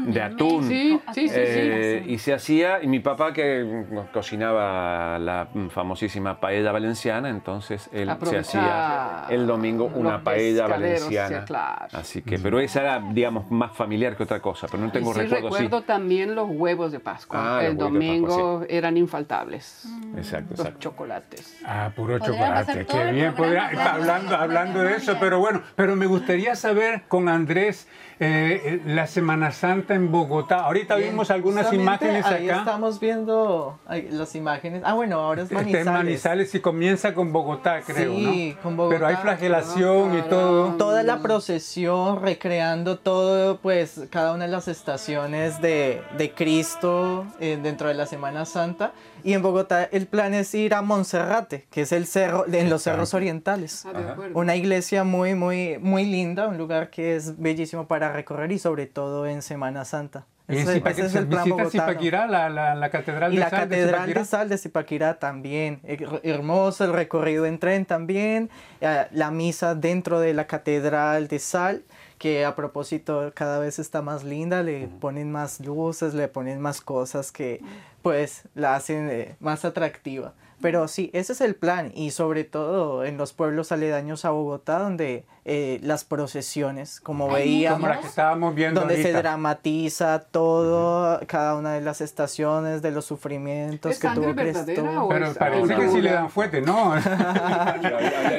De 0.06 0.22
atún. 0.22 0.64
Sí, 0.68 1.00
sí, 1.14 1.28
sí, 1.30 1.34
Eh, 1.36 2.04
y 2.08 2.18
se 2.18 2.34
hacía, 2.34 2.82
y 2.84 2.88
mi 2.88 3.00
papá 3.00 3.34
que 3.34 3.64
mm, 3.64 4.14
cocinaba 4.14 5.20
la 5.20 5.48
mm, 5.54 5.68
famosísima 5.70 6.40
paella 6.40 6.72
valenciana, 6.72 7.30
entonces 7.30 7.90
él 7.92 8.12
se 8.24 8.38
hacía 8.38 9.26
el 9.30 9.48
domingo 9.48 9.86
una 9.94 10.24
paella 10.24 10.68
valenciana. 10.68 11.40
sí, 11.42 11.46
claro. 11.46 11.88
Así 11.94 12.22
que, 12.22 12.40
pero 12.40 12.60
esa 12.60 12.82
era, 12.82 13.04
digamos, 13.12 13.50
más 13.52 13.76
familiar 13.76 14.16
que 14.16 14.24
otra 14.24 14.40
cosa, 14.42 14.68
pero 14.70 14.84
no 14.84 14.92
tengo 14.92 15.12
y 15.12 15.14
sí 15.14 15.20
recuerdo 15.22 15.48
recuerdo 15.48 15.82
también 15.84 16.36
los 16.36 16.48
huevos 16.50 16.92
de 16.92 17.00
Pascua. 17.00 17.58
Ah, 17.60 17.62
el 17.66 17.76
Pascua, 17.78 17.86
domingo 17.86 18.66
eran 18.70 18.98
infaltables. 18.98 19.86
Exacto, 20.16 20.52
Los 20.52 20.60
exacto. 20.60 20.80
chocolates. 20.80 21.58
Ah, 21.66 21.92
puro 21.96 22.20
chocolate. 22.20 22.86
Qué 22.86 23.12
bien. 23.12 23.34
podría- 23.34 23.68
hablando 23.94 24.36
hablando, 24.36 24.82
de 24.82 24.96
eso, 24.96 25.16
pero 25.20 25.40
bueno, 25.40 25.62
pero 25.76 25.96
me 25.96 26.06
gustaría 26.06 26.56
saber 26.56 27.04
con 27.08 27.30
Andrés 27.30 27.88
eh, 28.20 28.62
eh, 28.66 28.82
la 28.86 29.06
Semana 29.08 29.52
Santa 29.52 29.94
en 29.94 30.12
Bogotá. 30.12 30.62
Ahorita 30.62 30.96
Bien, 30.96 31.12
vimos 31.12 31.30
algunas 31.30 31.72
imágenes 31.72 32.26
ahí 32.26 32.50
acá. 32.50 32.60
estamos 32.60 33.00
viendo 33.00 33.78
las 34.12 34.34
imágenes. 34.36 34.82
Ah, 34.86 34.94
bueno, 34.94 35.20
ahora 35.20 35.44
es 35.44 35.52
Este 35.52 35.56
Manizales. 35.56 35.88
es 35.88 35.94
Manizales 35.94 36.56
y 36.56 36.60
comienza 36.60 37.14
con 37.14 37.32
Bogotá, 37.32 37.82
creo, 37.86 38.14
Sí, 38.16 38.54
¿no? 38.56 38.62
con 38.64 38.76
Bogotá. 38.78 38.96
Pero 38.96 39.08
hay 39.08 39.16
flagelación 39.18 40.18
y 40.18 40.22
todo. 40.24 40.74
Toda 40.78 41.04
la 41.04 41.20
procesión 41.20 42.22
recreando 42.22 42.98
todo, 42.98 43.58
pues 43.58 44.02
cada 44.10 44.34
una 44.34 44.46
de 44.46 44.52
las 44.52 44.68
estaciones 44.68 45.62
de, 45.62 46.02
de 46.18 46.32
Cristo 46.34 47.26
eh, 47.40 47.60
dentro 47.62 47.88
de 47.88 47.94
la 47.94 48.06
Semana 48.08 48.46
Santa. 48.46 48.94
Y 49.24 49.34
en 49.34 49.42
Bogotá 49.42 49.84
el 49.92 50.08
plan 50.08 50.34
es 50.34 50.54
ir 50.54 50.74
a 50.74 50.82
Monserrate, 50.82 51.68
que 51.70 51.82
es 51.82 51.92
el 51.92 52.06
cerro, 52.06 52.46
en 52.52 52.70
los 52.70 52.84
cerros 52.84 53.14
orientales. 53.14 53.86
Ah, 53.86 53.94
de. 53.94 54.32
Una 54.34 54.56
iglesia 54.56 55.04
muy, 55.04 55.36
muy, 55.36 55.78
muy 55.80 56.06
linda, 56.06 56.48
un 56.48 56.58
lugar 56.58 56.90
que 56.90 57.16
es 57.16 57.38
bellísimo 57.40 57.88
para 57.88 58.12
recorrer 58.14 58.52
y 58.52 58.60
sobre 58.60 58.86
todo 58.86 59.26
en 59.28 59.42
Semana 59.42 59.86
Santa. 59.86 60.26
Y 60.50 60.60
en 60.60 60.62
es 61.08 61.14
el 61.16 61.28
plan 61.28 61.44
visita 61.44 61.64
bogotano. 61.64 61.70
Zipaquirá, 61.90 62.26
la, 62.26 62.48
la, 62.50 62.74
la 62.74 62.90
catedral 62.90 63.34
Y 63.34 63.36
de 63.36 63.42
la 63.42 63.50
Sal 63.50 63.60
de 63.68 63.76
Catedral 63.76 63.94
Zipaquirá. 64.00 64.22
de 64.22 64.26
Sal 64.26 64.50
de 64.50 64.58
Zipaquirá 64.58 65.20
también. 65.20 65.82
Her- 65.84 66.22
Hermoso 66.24 66.86
el 66.86 66.94
recorrido 66.94 67.46
en 67.46 67.60
tren 67.60 67.86
también. 67.86 68.50
eh, 68.80 69.08
La 69.12 69.30
misa 69.30 69.76
dentro 69.76 70.22
de 70.22 70.34
la 70.34 70.48
Catedral 70.48 71.28
de 71.28 71.40
Sal, 71.40 71.84
que 72.18 72.46
a 72.46 72.56
propósito 72.56 73.32
cada 73.36 73.60
vez 73.60 73.80
está 73.80 74.02
más 74.02 74.24
linda. 74.24 74.64
Le 74.64 74.88
ponen 74.88 75.32
más 75.32 75.60
luces, 75.60 76.14
le 76.14 76.28
ponen 76.28 76.60
más 76.60 76.82
cosas 76.82 77.32
que 77.32 77.62
pues 78.02 78.44
la 78.56 78.76
hacen 78.76 79.10
eh, 79.10 79.36
más 79.40 79.66
atractiva. 79.66 80.34
Pero 80.60 80.88
sí, 80.88 81.12
ese 81.14 81.34
es 81.34 81.42
el 81.42 81.54
plan 81.56 81.92
y 81.94 82.10
sobre 82.12 82.44
todo 82.44 83.06
en 83.06 83.18
los 83.18 83.32
pueblos 83.34 83.72
aledaños 83.72 84.26
a 84.26 84.32
Bogotá 84.32 84.80
donde 84.80 85.24
eh, 85.46 85.80
las 85.84 86.04
procesiones, 86.04 87.00
como 87.00 87.30
veíamos, 87.30 87.80
Como 87.80 87.94
la 87.94 88.00
que 88.02 88.08
estábamos 88.08 88.56
viendo 88.56 88.80
donde 88.82 88.96
se 88.96 89.02
ahorita. 89.04 89.20
dramatiza 89.22 90.20
todo, 90.32 91.20
cada 91.28 91.56
una 91.56 91.74
de 91.74 91.82
las 91.82 92.02
estaciones, 92.02 92.82
de 92.82 92.92
los 92.92 93.06
sufrimientos 93.06 93.92
¿Es 93.94 94.00
que 94.00 94.08
tuvo 94.10 94.34
Cristo. 94.36 95.08
Pero 95.10 95.28
es 95.28 95.38
parece 95.38 95.76
que 95.76 95.90
sí 95.90 96.02
le 96.02 96.12
dan 96.12 96.30
fuerte, 96.30 96.62
¿no? 96.62 96.96
La, 97.06 97.78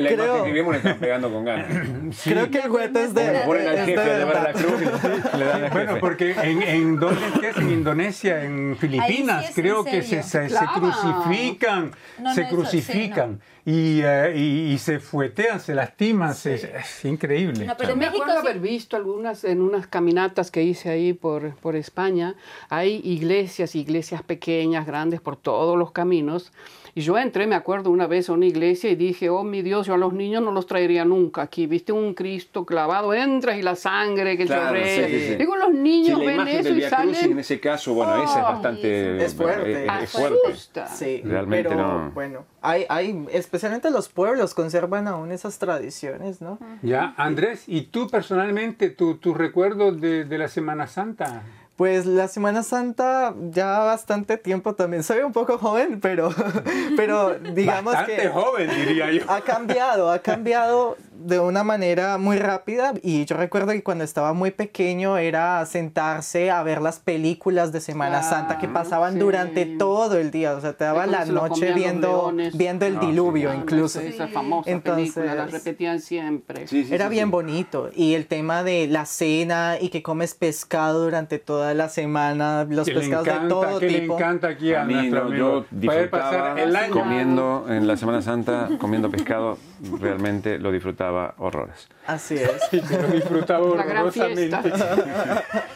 la 0.00 0.08
Creo- 0.10 0.44
que 0.44 0.52
vimos 0.52 0.72
le 0.72 0.78
están 0.78 0.98
pegando 0.98 1.32
con 1.32 1.44
ganas. 1.44 1.66
Creo 2.24 2.50
que 2.50 2.58
el 2.58 2.68
juguete 2.68 3.04
es 3.04 3.14
de, 3.14 3.26
Como 3.32 3.44
ponen 3.46 3.68
al 3.68 3.74
es 3.78 3.86
de 3.86 3.92
jefe 3.96 4.00
a 4.10 4.18
llevar 4.18 4.36
a 4.36 4.40
la 4.42 4.46
verdad. 4.52 4.60
cruz 4.60 4.82
y 4.82 5.36
le 5.36 5.44
dan 5.44 5.64
al 5.64 5.70
Bueno, 5.70 5.96
porque 6.00 6.32
en, 6.32 6.62
en 6.62 6.98
¿dónde 6.98 7.20
es? 7.48 7.56
En 7.56 7.70
Indonesia, 7.70 8.42
en 8.44 8.76
Filipinas, 8.76 9.48
es 9.50 9.54
creo 9.54 9.78
en 9.86 9.92
que 9.92 10.02
se, 10.02 10.22
se, 10.22 10.48
se 10.48 10.48
Claro. 10.48 10.68
crucifican, 10.74 11.92
No, 12.20 12.34
se 12.34 12.42
no, 12.42 12.46
eso, 12.48 12.56
crucifican 12.56 13.40
y, 13.64 14.00
eh, 14.02 14.32
y, 14.36 14.72
y 14.72 14.78
se 14.78 14.98
fuetean, 15.00 15.60
se 15.60 15.74
lastiman, 15.74 16.34
se- 16.34 16.54
es, 16.54 17.04
increíble. 17.04 17.66
No, 17.66 17.76
pero 17.76 17.92
en 17.92 17.98
me 17.98 18.06
México 18.06 18.22
acuerdo 18.24 18.40
sí- 18.42 18.46
haber 18.48 18.60
visto 18.60 18.96
algunas 18.96 19.44
en 19.44 19.60
unas 19.60 19.86
caminatas 19.86 20.50
que 20.50 20.62
hice 20.62 20.88
ahí 20.90 21.12
por, 21.12 21.54
por 21.56 21.76
España. 21.76 22.34
Hay 22.68 23.00
iglesias, 23.04 23.74
iglesias 23.74 24.22
pequeñas, 24.22 24.86
grandes 24.86 25.20
por 25.20 25.36
todos 25.36 25.78
los 25.78 25.92
caminos. 25.92 26.52
Y 26.94 27.00
yo 27.02 27.18
entré, 27.18 27.46
me 27.46 27.54
acuerdo, 27.54 27.90
una 27.90 28.06
vez 28.06 28.28
a 28.28 28.32
una 28.32 28.46
iglesia 28.46 28.90
y 28.90 28.96
dije, 28.96 29.28
oh 29.30 29.44
mi 29.44 29.62
Dios, 29.62 29.86
yo 29.86 29.94
a 29.94 29.98
los 29.98 30.12
niños 30.12 30.42
no 30.42 30.52
los 30.52 30.66
traería 30.66 31.04
nunca 31.04 31.42
aquí. 31.42 31.66
Viste 31.66 31.92
un 31.92 32.14
Cristo 32.14 32.64
clavado, 32.64 33.12
entras 33.14 33.56
y 33.58 33.62
la 33.62 33.74
sangre 33.76 34.36
que 34.36 34.46
Claro, 34.46 34.66
chorrea. 34.68 35.06
sí, 35.08 35.14
sí, 35.18 35.26
sí. 35.28 35.34
Digo, 35.36 35.56
los 35.56 35.72
niños 35.72 36.18
la 36.18 36.24
ven 36.24 36.34
imagen 36.34 36.54
eso 36.60 36.64
del 36.68 36.72
y 36.74 36.76
Via 36.78 36.90
Crucis 36.90 37.08
en 37.16 37.22
salen. 37.22 37.38
ese 37.38 37.60
caso, 37.60 37.94
bueno, 37.94 38.16
esa 38.22 38.38
es 38.40 38.44
Oh, 38.44 38.48
bastante 38.52 39.24
Es 39.24 39.34
fuerte. 39.34 39.84
es- 39.84 39.90
Ah, 39.90 40.02
es 40.02 40.10
fuerte. 40.10 40.38
asusta. 40.48 40.86
Sí, 40.88 41.22
Realmente 41.24 41.68
pero 41.68 41.82
no. 41.82 42.10
bueno, 42.12 42.44
hay, 42.62 42.84
hay, 42.88 43.26
especialmente 43.32 43.90
los 43.90 44.08
pueblos 44.08 44.54
conservan 44.54 45.08
aún 45.08 45.30
esas 45.32 45.58
tradiciones, 45.58 46.40
¿no? 46.40 46.58
Ya, 46.82 47.14
Andrés, 47.16 47.64
¿y 47.66 47.82
tú 47.82 48.08
personalmente, 48.08 48.90
tu, 48.90 49.16
tu 49.18 49.34
recuerdo 49.34 49.92
de, 49.92 50.24
de 50.24 50.38
la 50.38 50.48
Semana 50.48 50.86
Santa? 50.86 51.42
Pues 51.78 52.06
la 52.06 52.26
Semana 52.26 52.64
Santa 52.64 53.32
ya 53.52 53.78
bastante 53.78 54.36
tiempo 54.36 54.74
también. 54.74 55.04
Soy 55.04 55.20
un 55.20 55.30
poco 55.32 55.58
joven, 55.58 56.00
pero, 56.00 56.34
pero 56.96 57.38
digamos 57.38 57.94
Bastante 57.94 58.22
que 58.22 58.28
joven, 58.30 58.68
diría 58.68 59.12
yo. 59.12 59.22
ha 59.28 59.40
cambiado, 59.42 60.10
ha 60.10 60.18
cambiado 60.18 60.96
de 61.18 61.40
una 61.40 61.64
manera 61.64 62.16
muy 62.18 62.38
rápida 62.38 62.94
y 63.02 63.24
yo 63.24 63.36
recuerdo 63.36 63.72
que 63.72 63.82
cuando 63.82 64.04
estaba 64.04 64.32
muy 64.32 64.50
pequeño 64.52 65.18
era 65.18 65.64
sentarse 65.66 66.50
a 66.50 66.62
ver 66.62 66.80
las 66.80 67.00
películas 67.00 67.72
de 67.72 67.80
Semana 67.80 68.22
Santa 68.22 68.58
que 68.58 68.68
pasaban 68.68 69.14
sí. 69.14 69.18
durante 69.18 69.66
todo 69.66 70.16
el 70.18 70.30
día, 70.30 70.52
o 70.54 70.60
sea, 70.60 70.74
te 70.74 70.84
daba 70.84 71.06
la 71.06 71.24
noche 71.24 71.72
viendo, 71.72 72.32
viendo 72.54 72.86
el 72.86 72.96
Ah, 72.96 73.00
diluvio 73.00 73.52
incluso. 73.54 74.00
esa- 74.00 74.28
famosa 74.28 74.70
Entonces- 74.70 75.12
película, 75.14 75.34
la 75.34 75.46
repetían 75.46 76.00
siempre. 76.00 76.66
Sí, 76.68 76.84
sí, 76.84 76.94
Era 76.94 77.06
sí, 77.06 77.10
bien 77.12 77.26
sí. 77.26 77.30
bonito. 77.32 77.90
Y 77.94 78.14
el 78.14 78.26
tema 78.26 78.62
de 78.62 78.86
la 78.86 79.04
cena 79.06 79.76
y 79.80 79.88
que 79.88 80.02
comes 80.02 80.34
pescado 80.34 81.02
durante 81.04 81.38
toda 81.38 81.74
la 81.74 81.88
semana, 81.88 82.64
los 82.68 82.86
que 82.86 82.94
le 82.94 83.00
pescados 83.00 83.26
encanta, 83.26 83.42
de 83.44 83.48
todo 83.48 83.78
que 83.80 83.90
le 83.90 84.00
tipo. 84.00 84.14
encanta 84.14 84.48
aquí 84.48 84.72
a, 84.74 84.82
A 84.82 84.84
mí, 84.84 84.94
nuestro 84.94 85.20
no, 85.20 85.26
amigo. 85.28 85.64
yo 85.80 85.86
Poder 85.88 86.10
pasar 86.10 86.30
disfrutaba 86.30 86.60
el 86.62 86.76
año 86.76 86.92
comiendo 86.92 87.66
en 87.68 87.86
la 87.86 87.96
Semana 87.96 88.22
Santa, 88.22 88.68
comiendo 88.78 89.10
pescado, 89.10 89.58
realmente 90.00 90.58
lo 90.58 90.70
disfrutaba 90.72 91.34
horrores. 91.38 91.88
Así 92.06 92.34
es. 92.34 92.68
y 92.72 92.80
que 92.80 92.96
lo 92.98 93.08
disfrutaba 93.08 93.64
horrorosamente. 93.64 94.56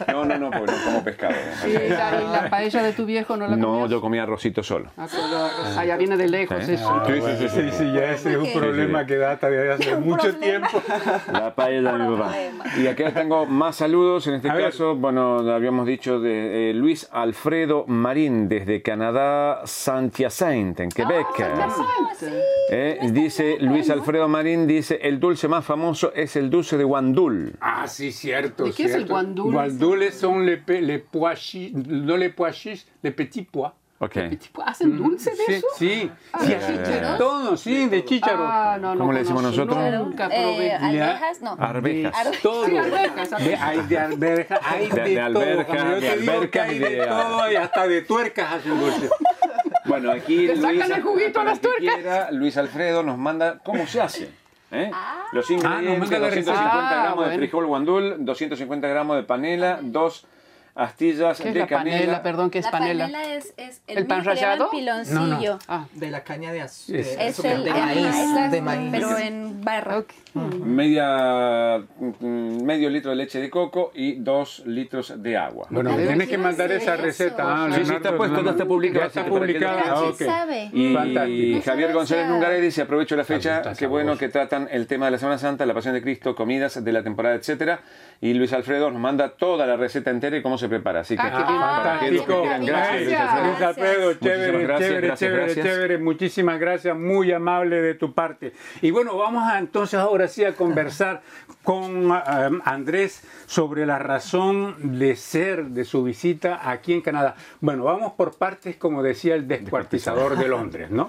No, 0.09 0.25
no, 0.25 0.39
no, 0.39 0.51
porque 0.51 0.73
no 0.73 0.85
como 0.85 1.05
pescado. 1.05 1.35
Y 1.67 1.73
la, 1.89 2.23
y 2.23 2.33
la 2.33 2.47
paella 2.51 2.83
de 2.83 2.93
tu 2.93 3.05
viejo 3.07 3.37
no 3.37 3.47
la 3.47 3.57
No, 3.57 3.67
comías? 3.69 3.91
yo 3.91 4.01
comía 4.01 4.23
arrocito 4.25 4.63
solo. 4.63 4.91
Ah. 4.97 5.07
Ah, 5.77 5.85
ya 5.85 5.97
viene 5.97 6.17
de 6.17 6.29
lejos 6.29 6.65
Sí. 6.65 6.73
eso. 6.75 6.89
Ah, 6.91 7.05
Sí, 7.07 7.13
sí, 7.15 7.21
bueno, 7.21 7.39
sí, 7.39 7.49
sí. 7.49 7.61
sí, 7.71 7.71
sí, 7.79 7.93
ya 7.93 8.13
ese 8.13 8.31
es 8.33 8.37
un 8.39 8.47
Sí, 8.47 8.53
sí, 8.53 8.59
problema 8.59 9.01
sí. 9.01 9.07
que 9.07 9.17
data 9.17 9.51
de 9.51 9.73
hace 9.73 9.97
mucho 9.97 10.35
tiempo. 10.37 10.83
La 11.33 11.55
paella 11.55 11.93
de 11.93 11.99
mi 12.05 12.17
papá. 12.17 12.35
Y 12.81 12.87
acá 12.87 13.13
tengo 13.13 13.47
más 13.47 13.77
saludos, 13.77 14.27
en 14.27 14.35
este 14.35 14.51
A 14.51 14.55
ver. 14.55 14.67
caso, 14.71 14.97
bueno, 14.97 15.39
habíamos 15.53 15.87
dicho 15.87 16.21
de 16.21 16.71
eh, 16.71 16.75
Luis 16.75 17.09
Alfredo 17.13 17.85
Marín 17.87 18.49
desde 18.49 18.83
Canadá, 18.83 19.61
Saint-Hyacinthe, 19.65 20.83
en 20.85 20.89
Quebec. 20.91 21.27
Eh, 22.71 22.99
dice 23.11 23.57
Luis 23.61 23.91
Alfredo 23.93 24.29
Marín, 24.29 24.67
dice, 24.67 24.99
el 25.03 25.21
dulce 25.21 25.49
más 25.49 25.65
famoso 25.65 26.13
es 26.15 26.37
el 26.37 26.51
dulce 26.51 26.77
de 26.77 26.85
guandul. 26.85 27.55
Ah, 27.61 27.87
sí, 27.89 28.11
cierto. 28.13 28.65
¿De 28.65 28.73
qué 28.73 28.85
es 28.85 28.91
el 28.91 28.95
cierto. 28.97 29.13
guandul? 29.15 29.53
Guandules 29.53 30.15
son 30.15 30.45
les, 30.47 30.63
pe- 30.63 30.81
les 30.83 31.01
pois 31.03 31.39
chiches, 31.41 31.75
no 31.87 32.17
les 32.17 32.35
pois 32.35 32.57
chiches, 32.57 32.87
les 33.03 33.15
petits 33.15 33.47
pois. 33.51 33.71
Ok. 33.99 34.15
Tipo, 34.31 34.63
¿Hacen 34.65 34.97
dulce 34.97 35.31
de 35.31 35.37
Sí, 35.47 35.53
eso? 35.53 35.67
sí, 35.77 36.11
Ah, 36.33 36.41
sí, 36.43 36.49
¿de 36.49 37.01
todo, 37.19 37.57
sí, 37.57 37.87
de 37.87 38.05
chícharo. 38.05 38.45
Ah, 38.49 38.77
no, 38.81 38.95
no 38.97 38.99
¿Cómo 39.03 39.13
le 39.13 39.21
decimos 39.21 39.45
nosotros? 39.45 39.77
Nunca 39.93 40.27
probé. 40.29 40.67
Eh, 40.67 40.73
almejas, 40.73 41.41
no. 41.41 41.53
Arvejas. 41.57 42.13
Todo. 42.43 42.67
Sí, 42.67 42.77
alberjas, 42.77 43.31
De- 43.45 43.55
hay 43.55 43.81
de 43.83 43.99
alberja, 43.99 44.59
hay 44.65 44.89
De- 44.89 45.03
de, 45.03 45.11
de 45.11 45.21
alberja, 45.21 45.65
todo. 45.67 45.77
Como 45.79 45.91
yo 45.91 45.95
de 45.95 46.01
te 46.01 46.17
digo 46.17 46.33
que 46.33 46.33
alberca 46.33 46.63
hay 46.65 46.75
y 46.75 46.79
de, 46.81 46.91
de- 46.91 47.07
todo 47.07 47.53
y 47.53 47.55
hasta 47.55 47.87
de 47.87 48.03
tuercas 48.03 48.53
hacen 48.55 48.81
dulce. 48.81 49.09
Bueno, 49.85 50.13
aquí 50.13 50.47
Le 50.47 50.57
sacan 50.57 50.77
Luis, 50.77 50.91
el 50.91 51.03
juguito 51.03 51.41
a 51.41 51.45
las 51.45 51.61
quiera, 51.79 52.31
Luis 52.31 52.57
Alfredo 52.57 53.03
nos 53.03 53.19
manda 53.19 53.59
cómo 53.65 53.87
se 53.87 54.01
hace. 54.01 54.31
¿eh? 54.71 54.91
Los 55.33 55.51
Ah, 55.51 55.53
ingredientes, 55.53 55.91
nos 55.91 55.99
manda 55.99 56.19
la 56.19 56.27
250 56.27 56.31
receta. 56.31 56.53
Ah, 56.55 57.03
gramos 57.03 57.19
de 57.19 57.25
bueno. 57.31 57.39
frijol 57.39 57.67
guandul, 57.67 58.17
250 58.25 58.89
gramos 58.89 59.17
de 59.17 59.23
panela, 59.25 59.79
dos 59.83 60.27
astillas 60.75 61.39
¿Qué 61.41 61.49
es 61.49 61.55
de 61.55 61.61
la 61.61 61.67
canela. 61.67 61.97
panela? 61.99 62.23
Perdón, 62.23 62.51
¿qué 62.51 62.59
es 62.61 62.65
La 62.65 62.71
panela? 62.71 63.05
panela 63.07 63.35
es, 63.35 63.53
es 63.59 63.83
el, 63.87 63.99
¿El 63.99 64.07
pan 64.07 64.25
rallado? 64.25 64.71
piloncillo. 64.71 65.59
Ah, 65.69 65.85
De 65.93 66.11
la 66.11 66.25
caña 66.25 66.53
de, 66.53 66.63
az- 66.63 66.89
Es- 66.89 67.17
de, 67.19 67.27
Es 67.29 67.39
azúcar, 67.39 67.53
el 67.57 67.65
de 67.65 67.71
maíz. 67.75 68.51
De 68.51 68.63
maíz. 68.63 68.89
pero 68.93 69.19
en 69.19 69.63
barra. 69.63 70.05
Media, 70.35 71.79
mm, 71.99 72.65
medio 72.65 72.89
litro 72.91 73.11
de 73.11 73.17
leche 73.17 73.41
de 73.41 73.51
coco 73.51 73.91
y 73.95 74.15
dos 74.15 74.63
litros 74.67 75.23
de 75.23 75.37
agua. 75.37 75.67
Bueno, 75.71 75.91
Pero 75.95 76.07
tienes 76.09 76.29
que 76.29 76.39
mandar 76.39 76.73
esa 76.73 76.95
eso. 76.95 77.03
receta. 77.03 77.43
ah, 77.47 77.69
Sí, 77.73 77.85
sí, 77.85 77.95
está 77.95 78.17
puesto, 78.17 78.43
ya 78.43 78.51
está 78.51 78.63
así 78.63 79.19
está 79.19 79.25
publicada. 79.27 79.83
ah, 79.87 79.97
Sí 79.97 80.25
ok. 80.25 80.31
sabe. 80.31 80.71
Y 80.73 80.95
Fantástico. 80.95 81.61
Javier 81.65 81.93
González. 81.93 82.29
Nungaray 82.29 82.61
dice, 82.61 82.83
aprovecho 82.83 83.17
la 83.17 83.25
fecha, 83.25 83.57
Está 83.59 83.75
qué 83.75 83.87
bueno 83.87 84.17
que 84.17 84.29
tratan 84.29 84.69
el 84.71 84.87
tema 84.87 85.07
de 85.07 85.13
la 85.13 85.19
Semana 85.19 85.39
Santa, 85.39 85.67
la 85.67 85.75
Pasión 85.75 85.95
de 85.95 86.03
Cristo, 86.03 86.35
comidas 86.35 86.83
de 86.83 86.93
la 86.93 87.03
temporada, 87.03 87.35
etcétera. 87.35 87.81
Y 88.21 88.35
Luis 88.35 88.53
Alfredo 88.53 88.91
nos 88.91 89.01
manda 89.01 89.31
toda 89.37 89.67
la 89.67 89.77
receta 89.77 90.11
entera 90.11 90.37
y 90.37 90.43
cómo 90.43 90.57
se 90.57 90.69
prepara. 90.69 91.01
Así 91.01 91.17
que 91.17 91.23
Ah, 91.23 91.31
qué 91.31 91.53
bien. 91.53 91.61
para 91.61 91.99
que 92.01 92.07
Fantástico. 92.07 92.41
quieran, 92.43 92.67
gracias, 92.67 93.01
Luis 93.01 93.09
Gracias. 93.11 93.33
Alfredo. 93.35 93.47
Luis 93.53 93.63
Alfredo, 93.63 94.13
chévere, 94.15 94.63
gracias, 94.63 94.89
chévere, 94.89 95.07
gracias, 95.07 95.19
chévere, 95.19 95.45
gracias. 95.55 95.67
chévere. 95.67 95.99
Muchísimas 95.99 96.61
gracias, 96.61 96.97
muy 96.97 97.33
amable 97.33 97.83
de 97.83 97.95
tu 97.95 98.13
parte. 98.15 98.53
Y 98.81 98.91
bueno, 98.93 99.17
vamos 99.17 99.43
a, 99.51 99.59
entonces 99.59 99.99
ahora 99.99 100.22
sí 100.29 100.45
a 100.45 100.55
conversar 100.55 101.23
con 101.63 102.11
ah, 102.11 102.51
Andrés 102.65 103.23
sobre 103.47 103.87
la 103.87 103.99
razón 103.99 104.99
de 104.99 105.15
ser 105.17 105.67
de 105.67 105.85
su 105.85 106.03
visita 106.03 106.69
aquí 106.71 106.93
en 106.93 107.01
Canadá. 107.03 107.37
Bueno, 107.61 107.85
vamos 107.85 108.13
por 108.15 108.37
partes, 108.37 108.77
como 108.77 109.03
decía 109.03 109.35
el 109.35 109.47
descuartizador 109.47 110.37
de 110.37 110.49
Londres, 110.49 110.91
¿no? 110.91 111.09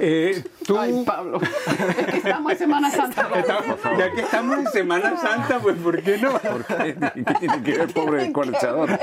Eh, 0.00 0.44
tú, 0.66 0.78
Ay, 0.78 1.02
Pablo. 1.06 1.40
Es 1.40 2.06
que 2.06 2.16
estamos 2.18 2.52
en 2.52 2.58
Semana 2.58 2.90
Santa. 2.90 3.28
estamos- 3.34 3.78
ya 3.98 4.10
que 4.12 4.20
estamos 4.20 4.58
en 4.58 4.66
Semana 4.68 5.16
Santa, 5.16 5.58
pues 5.60 5.76
¿por 5.76 6.02
qué 6.02 6.18
no? 6.18 6.38
¿Qué, 6.38 6.96
qué 7.24 7.34
tiene 7.40 7.62
que 7.62 7.78
ver, 7.78 7.92
pobre 7.94 8.22
descuartizador? 8.24 8.98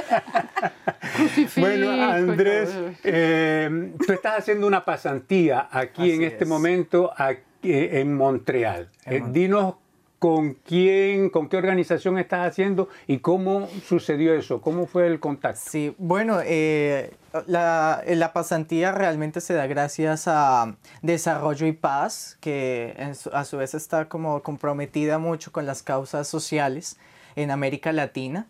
Bueno, 1.58 1.92
Andrés, 2.04 2.70
eh, 3.04 3.94
tú 4.06 4.14
estás 4.14 4.40
haciendo 4.40 4.68
una 4.68 4.84
pasantía 4.86 5.68
aquí 5.72 6.02
Así 6.04 6.12
en 6.14 6.24
este 6.24 6.44
es. 6.44 6.50
momento 6.50 7.12
aquí, 7.18 7.42
en 7.64 8.16
Montreal. 8.16 8.90
Eh, 9.06 9.24
dinos 9.32 9.76
con 10.20 10.54
quién, 10.54 11.30
con 11.30 11.50
qué 11.50 11.58
organización 11.58 12.18
estás 12.18 12.48
haciendo 12.48 12.88
y 13.08 13.18
cómo 13.18 13.68
sucedió 13.86 14.34
eso, 14.34 14.62
cómo 14.62 14.86
fue 14.86 15.08
el 15.08 15.20
contacto. 15.20 15.60
Sí, 15.66 15.94
bueno, 15.98 16.40
eh, 16.46 17.12
la, 17.46 18.02
la 18.08 18.32
pasantía 18.32 18.94
realmente 18.94 19.42
se 19.42 19.54
da 19.54 19.68
gracias 19.68 20.30
a 20.30 20.78
Desarrollo 21.02 21.68
y 21.68 21.74
Paz, 21.74 22.38
que 22.40 22.96
a 23.34 23.44
su 23.44 23.58
vez 23.58 23.74
está 23.74 24.08
como 24.08 24.42
comprometida 24.44 25.20
mucho 25.20 25.52
con 25.52 25.66
las 25.66 25.84
causas 25.84 26.26
sociales 26.28 26.98
en 27.36 27.52
América 27.52 27.92
Latina. 27.92 28.48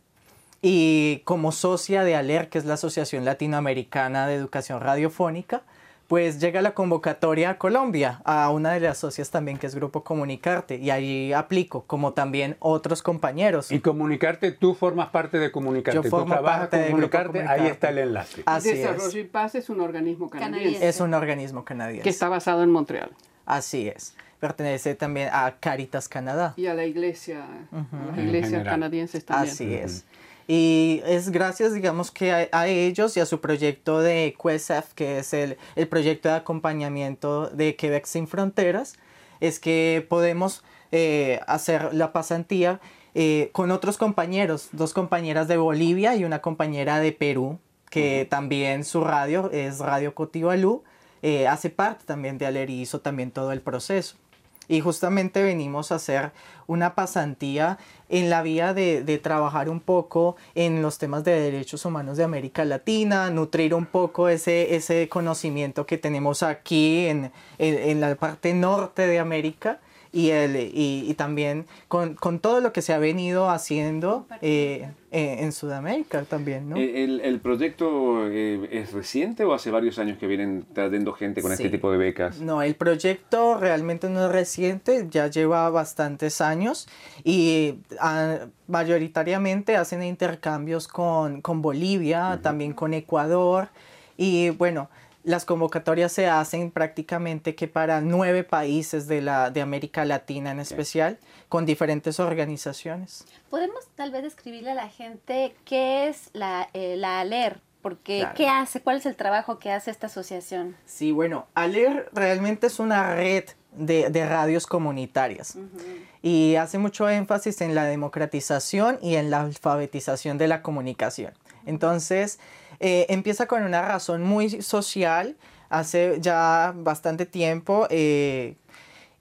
Y 0.61 1.23
como 1.25 1.51
socia 1.51 2.03
de 2.03 2.15
ALER, 2.15 2.49
que 2.49 2.59
es 2.59 2.65
la 2.65 2.75
Asociación 2.75 3.25
Latinoamericana 3.25 4.27
de 4.27 4.35
Educación 4.35 4.79
Radiofónica, 4.79 5.63
pues 6.07 6.39
llega 6.39 6.61
la 6.61 6.73
convocatoria 6.73 7.51
a 7.51 7.57
Colombia, 7.57 8.21
a 8.25 8.49
una 8.49 8.71
de 8.73 8.79
las 8.79 8.97
socias 8.97 9.29
también 9.29 9.57
que 9.57 9.67
es 9.67 9.75
Grupo 9.75 10.03
Comunicarte, 10.03 10.75
y 10.75 10.91
allí 10.91 11.33
aplico, 11.33 11.85
como 11.85 12.13
también 12.13 12.55
otros 12.59 13.01
compañeros. 13.01 13.71
Y 13.71 13.79
comunicarte, 13.79 14.51
tú 14.51 14.75
formas 14.75 15.09
parte 15.09 15.39
de 15.39 15.51
comunicarte. 15.51 15.95
Yo 15.95 16.03
tú 16.03 16.09
formo 16.09 16.33
trabajas 16.33 16.69
parte 16.69 16.87
comunicarte, 16.87 17.41
ahí 17.47 17.67
está 17.67 17.89
el 17.89 17.99
enlace. 17.99 18.43
Así 18.45 18.73
Desarrollo 18.73 19.07
es. 19.07 19.15
y 19.15 19.23
Paz 19.23 19.55
es 19.55 19.69
un 19.69 19.79
organismo 19.81 20.29
canadiense, 20.29 20.57
Canadiense. 20.59 20.87
Es 20.89 20.99
un 20.99 21.13
organismo 21.13 21.65
canadiense. 21.65 22.03
que 22.03 22.09
está 22.09 22.29
basado 22.29 22.63
en 22.63 22.71
Montreal 22.71 23.11
Así 23.45 23.87
es. 23.87 24.15
Pertenece 24.39 24.95
también 24.95 25.29
a 25.31 25.55
Caritas 25.59 26.09
Canadá. 26.09 26.53
y 26.57 26.67
a 26.67 26.73
la 26.73 26.85
iglesia, 26.85 27.45
a 27.71 28.07
las 28.07 28.17
iglesias 28.17 28.63
canadienses 28.65 29.25
también. 29.25 29.53
Así 29.53 29.73
es. 29.73 30.05
Y 30.47 31.01
es 31.05 31.29
gracias, 31.29 31.73
digamos, 31.73 32.11
que 32.11 32.31
a, 32.31 32.67
ellos 32.67 33.15
y 33.15 33.19
a 33.19 33.25
su 33.25 33.39
proyecto 33.39 34.01
de 34.01 34.35
QSF, 34.37 34.93
que 34.93 35.19
es 35.19 35.33
el, 35.33 35.57
el, 35.75 35.87
proyecto 35.87 36.29
de 36.29 36.35
acompañamiento 36.35 37.47
de 37.47 37.75
Quebec 37.75 38.05
sin 38.05 38.27
Fronteras, 38.27 38.95
es 39.39 39.59
que 39.59 40.05
podemos 40.09 40.63
eh, 40.91 41.39
hacer 41.47 41.93
la 41.93 42.13
pasantía 42.13 42.79
eh, 43.15 43.49
con 43.51 43.71
otros 43.71 43.97
compañeros, 43.97 44.69
dos 44.71 44.93
compañeras 44.93 45.47
de 45.47 45.57
Bolivia 45.57 46.15
y 46.15 46.23
una 46.23 46.39
compañera 46.39 46.99
de 46.99 47.11
Perú, 47.11 47.59
que 47.89 48.27
también 48.29 48.83
su 48.83 49.03
radio 49.03 49.51
es 49.51 49.79
Radio 49.79 50.15
Cotibalú, 50.15 50.83
eh, 51.21 51.47
hace 51.47 51.69
parte 51.69 52.05
también 52.05 52.37
de 52.37 52.47
Aler 52.47 52.69
y 52.69 52.81
hizo 52.81 53.01
también 53.01 53.31
todo 53.31 53.51
el 53.51 53.61
proceso. 53.61 54.17
Y 54.67 54.81
justamente 54.81 55.43
venimos 55.43 55.91
a 55.91 55.95
hacer 55.95 56.31
una 56.67 56.95
pasantía 56.95 57.77
en 58.09 58.29
la 58.29 58.41
vía 58.41 58.73
de, 58.73 59.03
de, 59.03 59.17
trabajar 59.17 59.69
un 59.69 59.79
poco 59.79 60.35
en 60.55 60.81
los 60.81 60.97
temas 60.97 61.23
de 61.23 61.39
derechos 61.39 61.85
humanos 61.85 62.17
de 62.17 62.23
América 62.23 62.63
Latina, 62.63 63.29
nutrir 63.29 63.73
un 63.73 63.85
poco 63.85 64.29
ese, 64.29 64.75
ese 64.75 65.09
conocimiento 65.09 65.85
que 65.85 65.97
tenemos 65.97 66.43
aquí 66.43 67.07
en, 67.07 67.31
en, 67.57 67.77
en 67.89 68.01
la 68.01 68.15
parte 68.15 68.53
norte 68.53 69.07
de 69.07 69.19
América 69.19 69.79
y, 70.13 70.29
el, 70.29 70.55
y, 70.55 71.05
y 71.09 71.13
también 71.15 71.65
con, 71.87 72.13
con, 72.13 72.37
todo 72.39 72.61
lo 72.61 72.71
que 72.71 72.83
se 72.83 72.93
ha 72.93 72.99
venido 72.99 73.49
haciendo 73.49 74.27
eh, 74.41 74.87
eh, 75.11 75.37
en 75.39 75.51
Sudamérica 75.51 76.21
también, 76.23 76.69
¿no? 76.69 76.75
¿El, 76.77 77.19
el 77.19 77.39
proyecto 77.39 78.27
eh, 78.29 78.69
es 78.71 78.93
reciente 78.93 79.43
o 79.43 79.53
hace 79.53 79.71
varios 79.71 79.97
años 79.97 80.19
que 80.19 80.27
vienen 80.27 80.65
trayendo 80.71 81.13
gente 81.13 81.41
con 81.41 81.51
este 81.51 81.69
tipo 81.69 81.91
de 81.91 81.97
becas? 81.97 82.39
No, 82.39 82.61
el 82.61 82.75
proyecto 82.75 83.57
realmente 83.57 84.07
no 84.07 84.27
es 84.27 84.31
reciente, 84.31 85.07
ya 85.09 85.27
lleva 85.27 85.67
bastantes 85.71 86.41
años 86.41 86.87
y 87.23 87.79
a, 87.99 88.43
ah, 88.43 88.47
mayoritariamente 88.67 89.75
hacen 89.75 90.03
intercambios 90.03 90.87
con, 90.87 91.41
con 91.41 91.63
Bolivia, 91.63 92.29
uh 92.29 92.33
-huh. 92.33 92.41
también 92.41 92.73
con 92.73 92.93
Ecuador 92.93 93.69
y 94.15 94.51
bueno, 94.51 94.89
las 95.23 95.45
convocatorias 95.45 96.11
se 96.11 96.27
hacen 96.27 96.71
prácticamente 96.71 97.55
que 97.55 97.67
para 97.67 98.01
nueve 98.01 98.43
países 98.43 99.07
de, 99.07 99.21
la, 99.21 99.51
de 99.51 99.61
América 99.61 100.05
Latina 100.05 100.51
en 100.51 100.59
especial, 100.59 101.17
con 101.49 101.65
diferentes 101.65 102.19
organizaciones. 102.19 103.25
¿Podemos 103.49 103.87
tal 103.95 104.11
vez 104.11 104.23
describirle 104.23 104.71
a 104.71 104.75
la 104.75 104.89
gente 104.89 105.55
qué 105.65 106.07
es 106.09 106.29
la, 106.33 106.69
eh, 106.73 106.95
la 106.97 107.21
ALER? 107.21 107.59
Porque, 107.81 108.19
claro. 108.19 108.35
¿qué 108.35 108.47
hace? 108.47 108.81
¿Cuál 108.81 108.97
es 108.97 109.05
el 109.05 109.15
trabajo 109.15 109.59
que 109.59 109.69
hace 109.69 109.91
esta 109.91 110.07
asociación? 110.07 110.75
Sí, 110.85 111.11
bueno, 111.11 111.47
ALER 111.53 112.09
realmente 112.13 112.67
es 112.67 112.79
una 112.79 113.13
red 113.13 113.43
de, 113.73 114.09
de 114.09 114.25
radios 114.25 114.67
comunitarias 114.67 115.55
uh 115.55 115.59
-huh. 115.59 116.05
y 116.21 116.55
hace 116.55 116.77
mucho 116.77 117.09
énfasis 117.09 117.59
en 117.61 117.75
la 117.75 117.85
democratización 117.85 118.99
y 119.01 119.15
en 119.15 119.29
la 119.29 119.41
alfabetización 119.41 120.37
de 120.37 120.47
la 120.47 120.61
comunicación. 120.61 121.33
Entonces, 121.65 122.39
eh, 122.85 123.05
empieza 123.07 123.45
con 123.47 123.63
una 123.63 123.81
razón 123.81 124.23
muy 124.23 124.61
social, 124.61 125.37
hace 125.69 126.17
ya 126.19 126.73
bastante 126.75 127.25
tiempo, 127.25 127.87
eh, 127.89 128.57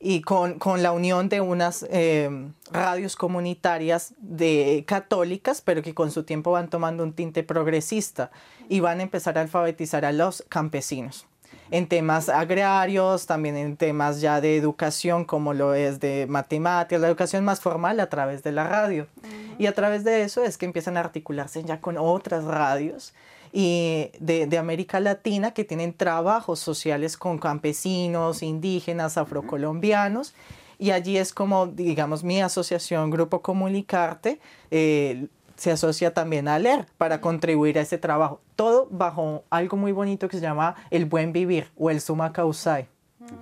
y 0.01 0.23
con, 0.23 0.59
con, 0.59 0.83
la 0.83 0.91
unión 0.91 1.29
de 1.29 1.41
unas 1.41 1.87
eh, 1.89 2.29
radios 2.73 3.15
comunitarias 3.15 4.15
de 4.19 4.83
católicas, 4.85 5.61
pero 5.61 5.81
que 5.81 5.95
con 5.95 6.11
su 6.11 6.25
tiempo 6.25 6.51
van 6.51 6.71
tomando 6.71 7.05
un 7.05 7.13
tinte 7.13 7.45
progresista 7.45 8.33
y 8.69 8.81
van 8.81 8.99
a 8.99 9.05
empezar 9.05 9.39
a 9.39 9.43
alfabetizar 9.43 10.05
a 10.05 10.11
los 10.11 10.45
campesinos 10.49 11.29
en 11.71 11.87
temas 11.87 12.29
agrarios, 12.29 13.27
también 13.27 13.57
en 13.57 13.77
temas 13.77 14.21
ya 14.21 14.41
de 14.41 14.57
educación 14.57 15.25
como 15.25 15.55
lo 15.55 15.73
es 15.75 16.01
de 16.01 16.27
matemáticas, 16.29 17.01
la 17.01 17.07
educación 17.07 17.45
más 17.45 17.61
formal 17.61 18.01
a 18.01 18.09
través 18.09 18.43
de 18.43 18.51
la 18.51 18.65
radio. 18.65 19.07
Uh 19.17 19.27
-huh. 19.27 19.55
Y 19.59 19.67
a 19.67 19.73
través 19.73 20.03
de 20.03 20.23
eso 20.23 20.43
es 20.43 20.59
que 20.59 20.67
empiezan 20.67 20.97
a 20.97 21.01
articularse 21.01 21.63
ya 21.63 21.81
con 21.81 21.97
otras 21.97 22.45
radios 22.45 23.15
y 23.53 24.11
de, 24.19 24.47
de, 24.47 24.59
América 24.59 24.99
Latina 24.99 25.53
que 25.53 25.65
tienen 25.65 25.93
trabajos 25.93 26.59
sociales 26.59 27.19
con 27.19 27.39
campesinos, 27.39 28.43
indígenas, 28.43 29.19
afrocolombianos. 29.19 30.35
Y 30.79 30.91
allí 30.91 31.19
es 31.19 31.33
como, 31.33 31.67
digamos, 31.67 32.25
mi 32.25 32.41
asociación 32.41 33.11
Grupo 33.11 33.43
Comunicarte 33.43 34.41
eh, 34.71 35.29
se 35.57 35.71
asocia 35.71 36.13
también 36.13 36.49
a 36.49 36.59
leer 36.59 36.87
para 36.99 37.21
contribuir 37.21 37.79
a 37.79 37.83
ese 37.83 37.99
trabajo. 37.99 38.41
Todo 38.57 38.89
bajo 38.91 39.45
algo 39.51 39.77
muy 39.77 39.93
bonito 39.93 40.27
que 40.29 40.39
se 40.39 40.43
llama 40.43 40.75
el 40.91 41.05
buen 41.05 41.33
vivir 41.33 41.71
o 41.77 41.91
el 41.91 42.01
suma 42.01 42.33
causai, 42.33 42.89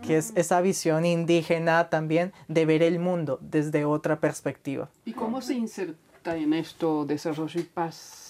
que 0.02 0.18
es 0.18 0.32
esa 0.36 0.60
visión 0.60 1.06
indígena 1.06 1.88
también 1.88 2.34
de 2.48 2.66
ver 2.66 2.82
el 2.82 2.98
mundo 2.98 3.38
desde 3.40 3.86
otra 3.86 4.20
perspectiva. 4.20 4.90
¿Y 5.06 5.12
cómo 5.12 5.40
se 5.40 5.54
inserta 5.54 6.36
en 6.36 6.52
esto 6.52 7.06
desarrollo 7.06 7.58
y 7.58 7.64
paz? 7.64 8.29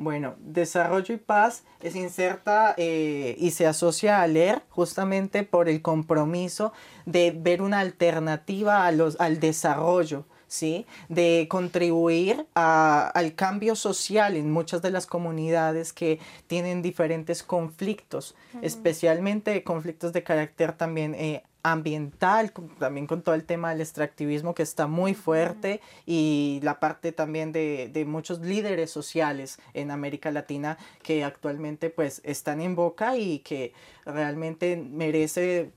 Bueno, 0.00 0.34
desarrollo 0.38 1.14
y 1.14 1.18
paz 1.18 1.62
se 1.82 1.98
inserta 1.98 2.72
eh, 2.78 3.36
y 3.38 3.50
se 3.50 3.66
asocia 3.66 4.22
a 4.22 4.26
leer 4.26 4.62
justamente 4.70 5.42
por 5.42 5.68
el 5.68 5.82
compromiso 5.82 6.72
de 7.04 7.32
ver 7.36 7.60
una 7.60 7.80
alternativa 7.80 8.86
a 8.86 8.92
los, 8.92 9.20
al 9.20 9.40
desarrollo, 9.40 10.24
¿sí? 10.48 10.86
de 11.10 11.48
contribuir 11.50 12.46
a, 12.54 13.08
al 13.08 13.34
cambio 13.34 13.76
social 13.76 14.38
en 14.38 14.50
muchas 14.50 14.80
de 14.80 14.90
las 14.90 15.04
comunidades 15.06 15.92
que 15.92 16.18
tienen 16.46 16.80
diferentes 16.80 17.42
conflictos, 17.42 18.34
uh 18.54 18.56
-huh. 18.56 18.60
especialmente 18.62 19.62
conflictos 19.64 20.14
de 20.14 20.22
carácter 20.22 20.72
también 20.72 21.14
eh, 21.14 21.42
ambiental, 21.62 22.52
también 22.78 23.06
con 23.06 23.22
todo 23.22 23.34
el 23.34 23.44
tema 23.44 23.70
del 23.70 23.80
extractivismo 23.80 24.54
que 24.54 24.62
está 24.62 24.86
muy 24.86 25.14
fuerte 25.14 25.80
y 26.06 26.60
la 26.62 26.80
parte 26.80 27.12
también 27.12 27.52
de, 27.52 27.90
de, 27.92 28.04
muchos 28.04 28.40
líderes 28.40 28.90
sociales 28.90 29.58
en 29.74 29.90
América 29.90 30.30
Latina 30.30 30.78
que 31.02 31.24
actualmente 31.24 31.90
pues 31.90 32.20
están 32.24 32.60
en 32.60 32.74
boca 32.74 33.16
y 33.16 33.40
que 33.40 33.72
realmente 34.04 34.76
merece 34.76 35.72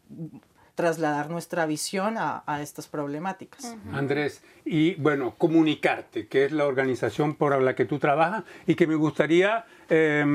trasladar 0.75 1.29
nuestra 1.29 1.65
visión 1.65 2.17
a, 2.17 2.43
a 2.47 2.61
estas 2.61 2.87
problemáticas. 2.87 3.65
Uh 3.65 3.91
-huh. 3.91 3.97
Andrés, 3.97 4.41
y 4.65 4.95
bueno, 4.95 5.35
comunicarte, 5.37 6.27
que 6.27 6.45
es 6.45 6.51
la 6.51 6.65
organización 6.65 7.35
por 7.35 7.61
la 7.61 7.75
que 7.75 7.85
tú 7.85 7.99
trabajas 7.99 8.43
y 8.65 8.75
que 8.75 8.87
me 8.87 8.95
gustaría 8.95 9.65
eh, 9.89 10.25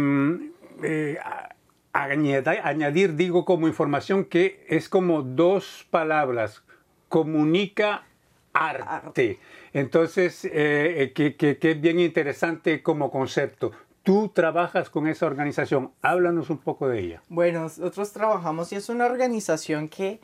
eh, 0.82 1.18
añadir, 1.92 2.60
añadir, 2.62 3.16
digo, 3.16 3.44
como 3.44 3.68
información 3.68 4.24
que 4.24 4.64
es 4.68 4.88
como 4.88 5.22
dos 5.22 5.86
palabras, 5.90 6.62
comunica 7.08 8.04
arte. 8.52 9.38
Entonces, 9.72 10.48
eh, 10.50 11.12
que, 11.14 11.36
que, 11.36 11.58
que, 11.58 11.72
es 11.72 11.80
bien 11.80 12.00
interesante 12.00 12.82
como 12.82 13.10
concepto. 13.10 13.72
Tú 14.02 14.30
trabajas 14.34 14.88
con 14.88 15.06
esa 15.06 15.26
organización, 15.26 15.92
háblanos 16.02 16.50
un 16.50 16.58
poco 16.58 16.88
de 16.88 17.00
ella. 17.00 17.22
Bueno, 17.28 17.62
nosotros 17.62 18.12
trabajamos 18.12 18.72
y 18.72 18.76
es 18.76 18.88
una 18.88 19.06
organización 19.06 19.88
que 19.88 20.20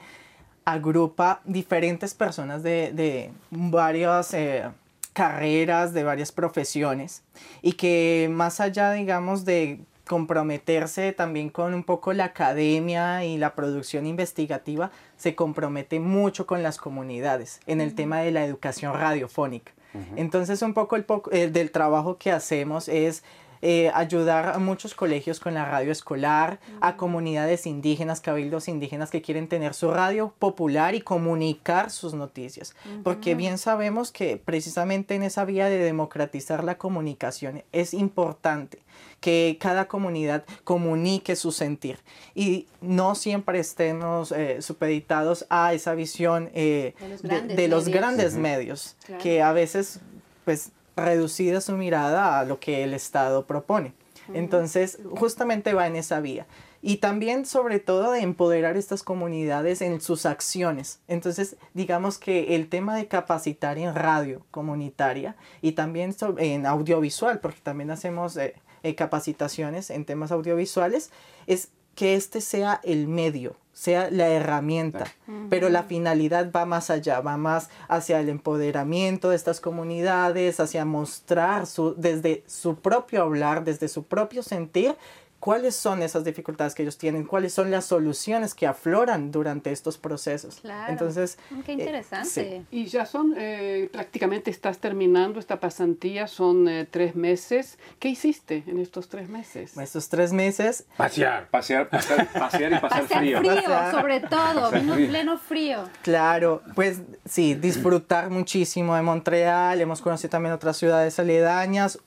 agrupa 0.65 1.43
diferentes 1.45 2.15
personas 2.15 2.63
de, 2.63 2.93
de 2.93 3.31
varias 3.51 4.33
eh, 4.33 4.65
carreras, 5.13 5.93
de 5.93 6.05
varias 6.05 6.33
profesiones 6.33 7.23
y 7.61 7.75
que 7.75 8.29
más 8.33 8.61
allá, 8.61 8.93
digamos, 8.93 9.45
de 9.45 9.81
comprometerse 10.07 11.13
también 11.13 11.51
con 11.51 11.75
un 11.75 11.83
poco 11.83 12.13
la 12.13 12.25
academia 12.27 13.25
y 13.25 13.39
la 13.39 13.55
producción 13.55 14.07
investigativa, 14.07 14.91
se 15.17 15.35
compromete 15.35 16.01
mucho 16.01 16.47
con 16.47 16.63
las 16.63 16.77
comunidades 16.77 17.61
en 17.67 17.81
el 17.81 17.89
uh 17.89 17.93
-huh. 17.93 17.97
tema 17.97 18.21
de 18.21 18.31
la 18.31 18.45
educación 18.45 18.93
radiofónica. 18.95 19.73
Uh 19.95 19.99
-huh. 19.99 20.05
Entonces 20.17 20.61
un 20.63 20.75
poco 20.75 20.97
el, 20.97 21.07
el, 21.33 21.53
del 21.53 21.71
trabajo 21.71 22.19
que 22.19 22.33
hacemos 22.33 22.89
es 22.89 23.23
eh, 23.67 23.91
ayudar 23.95 24.51
a 24.51 24.59
muchos 24.59 24.95
colegios 24.95 25.41
con 25.41 25.55
la 25.55 25.65
radio 25.65 25.91
escolar, 25.91 26.59
uh 26.61 26.73
-huh. 26.73 26.79
a 26.83 26.97
comunidades 26.99 27.67
indígenas, 27.67 28.21
cabildos 28.21 28.69
indígenas 28.69 29.11
que 29.11 29.23
quieren 29.23 29.49
tener 29.49 29.73
su 29.73 29.91
radio 29.91 30.35
popular 30.39 30.95
y 30.95 31.01
comunicar 31.01 31.91
sus 31.91 32.13
noticias. 32.13 32.75
Uh 32.85 32.89
-huh. 32.91 33.03
Porque 33.05 33.35
bien 33.35 33.57
sabemos 33.57 34.11
que 34.13 34.37
precisamente 34.37 35.15
en 35.15 35.23
esa 35.23 35.47
vía 35.47 35.71
de 35.71 35.79
democratizar 35.79 36.63
la 36.63 36.77
comunicación 36.77 37.63
es 37.73 37.95
importante 37.95 38.83
que 39.25 39.57
cada 39.59 39.89
comunidad 39.89 40.45
comunique 40.65 41.35
su 41.35 41.51
sentir 41.51 41.99
y 42.35 42.67
no 42.83 43.15
siempre 43.15 43.59
estemos 43.59 44.33
eh, 44.33 44.61
supeditados 44.61 45.47
a 45.49 45.73
esa 45.73 45.95
visión 45.95 46.51
eh, 46.53 46.93
de 47.01 47.09
los 47.09 47.23
grandes, 47.23 47.57
de, 47.57 47.63
de 47.63 47.69
los 47.69 47.85
medios, 47.87 48.01
grandes 48.01 48.33
uh 48.35 48.37
-huh. 48.37 48.41
medios 48.41 48.97
claro. 49.07 49.23
que 49.23 49.41
a 49.41 49.53
veces 49.53 50.01
pues 50.45 50.73
reducida 50.95 51.63
su 51.63 51.73
mirada 51.73 52.39
a 52.39 52.45
lo 52.45 52.61
que 52.61 52.85
el 52.85 52.93
Estado 52.93 53.47
propone. 53.47 53.95
Entonces, 54.33 54.99
justamente 55.17 55.75
va 55.75 55.87
en 55.87 55.97
esa 55.97 56.21
vía. 56.21 56.47
Y 56.81 56.99
también, 56.99 57.47
sobre 57.47 57.79
todo, 57.79 58.13
de 58.13 58.21
empoderar 58.21 58.77
estas 58.77 59.03
comunidades 59.03 59.81
en 59.81 60.03
sus 60.03 60.27
acciones. 60.27 61.01
Entonces, 61.09 61.57
digamos 61.73 62.19
que 62.19 62.57
el 62.57 62.69
tema 62.69 62.95
de 62.95 63.07
capacitar 63.07 63.79
en 63.79 63.95
radio 63.95 64.43
comunitaria 64.51 65.35
y 65.63 65.73
también 65.73 66.15
en 66.39 66.67
audiovisual, 66.67 67.41
porque 67.41 67.61
también 67.63 67.91
hacemos 67.91 68.37
eh, 68.37 68.55
eh, 68.85 68.95
capacitaciones 68.95 69.91
en 69.91 70.05
temas 70.05 70.31
audiovisuales, 70.31 71.11
es 71.47 71.71
que 71.95 72.15
este 72.15 72.41
sea 72.41 72.81
el 72.85 73.09
medio, 73.09 73.57
sea 73.73 74.11
la 74.11 74.29
herramienta, 74.29 75.07
pero 75.51 75.69
la 75.69 75.83
finalidad 75.85 76.53
va 76.55 76.65
más 76.65 76.91
allá, 76.91 77.21
va 77.21 77.37
más 77.37 77.71
hacia 77.89 78.21
el 78.21 78.29
empoderamiento 78.29 79.31
de 79.31 79.37
estas 79.37 79.61
comunidades, 79.61 80.61
hacia 80.61 80.85
mostrar 80.85 81.67
su, 81.67 81.95
desde 81.97 82.45
su 82.47 82.77
propio 82.77 83.23
hablar, 83.23 83.65
desde 83.65 83.89
su 83.89 84.05
propio 84.05 84.43
sentir, 84.43 84.97
cuáles 85.45 85.77
son 85.77 86.03
esas 86.03 86.25
dificultades 86.25 86.75
que 86.75 86.83
ellos 86.85 86.97
tienen, 86.97 87.25
cuáles 87.27 87.53
son 87.53 87.71
las 87.71 87.85
soluciones 87.85 88.55
que 88.55 88.67
afloran 88.67 89.31
durante 89.31 89.73
estos 89.73 89.99
procesos. 89.99 90.61
Claro. 90.63 90.91
Entonces, 90.91 91.37
Mm, 91.51 91.61
Qué 91.61 91.73
eh, 91.73 91.75
interesante. 91.75 92.29
sí. 92.31 92.67
Y 92.71 92.87
ya 92.87 93.05
son, 93.05 93.35
eh, 93.37 93.91
prácticamente 93.93 94.51
estás 94.51 94.79
terminando 94.79 95.39
esta 95.39 95.61
pasantía, 95.61 96.29
son 96.29 96.67
eh, 96.67 96.87
tres 96.91 97.15
meses. 97.15 97.79
¿Qué 97.99 98.09
hiciste 98.09 98.65
en 98.67 98.79
estos 98.79 99.11
tres 99.11 99.29
meses? 99.29 99.77
estos 99.77 100.09
tres 100.09 100.33
meses, 100.33 100.87
Pasear. 100.97 101.51
Pasear, 101.51 101.91
pasear, 101.91 102.27
pasear 102.33 102.73
y 102.73 102.79
pasar 102.79 103.01
Pasear 103.03 103.21
frío. 103.21 103.39
frío, 103.41 103.55
Pasear. 103.55 103.91
sobre 103.93 104.21
todo, 104.21 104.71
vino 104.71 104.95
frío. 104.95 105.05
en 105.05 105.11
pleno 105.11 105.39
frío. 105.39 105.85
claro, 106.03 106.63
pues 106.75 107.03
sí, 107.29 107.55
disfrutar 107.55 108.31
muchísimo 108.31 108.95
de 108.97 109.03
Montreal, 109.03 109.79
hemos 109.79 110.01
conocido 110.01 110.31
también 110.31 110.55
otras 110.55 110.79
ciudades 110.79 111.19
aledañas, 111.19 111.99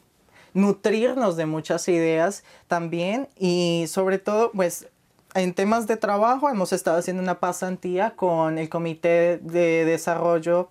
nutrirnos 0.58 1.38
de 1.38 1.46
muchas 1.46 1.88
ideas 1.88 2.44
también 2.68 3.28
y 3.38 3.86
sobre 3.88 4.18
todo, 4.18 4.52
pues 4.52 4.88
en 5.36 5.54
temas 5.54 5.86
de 5.86 5.98
trabajo 5.98 6.50
hemos 6.50 6.74
estado 6.74 6.98
haciendo 6.98 7.22
una 7.22 7.40
pasantía 7.40 8.12
con 8.16 8.58
el 8.58 8.68
Comité 8.68 9.38
de 9.38 9.86
Desarrollo, 9.86 10.68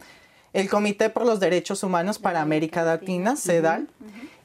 el 0.53 0.68
Comité 0.68 1.09
por 1.09 1.25
los 1.25 1.38
Derechos 1.38 1.85
Humanos 1.85 2.18
para 2.18 2.42
América 2.42 2.83
Latina, 2.83 3.37
CEDAL. 3.37 3.87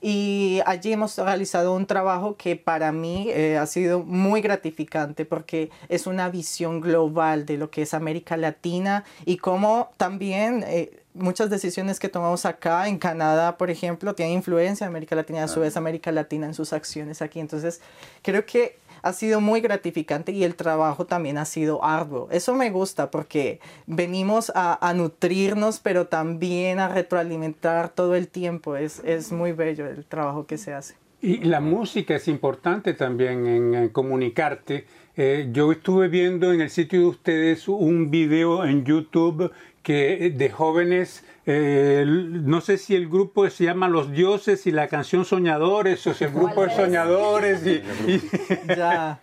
Y 0.02 0.62
allí 0.66 0.94
hemos 0.94 1.16
realizado 1.18 1.76
un 1.76 1.86
trabajo 1.86 2.36
que 2.36 2.56
para 2.56 2.92
mí 2.92 3.28
eh, 3.30 3.58
ha 3.58 3.68
sido 3.68 4.04
muy 4.04 4.42
gratificante 4.42 5.26
porque 5.26 5.70
es 5.90 6.08
una 6.08 6.28
visión 6.30 6.82
global 6.82 7.46
de 7.46 7.58
lo 7.58 7.70
que 7.70 7.84
es 7.84 7.94
América 7.94 8.36
Latina 8.36 9.04
y 9.26 9.38
cómo 9.38 9.92
también 9.98 10.66
eh, 10.68 11.02
muchas 11.14 11.52
decisiones 11.52 12.00
que 12.00 12.10
tomamos 12.10 12.46
acá 12.46 12.88
en 12.88 12.98
Canadá, 12.98 13.58
por 13.58 13.70
ejemplo, 13.70 14.16
tienen 14.16 14.36
influencia 14.36 14.86
en 14.86 14.90
América 14.90 15.16
Latina 15.16 15.44
a 15.44 15.48
su 15.48 15.60
vez 15.60 15.78
América 15.78 16.12
Latina 16.12 16.48
en 16.48 16.56
sus 16.56 16.74
acciones 16.74 17.22
aquí. 17.22 17.40
Entonces, 17.40 17.82
creo 18.24 18.46
que 18.46 18.80
ha 19.02 19.14
sido 19.14 19.42
muy 19.42 19.62
gratificante 19.62 20.32
y 20.32 20.44
el 20.44 20.56
trabajo 20.56 21.06
también 21.06 21.38
ha 21.38 21.46
sido 21.46 21.84
arduo. 21.84 22.28
Eso 22.32 22.56
me 22.56 22.70
gusta 22.70 23.12
porque 23.12 23.60
venimos 23.88 24.52
a, 24.56 24.94
nutrirnos, 24.96 25.80
pero 25.80 26.08
también 26.08 26.80
a 26.80 26.88
retroalimentar 26.88 27.90
todo 27.90 28.16
el 28.16 28.28
tiempo. 28.28 28.76
Es, 28.76 29.02
es 29.06 29.32
muy 29.32 29.52
bello 29.52 29.88
el 29.88 30.06
trabajo 30.06 30.46
que 30.46 30.58
se 30.58 30.74
hace. 30.74 30.96
Y 31.22 31.38
la 31.44 31.60
música 31.60 32.16
es 32.16 32.28
importante 32.28 32.94
también 32.94 33.46
en, 33.46 33.76
en 33.76 33.90
comunicarte. 33.90 34.86
Eh, 35.16 35.50
yo 35.52 35.72
estuve 35.72 36.08
viendo 36.08 36.54
en 36.54 36.62
el 36.62 36.70
sitio 36.70 37.00
de 37.00 37.06
ustedes 37.06 37.68
un 37.68 38.10
video 38.10 38.66
en 38.66 38.86
YouTube 38.86 39.52
que 39.84 40.30
de 40.36 40.50
jóvenes, 40.50 41.24
eh, 41.46 42.04
no 42.08 42.62
sé 42.62 42.78
si 42.78 42.96
el 42.96 43.10
grupo 43.10 43.50
se 43.50 43.64
llama 43.66 43.88
Los 43.88 44.12
Dioses 44.12 44.68
y 44.68 44.72
la 44.72 44.88
canción 44.88 45.26
Soñadores, 45.26 46.06
o 46.08 46.14
si 46.14 46.24
el 46.26 46.32
grupo 46.32 46.64
es 46.66 46.72
es? 46.72 46.78
Soñadores. 46.78 47.66
Y, 47.66 47.82
y- 48.12 48.22
Ya. 48.68 49.20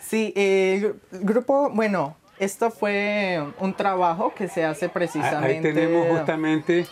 Sí, 0.00 0.32
el 0.36 0.94
grupo, 1.10 1.70
bueno, 1.70 2.16
esto 2.38 2.70
fue 2.70 3.42
un 3.58 3.74
trabajo 3.74 4.32
que 4.34 4.46
se 4.46 4.64
hace 4.64 4.88
precisamente. 4.88 5.68
ahí 5.68 5.74
tenemos 5.74 6.06
justamente 6.16 6.86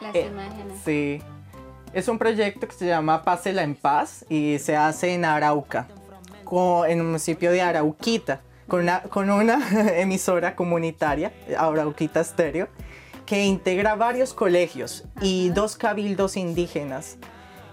Las 0.00 0.14
Eh, 0.14 0.28
imágenes. 0.30 0.78
Sí. 0.84 1.20
Es 1.92 2.06
un 2.08 2.18
proyecto 2.18 2.66
que 2.68 2.74
se 2.74 2.86
llama 2.86 3.22
Pásela 3.24 3.62
en 3.64 3.74
Paz 3.74 4.24
y 4.28 4.58
se 4.60 4.76
hace 4.76 5.12
en 5.14 5.24
Arauca, 5.24 5.88
en 6.86 6.98
el 6.98 7.04
municipio 7.04 7.50
de 7.50 7.60
Arauquita, 7.62 8.40
con 8.72 8.80
una, 8.80 9.02
con 9.02 9.28
una 9.30 9.60
emisora 10.00 10.56
comunitaria, 10.56 11.30
Arauquita 11.58 12.24
Stereo, 12.24 12.68
que 13.26 13.44
integra 13.44 13.96
varios 13.96 14.32
colegios 14.32 15.04
y 15.20 15.50
dos 15.50 15.76
cabildos 15.76 16.38
indígenas. 16.38 17.18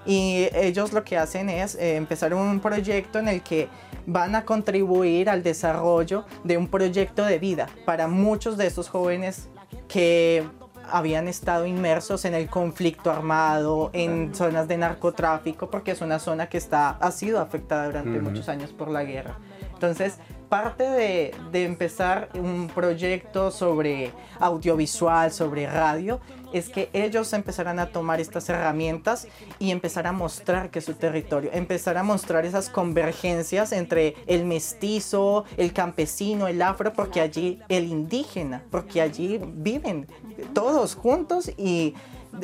Y 0.05 0.49
ellos 0.53 0.91
lo 0.91 1.05
que 1.05 1.15
hacen 1.15 1.49
es 1.49 1.75
eh, 1.75 1.95
empezar 1.95 2.33
un 2.33 2.59
proyecto 2.59 3.17
en 3.17 3.29
el 3.29 3.41
que 3.41 3.69
van 4.07 4.35
a 4.35 4.43
contribuir 4.43 5.29
al 5.29 5.41
desarrollo 5.41 6.25
de 6.43 6.57
un 6.57 6.67
proyecto 6.67 7.23
de 7.23 7.39
vida 7.39 7.67
para 7.85 8.09
muchos 8.09 8.57
de 8.57 8.67
estos 8.67 8.89
jóvenes 8.89 9.47
que 9.87 10.43
habían 10.91 11.29
estado 11.29 11.65
inmersos 11.65 12.25
en 12.25 12.33
el 12.33 12.49
conflicto 12.49 13.09
armado, 13.09 13.89
en 13.93 14.35
zonas 14.35 14.67
de 14.67 14.77
narcotráfico, 14.77 15.69
porque 15.69 15.91
es 15.91 16.01
una 16.01 16.19
zona 16.19 16.49
que 16.49 16.57
está, 16.57 16.89
ha 16.89 17.11
sido 17.11 17.39
afectada 17.39 17.85
durante 17.85 18.19
muchos 18.19 18.49
años 18.49 18.71
por 18.71 18.89
la 18.89 19.05
guerra. 19.05 19.37
Entonces, 19.73 20.17
parte 20.49 20.83
de, 20.83 21.63
empezar 21.63 22.29
un 22.33 22.67
proyecto 22.73 23.51
sobre 23.51 24.11
audiovisual, 24.39 25.31
sobre 25.31 25.67
radio, 25.67 26.19
es 26.51 26.69
que 26.69 26.89
ellos 26.93 27.31
empezarán 27.33 27.77
a 27.77 27.91
tomar 27.91 28.19
estas 28.19 28.49
herramientas 28.49 29.27
y 29.59 29.69
empezar 29.69 30.07
a 30.07 30.11
mostrar 30.11 30.71
que 30.71 30.81
su 30.81 30.95
territorio, 30.95 31.51
empezar 31.53 31.97
a 31.97 32.03
mostrar 32.03 32.45
esas 32.45 32.69
convergencias 32.69 33.71
entre 33.71 34.15
el 34.25 34.45
mestizo, 34.45 35.45
el 35.57 35.71
campesino, 35.71 36.47
el 36.47 36.61
afro, 36.63 36.91
porque 36.93 37.21
allí 37.21 37.59
el 37.69 37.85
indígena, 37.85 38.63
porque 38.71 39.01
allí 39.01 39.39
viven 39.43 40.07
todos 40.53 40.95
juntos 40.95 41.51
y 41.55 41.93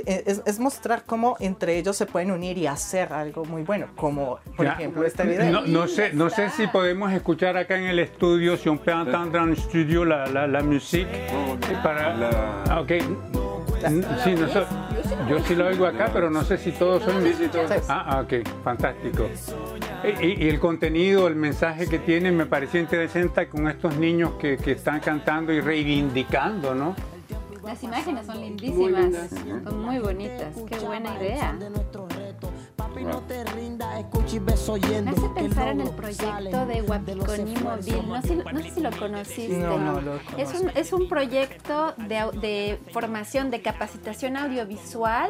es, 0.05 0.41
es 0.45 0.59
mostrar 0.59 1.03
cómo 1.05 1.37
entre 1.39 1.77
ellos 1.77 1.95
se 1.95 2.05
pueden 2.05 2.31
unir 2.31 2.57
y 2.57 2.67
hacer 2.67 3.13
algo 3.13 3.45
muy 3.45 3.63
bueno, 3.63 3.87
como 3.95 4.39
por 4.55 4.65
Ya. 4.65 4.73
ejemplo 4.73 5.05
este 5.05 5.23
video. 5.23 5.51
No, 5.51 5.61
no 5.65 5.87
sé, 5.87 6.11
no 6.13 6.29
sé 6.29 6.49
si 6.49 6.67
podemos 6.67 7.11
escuchar 7.13 7.55
acá 7.57 7.77
en 7.77 7.85
el 7.85 7.99
estudio, 7.99 8.57
si 8.57 8.69
on 8.69 8.77
peut 8.79 8.93
entendre 8.95 9.41
en 9.41 9.53
estudio 9.53 10.05
la, 10.05 10.25
la, 10.27 10.47
la 10.47 10.63
musique. 10.63 11.27
Para, 11.83 12.15
La- 12.15 12.63
Ah, 12.69 12.81
ok. 12.81 12.91
Sí, 14.23 14.33
no 14.35 14.47
sé- 14.47 14.65
yo 15.29 15.39
sí 15.45 15.53
lo 15.55 15.67
oigo 15.67 15.85
acá, 15.85 16.09
pero 16.11 16.29
no 16.31 16.43
sé 16.43 16.57
si 16.57 16.71
todos 16.71 17.03
son. 17.03 17.23
Ah, 17.87 18.05
ah, 18.07 18.21
ok, 18.21 18.33
fantástico. 18.63 19.29
Y, 20.21 20.43
y- 20.45 20.49
el 20.49 20.59
contenido, 20.59 21.27
el 21.27 21.35
mensaje 21.35 21.87
que 21.87 21.99
tiene 21.99 22.31
me 22.31 22.45
pareció 22.47 22.79
interesante 22.79 23.47
con 23.47 23.67
estos 23.67 23.95
niños 23.97 24.31
que, 24.39 24.57
que 24.57 24.71
están 24.71 24.99
cantando 24.99 25.53
y 25.53 25.61
reivindicando, 25.61 26.73
¿no? 26.73 26.95
Las 27.65 27.83
imágenes 27.83 28.25
son 28.25 28.41
lindísimas, 28.41 29.29
son 29.63 29.81
muy 29.83 29.99
bonitas. 29.99 30.55
Qué 30.67 30.79
buena 30.79 31.15
idea. 31.17 31.51
Me 35.05 35.11
hace 35.11 35.29
pensar 35.35 35.67
en 35.69 35.81
el 35.81 35.89
proyecto 35.89 36.65
de 36.65 36.81
Guapiconí 36.81 37.55
Móvil. 37.57 38.07
No, 38.07 38.21
sé- 38.21 38.35
no 38.35 38.61
sé 38.61 38.71
si 38.71 38.79
lo 38.81 38.91
conociste. 38.91 39.57
No, 39.57 39.77
no 39.77 40.01
lo 40.01 40.15
es, 40.37 40.61
un, 40.61 40.69
es 40.75 40.93
un 40.93 41.07
proyecto 41.09 41.93
de, 41.97 42.29
de 42.39 42.79
formación, 42.91 43.51
de 43.51 43.61
capacitación 43.61 44.37
audiovisual 44.37 45.29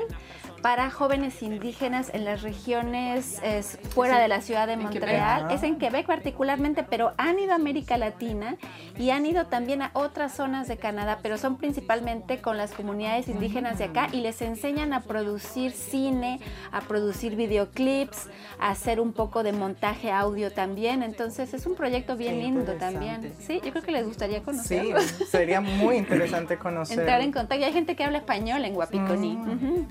para 0.66 0.90
jóvenes 0.90 1.44
indígenas 1.44 2.10
en 2.12 2.26
las 2.26 2.42
regiones 2.42 3.40
eh, 3.44 3.62
fuera 3.90 4.18
de 4.18 4.28
la 4.28 4.42
ciudad 4.42 4.66
de. 4.66 4.78
Montreal. 4.78 5.52
Es 5.52 5.62
en 5.62 5.78
Quebec 5.78 6.08
particularmente, 6.08 6.82
pero 6.82 7.14
han 7.20 7.38
ido 7.38 7.52
a 7.52 7.56
América 7.58 7.98
Latina 8.00 8.58
y 8.98 9.12
han 9.12 9.28
ido 9.28 9.46
también 9.46 9.84
a 9.84 9.92
otras 9.94 10.34
zonas 10.36 10.68
de 10.68 10.78
Canadá, 10.78 11.20
pero 11.22 11.38
son 11.38 11.58
principalmente 11.58 12.42
con 12.42 12.58
las 12.58 12.72
comunidades 12.72 13.28
indígenas 13.28 13.78
de 13.78 13.84
acá 13.84 14.08
y 14.12 14.22
les 14.22 14.42
enseñan 14.42 14.94
a 14.94 15.02
producir 15.02 15.72
cine, 15.72 16.40
a 16.72 16.82
producir 16.82 17.36
videoclips, 17.36 18.28
a 18.60 18.72
hacer 18.72 19.00
un 19.00 19.14
poco 19.14 19.44
de 19.44 19.54
montaje 19.54 20.12
audio 20.12 20.52
también. 20.52 21.04
Entonces 21.04 21.54
es 21.54 21.68
un 21.68 21.76
proyecto 21.76 22.18
bien 22.18 22.38
Qué 22.38 22.42
lindo 22.42 22.74
también. 22.74 23.36
Sí, 23.40 23.62
yo 23.64 23.70
creo 23.70 23.84
que 23.84 23.92
les 23.92 24.08
gustaría 24.08 24.40
Sí, 24.40 24.44
conocerlo. 24.46 25.00
sería 25.30 25.62
muy 25.62 25.98
interesante 25.98 26.58
conocer. 26.58 26.98
Entrar 27.02 27.22
en 27.22 27.32
contacto. 27.32 27.62
Y 27.62 27.66
hay 27.66 27.74
gente 27.74 27.96
que 27.96 28.04
habla 28.04 28.18
español 28.18 28.66
en 28.66 28.74
Guapiconí. 28.74 29.36
Ujú. 29.36 29.88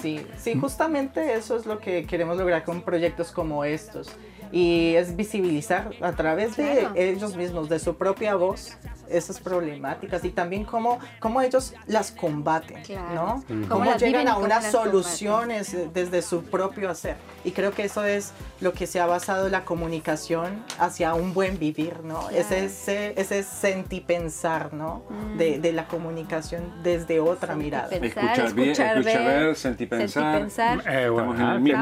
Sí, 0.00 0.26
sí, 0.36 0.54
justamente 0.58 1.34
eso 1.34 1.56
es 1.56 1.66
lo 1.66 1.78
que 1.78 2.06
queremos 2.06 2.38
lograr 2.38 2.64
con 2.64 2.82
proyectos 2.82 3.32
como 3.32 3.64
estos. 3.64 4.10
Y 4.52 4.94
es 4.94 5.14
visibilizar 5.14 5.90
a 6.00 6.12
través 6.12 6.56
de 6.56 6.88
ellos 6.94 7.36
mismos, 7.36 7.68
de 7.68 7.78
su 7.78 7.96
propia 7.96 8.34
voz, 8.34 8.76
esas 9.10 9.40
problemáticas 9.40 10.24
y 10.24 10.30
también 10.30 10.64
cómo, 10.64 10.98
cómo 11.18 11.40
ellos 11.42 11.74
las 11.86 12.10
combaten, 12.12 12.82
Claro. 12.82 13.14
¿no? 13.14 13.44
Cómo 13.68 13.80
Cómo 13.84 13.96
llegan 13.96 14.28
a 14.28 14.36
unas 14.36 14.64
las 14.64 14.72
combaten. 14.72 14.90
soluciones 14.92 15.76
desde 15.92 16.22
su 16.22 16.42
propio 16.44 16.90
hacer. 16.90 17.16
Y 17.44 17.52
creo 17.52 17.72
que 17.72 17.84
eso 17.84 18.04
es 18.04 18.32
lo 18.60 18.72
que 18.72 18.86
se 18.86 19.00
ha 19.00 19.06
basado 19.06 19.48
la 19.48 19.64
comunicación 19.64 20.62
hacia 20.78 21.14
un 21.14 21.32
buen 21.34 21.58
vivir, 21.58 22.00
¿no? 22.04 22.20
Claro. 22.28 22.36
ese, 22.38 23.14
ese 23.16 23.42
sentipensar, 23.42 24.72
¿no? 24.74 25.02
De, 25.36 25.58
de 25.58 25.72
la 25.72 25.86
comunicación 25.88 26.82
desde 26.82 27.20
otra 27.20 27.54
mirada. 27.54 27.88
Pensar, 27.88 28.24
Escuchar 28.24 28.54
bien, 28.54 28.70
escuchar 28.70 29.02
ver, 29.04 29.04
pensar. 29.46 29.56
sentipensar. 29.56 30.82
Eh, 30.86 31.08
bueno, 31.08 31.32
Estamos 31.32 31.38
en 31.38 31.46
el 31.46 31.60
mismo- 31.60 31.80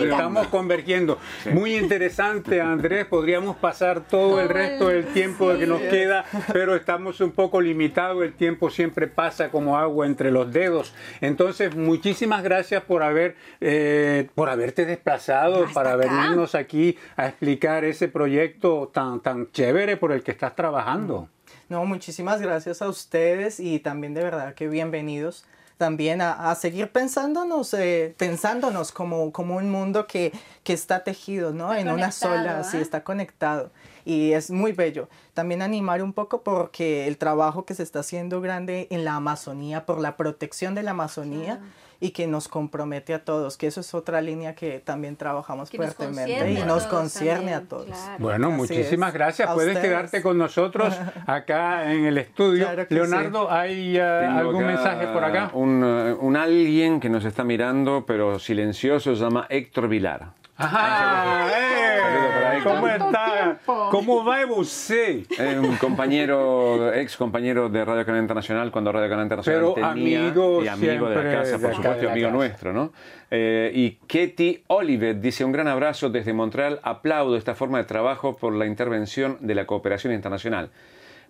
estamos 0.00 0.46
convergiendo, 0.46 0.48
convergiendo. 0.50 1.18
Muy 1.52 1.76
interesante, 1.76 2.60
Andrés. 2.60 3.06
Podríamos 3.06 3.56
pasar 3.56 4.00
todo, 4.00 4.40
el 4.40 4.46
Todo 4.48 4.54
resto 4.56 4.90
el- 4.90 5.04
del 5.04 5.12
tiempo 5.12 5.56
que 5.58 5.66
nos 5.66 5.80
sí. 5.80 5.88
queda 5.88 5.99
queda, 6.00 6.24
pero 6.52 6.74
estamos 6.74 7.20
un 7.20 7.32
poco 7.32 7.60
limitados, 7.60 8.22
el 8.22 8.34
tiempo 8.34 8.70
siempre 8.70 9.06
pasa 9.06 9.50
como 9.50 9.76
agua 9.76 10.06
entre 10.06 10.30
los 10.30 10.52
dedos. 10.52 10.94
Entonces, 11.20 11.74
muchísimas 11.74 12.42
gracias 12.42 12.82
por 12.82 13.02
haber 13.02 13.36
eh, 13.60 14.28
por 14.34 14.48
haberte 14.48 14.86
desplazado 14.86 15.66
para 15.74 15.96
venirnos 15.96 16.54
aquí 16.54 16.96
a 17.16 17.28
explicar 17.28 17.84
ese 17.84 18.08
proyecto 18.08 18.90
tan 18.92 19.20
tan 19.20 19.50
chévere 19.52 19.96
por 19.96 20.12
el 20.12 20.22
que 20.22 20.30
estás 20.30 20.54
trabajando. 20.54 21.28
No, 21.68 21.84
muchísimas 21.84 22.40
gracias 22.40 22.82
a 22.82 22.88
ustedes 22.88 23.60
y 23.60 23.78
también 23.78 24.14
de 24.14 24.22
verdad 24.24 24.54
que 24.54 24.68
bienvenidos 24.68 25.44
también 25.80 26.20
a, 26.20 26.54
seguir 26.56 26.92
pensándonos, 26.92 27.72
eh, 27.72 28.14
pensándonos 28.18 28.92
como, 28.92 29.32
como 29.32 29.56
un 29.56 29.70
mundo 29.70 30.06
que, 30.06 30.30
que 30.62 30.74
está 30.74 31.04
tejido, 31.04 31.54
¿no? 31.54 31.72
en 31.72 31.88
una 31.88 32.12
sola, 32.12 32.64
sí, 32.64 32.76
¿ah? 32.76 32.80
está 32.80 33.02
conectado. 33.02 33.70
Y 34.04 34.32
es 34.32 34.50
muy 34.50 34.72
bello. 34.72 35.08
También 35.34 35.62
animar 35.62 36.02
un 36.02 36.12
poco 36.12 36.42
porque 36.42 37.06
el 37.06 37.16
trabajo 37.16 37.64
que 37.64 37.74
se 37.74 37.82
está 37.82 38.00
haciendo 38.00 38.40
grande 38.40 38.86
en 38.90 39.04
la 39.04 39.16
Amazonía, 39.16 39.86
por 39.86 40.00
la 40.00 40.16
protección 40.16 40.74
de 40.74 40.82
la 40.82 40.92
Amazonía 40.92 41.60
y 42.00 42.10
que 42.10 42.26
nos 42.26 42.48
compromete 42.48 43.12
a 43.12 43.24
todos, 43.24 43.58
que 43.58 43.66
eso 43.66 43.80
es 43.80 43.94
otra 43.94 44.22
línea 44.22 44.54
que 44.54 44.80
también 44.80 45.16
trabajamos 45.16 45.70
fuertemente 45.70 46.52
y 46.52 46.62
nos 46.62 46.86
concierne 46.86 47.52
a 47.54 47.60
todos. 47.62 47.94
Bueno, 48.18 48.50
muchísimas 48.50 49.12
gracias. 49.12 49.52
Puedes 49.52 49.78
quedarte 49.78 50.22
con 50.22 50.38
nosotros 50.38 50.98
acá 51.26 51.92
en 51.92 52.06
el 52.06 52.16
estudio. 52.16 52.68
Leonardo, 52.88 53.50
¿hay 53.50 53.98
uh, 53.98 54.02
algún 54.02 54.64
mensaje 54.64 55.06
por 55.08 55.22
acá? 55.22 55.50
Un, 55.52 55.84
uh, 55.84 56.16
un 56.20 56.36
alguien 56.36 57.00
que 57.00 57.10
nos 57.10 57.24
está 57.26 57.44
mirando, 57.44 58.04
pero 58.06 58.38
silencioso, 58.38 59.14
se 59.14 59.22
llama 59.22 59.46
Héctor 59.50 59.88
Vilar. 59.88 60.39
Ajá, 60.62 61.48
eh, 61.56 62.60
¿Cómo 62.62 62.86
está? 62.86 63.58
¿Cómo 63.64 64.24
va 64.24 64.44
usted? 64.44 65.24
un 65.58 65.76
compañero, 65.76 66.92
ex 66.92 67.16
compañero 67.16 67.70
de 67.70 67.82
Radio 67.82 68.04
Canal 68.04 68.20
Internacional 68.20 68.70
cuando 68.70 68.92
Radio 68.92 69.08
Canal 69.08 69.24
Internacional 69.24 69.72
tenía 69.74 69.90
amigo 69.90 70.62
y 70.62 70.68
amigo 70.68 71.08
de 71.08 71.16
la 71.16 71.32
casa, 71.32 71.58
por 71.58 71.74
supuesto, 71.74 72.10
amigo 72.10 72.30
nuestro, 72.30 72.74
¿no? 72.74 72.92
Eh, 73.30 73.72
y 73.74 73.92
Katie 74.06 74.64
Olivet 74.66 75.20
dice 75.20 75.46
un 75.46 75.52
gran 75.52 75.66
abrazo 75.66 76.10
desde 76.10 76.34
Montreal. 76.34 76.80
Aplaudo 76.82 77.36
esta 77.36 77.54
forma 77.54 77.78
de 77.78 77.84
trabajo 77.84 78.36
por 78.36 78.52
la 78.52 78.66
intervención 78.66 79.38
de 79.40 79.54
la 79.54 79.66
cooperación 79.66 80.12
internacional 80.12 80.70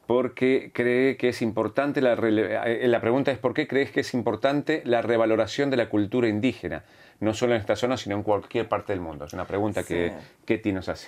porque 0.09 0.72
cree 0.74 1.16
que 1.16 1.28
es 1.28 1.40
importante 1.40 2.00
la, 2.00 2.14
eh, 2.14 2.88
la 2.88 3.00
pregunta 3.00 3.30
es 3.30 3.38
¿por 3.38 3.55
qué 3.55 3.68
crees 3.68 3.92
que 3.92 4.00
es 4.00 4.12
importante 4.12 4.82
la 4.84 5.02
revaloración 5.02 5.70
de 5.70 5.76
la 5.76 5.88
cultura 5.88 6.26
indígena? 6.26 6.82
No 7.20 7.34
solo 7.34 7.54
en 7.54 7.60
esta 7.60 7.76
zona, 7.76 7.96
sino 7.96 8.16
en 8.16 8.22
cualquier 8.22 8.68
parte 8.68 8.92
del 8.92 9.00
mundo? 9.00 9.26
Es 9.26 9.32
una 9.32 9.46
pregunta 9.46 9.82
que 9.82 10.12
Ketty 10.44 10.72
nos 10.72 10.88
hace. 10.88 11.06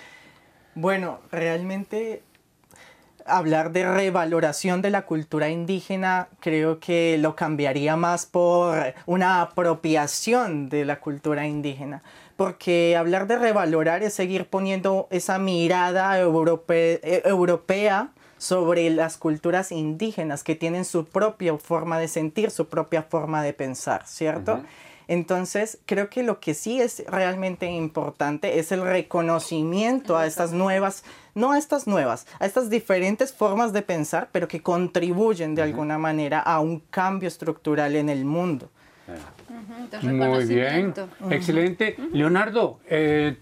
Bueno, 0.75 1.19
realmente 1.31 2.23
hablar 3.25 3.71
de 3.71 3.89
revaloración 3.89 4.81
de 4.81 4.89
la 4.89 5.03
cultura 5.03 5.49
indígena 5.49 6.27
creo 6.39 6.79
que 6.79 7.17
lo 7.17 7.35
cambiaría 7.35 7.95
más 7.95 8.25
por 8.25 8.93
una 9.05 9.41
apropiación 9.41 10.69
de 10.69 10.85
la 10.85 10.99
cultura 10.99 11.47
indígena. 11.47 12.03
Porque 12.35 12.97
hablar 12.97 13.27
de 13.27 13.37
revalorar 13.37 14.03
es 14.03 14.13
seguir 14.13 14.47
poniendo 14.47 15.07
esa 15.11 15.37
mirada 15.37 16.19
eh, 16.19 17.21
europea 17.25 18.09
sobre 18.37 18.89
las 18.89 19.17
culturas 19.17 19.71
indígenas 19.71 20.43
que 20.43 20.55
tienen 20.55 20.83
su 20.83 21.05
propia 21.05 21.57
forma 21.57 21.99
de 21.99 22.07
sentir, 22.07 22.51
su 22.51 22.67
propia 22.67 23.03
forma 23.03 23.41
de 23.43 23.53
pensar, 23.53 24.05
¿cierto? 24.05 24.63
Entonces, 25.07 25.79
creo 25.85 26.09
que 26.09 26.23
lo 26.23 26.39
que 26.39 26.53
sí 26.53 26.81
es 26.81 27.03
realmente 27.07 27.65
importante 27.65 28.59
es 28.59 28.71
el 28.71 28.81
reconocimiento 28.81 30.17
a 30.17 30.25
estas 30.25 30.51
nuevas, 30.53 31.03
no 31.35 31.51
a 31.51 31.57
estas 31.57 31.87
nuevas, 31.87 32.27
a 32.39 32.45
estas 32.45 32.69
diferentes 32.69 33.33
formas 33.33 33.73
de 33.73 33.81
pensar, 33.81 34.29
pero 34.31 34.47
que 34.47 34.61
contribuyen 34.61 35.55
de 35.55 35.61
alguna 35.61 35.97
manera 35.97 36.39
a 36.39 36.59
un 36.59 36.79
cambio 36.79 37.27
estructural 37.27 37.95
en 37.95 38.09
el 38.09 38.25
mundo. 38.25 38.69
Muy 40.01 40.45
bien, 40.45 40.93
excelente. 41.29 41.97
Leonardo, 42.11 42.79
eh, 42.87 43.37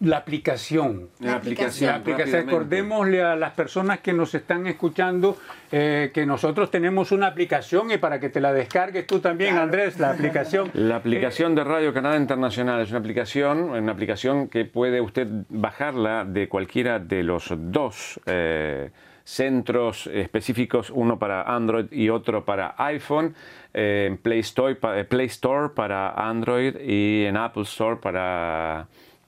la 0.00 0.18
aplicación. 0.18 1.08
La 1.20 1.36
aplicación. 1.36 2.04
Recordémosle 2.04 3.22
a 3.22 3.36
las 3.36 3.52
personas 3.52 4.00
que 4.00 4.12
nos 4.12 4.34
están 4.34 4.66
escuchando 4.66 5.38
eh, 5.72 6.10
que 6.12 6.26
nosotros 6.26 6.70
tenemos 6.70 7.12
una 7.12 7.28
aplicación 7.28 7.90
y 7.90 7.98
para 7.98 8.20
que 8.20 8.28
te 8.28 8.40
la 8.40 8.52
descargues 8.52 9.06
tú 9.06 9.20
también, 9.20 9.56
Andrés, 9.56 9.98
la 9.98 10.10
aplicación. 10.10 10.70
La 10.74 10.96
aplicación 10.96 11.54
de 11.54 11.64
Radio 11.64 11.92
Canadá 11.92 12.16
Internacional 12.16 12.80
es 12.80 12.90
una 12.90 12.98
aplicación, 12.98 13.70
una 13.70 13.92
aplicación 13.92 14.48
que 14.48 14.64
puede 14.64 15.00
usted 15.00 15.26
bajarla 15.48 16.24
de 16.24 16.48
cualquiera 16.48 16.98
de 16.98 17.22
los 17.22 17.52
dos. 17.56 18.20
Eh, 18.26 18.90
centros 19.24 20.06
específicos, 20.06 20.88
uno 20.90 21.18
para 21.18 21.42
Android 21.42 21.86
y 21.90 22.10
otro 22.10 22.44
para 22.44 22.76
iPhone, 22.78 23.34
eh, 23.74 24.06
en 24.08 24.18
Play 24.18 24.38
Store, 24.38 24.76
Play 24.76 25.26
Store 25.26 25.70
para 25.74 26.10
Android 26.10 26.76
y 26.80 27.24
en 27.24 27.36
Apple 27.36 27.64
Store 27.64 27.96
para 27.96 28.86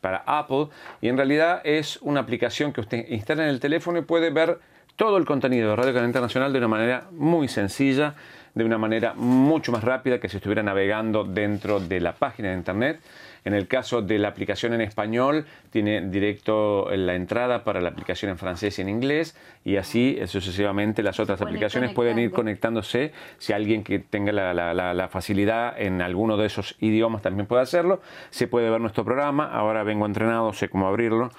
para 0.08 0.22
Apple 0.24 0.68
y 1.02 1.08
en 1.08 1.18
realidad 1.18 1.60
es 1.64 1.98
una 2.00 2.20
aplicación 2.20 2.72
que 2.72 2.80
usted 2.80 3.06
instala 3.10 3.42
en 3.42 3.50
el 3.50 3.60
teléfono 3.60 3.98
y 3.98 4.02
puede 4.02 4.30
ver 4.30 4.58
todo 4.96 5.18
el 5.18 5.26
contenido 5.26 5.68
de 5.68 5.76
Radio 5.76 5.92
Canal 5.92 6.08
Internacional 6.08 6.50
de 6.50 6.58
una 6.58 6.68
manera 6.68 7.08
muy 7.10 7.46
sencilla, 7.46 8.14
de 8.54 8.64
una 8.64 8.78
manera 8.78 9.12
mucho 9.12 9.70
más 9.70 9.84
rápida 9.84 10.18
que 10.18 10.30
si 10.30 10.38
estuviera 10.38 10.62
navegando 10.62 11.24
dentro 11.24 11.78
de 11.78 12.00
la 12.00 12.14
página 12.14 12.48
de 12.48 12.54
internet. 12.54 13.00
En 13.48 13.54
el 13.54 13.66
caso 13.66 14.02
de 14.02 14.18
la 14.18 14.28
aplicación 14.28 14.74
en 14.74 14.82
español, 14.82 15.46
tiene 15.70 16.02
directo 16.02 16.86
la 16.94 17.14
entrada 17.14 17.64
para 17.64 17.80
la 17.80 17.88
aplicación 17.88 18.30
en 18.30 18.36
francés 18.36 18.78
y 18.78 18.82
en 18.82 18.90
inglés, 18.90 19.34
y 19.64 19.76
así 19.76 20.18
sucesivamente 20.26 21.02
las 21.02 21.18
otras 21.18 21.40
aplicaciones 21.40 21.94
pueden 21.94 22.18
ir 22.18 22.30
conectándose. 22.30 23.10
Si 23.38 23.54
alguien 23.54 23.84
que 23.84 24.00
tenga 24.00 24.32
la, 24.32 25.08
facilidad 25.10 25.80
en 25.80 26.02
alguno 26.02 26.36
de 26.36 26.44
esos 26.44 26.76
idiomas 26.80 27.22
también 27.22 27.46
puede 27.46 27.62
hacerlo, 27.62 28.02
se 28.28 28.48
puede 28.48 28.68
ver 28.68 28.82
nuestro 28.82 29.02
programa. 29.02 29.50
Ahora 29.50 29.82
vengo 29.82 30.04
entrenado, 30.04 30.52
sé 30.52 30.68
cómo 30.68 30.86
abrirlo. 30.86 31.30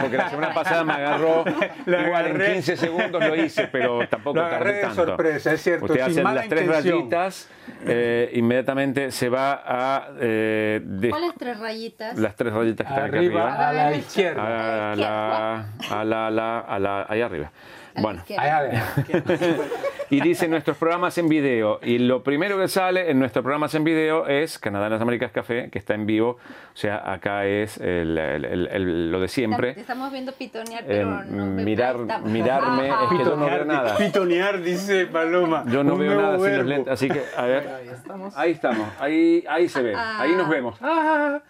porque 0.00 0.16
la 0.16 0.30
semana 0.30 0.54
pasada 0.54 0.82
me 0.82 0.94
agarró, 0.94 1.44
igual 1.86 2.40
en 2.40 2.54
15 2.54 2.76
segundos 2.78 3.22
lo 3.22 3.36
hice, 3.36 3.68
pero 3.70 4.08
tampoco 4.08 4.38
lo 4.40 4.48
tardé 4.48 4.80
tanto. 4.80 5.04
sorpresa, 5.04 5.52
es 5.52 5.62
cierto. 5.62 5.84
Usted 5.84 6.00
hace 6.00 6.22
las 6.22 6.48
tres 6.48 6.66
rayitas, 6.66 7.50
eh, 7.84 8.30
inmediatamente 8.32 9.10
se 9.10 9.28
va 9.28 9.62
a... 9.62 10.08
Eh, 10.18 10.80
¿Cuáles 11.10 11.34
tres 11.36 11.58
rayitas? 11.58 12.18
Las 12.18 12.36
tres 12.36 12.52
rayitas 12.52 12.86
que 12.86 12.92
están 12.92 13.08
arriba, 13.08 13.52
arriba. 13.52 13.68
A 13.68 13.72
la 13.72 13.96
izquierda. 13.96 14.92
A 14.92 14.96
la, 14.96 15.66
a 15.90 16.04
la, 16.04 16.26
a 16.26 16.30
la, 16.30 16.58
a 16.60 16.78
la, 16.78 17.06
ahí 17.08 17.20
arriba. 17.20 17.50
Y 20.12 20.20
dice 20.20 20.46
nuestros 20.46 20.76
programas 20.76 21.16
en 21.16 21.26
video. 21.26 21.80
Y 21.82 21.96
lo 21.96 22.22
primero 22.22 22.58
que 22.58 22.68
sale 22.68 23.10
en 23.10 23.18
nuestros 23.18 23.42
programas 23.42 23.74
en 23.74 23.82
video 23.82 24.26
es 24.26 24.58
Canadá 24.58 24.84
en 24.88 24.92
las 24.92 25.00
Américas 25.00 25.32
Café, 25.32 25.70
que 25.70 25.78
está 25.78 25.94
en 25.94 26.04
vivo. 26.04 26.36
O 26.74 26.76
sea, 26.76 27.10
acá 27.10 27.46
es 27.46 27.78
lo 27.78 29.20
de 29.20 29.28
siempre. 29.28 29.70
estamos 29.70 30.12
viendo 30.12 30.32
pitonear, 30.32 30.84
pero 30.86 31.18
eh, 31.18 31.24
mirar, 31.24 31.96
Mirarme, 32.24 32.88
es 32.88 33.08
que 33.08 33.24
yo 33.24 33.36
no 33.36 33.46
veo 33.46 33.64
nada. 33.64 33.96
Pitonear, 33.96 34.60
dice 34.60 35.06
Paloma. 35.06 35.64
Yo 35.68 35.82
no 35.82 35.96
veo 35.96 36.20
nada 36.20 36.38
sin 36.38 36.58
los 36.58 36.66
lentes. 36.66 36.92
Así 36.92 37.08
que, 37.08 37.22
a 37.34 37.46
ver. 37.46 37.68
Ahí 37.68 37.88
estamos. 37.88 38.36
Ahí 38.36 38.50
estamos. 38.50 38.88
Ahí, 39.00 39.44
ahí 39.48 39.68
se 39.70 39.80
ve. 39.80 39.94
Ahí 39.96 40.32
nos 40.32 40.50
vemos. 40.50 40.76
Ah. 40.82 41.40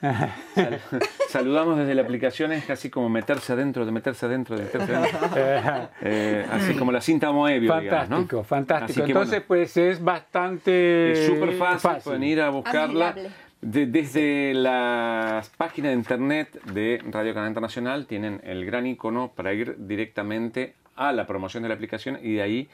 saludamos 1.30 1.78
desde 1.78 1.96
la 1.96 2.02
aplicación. 2.02 2.52
Es 2.52 2.64
casi 2.64 2.90
como 2.90 3.08
meterse 3.08 3.54
adentro, 3.54 3.84
de 3.84 3.90
meterse 3.90 4.26
adentro, 4.26 4.56
de 4.56 4.62
meterse 4.62 4.94
adentro. 4.94 5.18
Eh, 6.04 6.44
así 6.50 6.74
como 6.74 6.92
la 6.92 7.00
cinta 7.00 7.32
Moebius. 7.32 7.72
Fantástico, 7.72 8.44
fantástico. 8.52 9.06
Entonces, 9.06 9.42
pues 9.46 9.76
es 9.76 10.02
bastante. 10.02 11.12
Es 11.12 11.26
súper 11.26 11.52
fácil, 11.54 11.90
pueden 12.04 12.24
ir 12.24 12.40
a 12.40 12.50
buscarla. 12.50 13.14
desde 13.60 14.54
las 14.54 15.48
páginas 15.50 15.90
de 15.90 15.96
internet 15.96 16.62
de 16.64 17.00
Radio 17.10 17.32
Canal 17.32 17.48
Internacional 17.48 18.06
tienen 18.06 18.40
el 18.44 18.64
gran 18.66 18.86
icono 18.86 19.32
para 19.34 19.52
ir 19.54 19.76
directamente 19.78 20.74
a 20.96 21.12
la 21.12 21.26
promoción 21.26 21.62
de 21.62 21.68
la 21.68 21.76
aplicación 21.76 22.18
y 22.22 22.34
de 22.34 22.42
ahí 22.42 22.68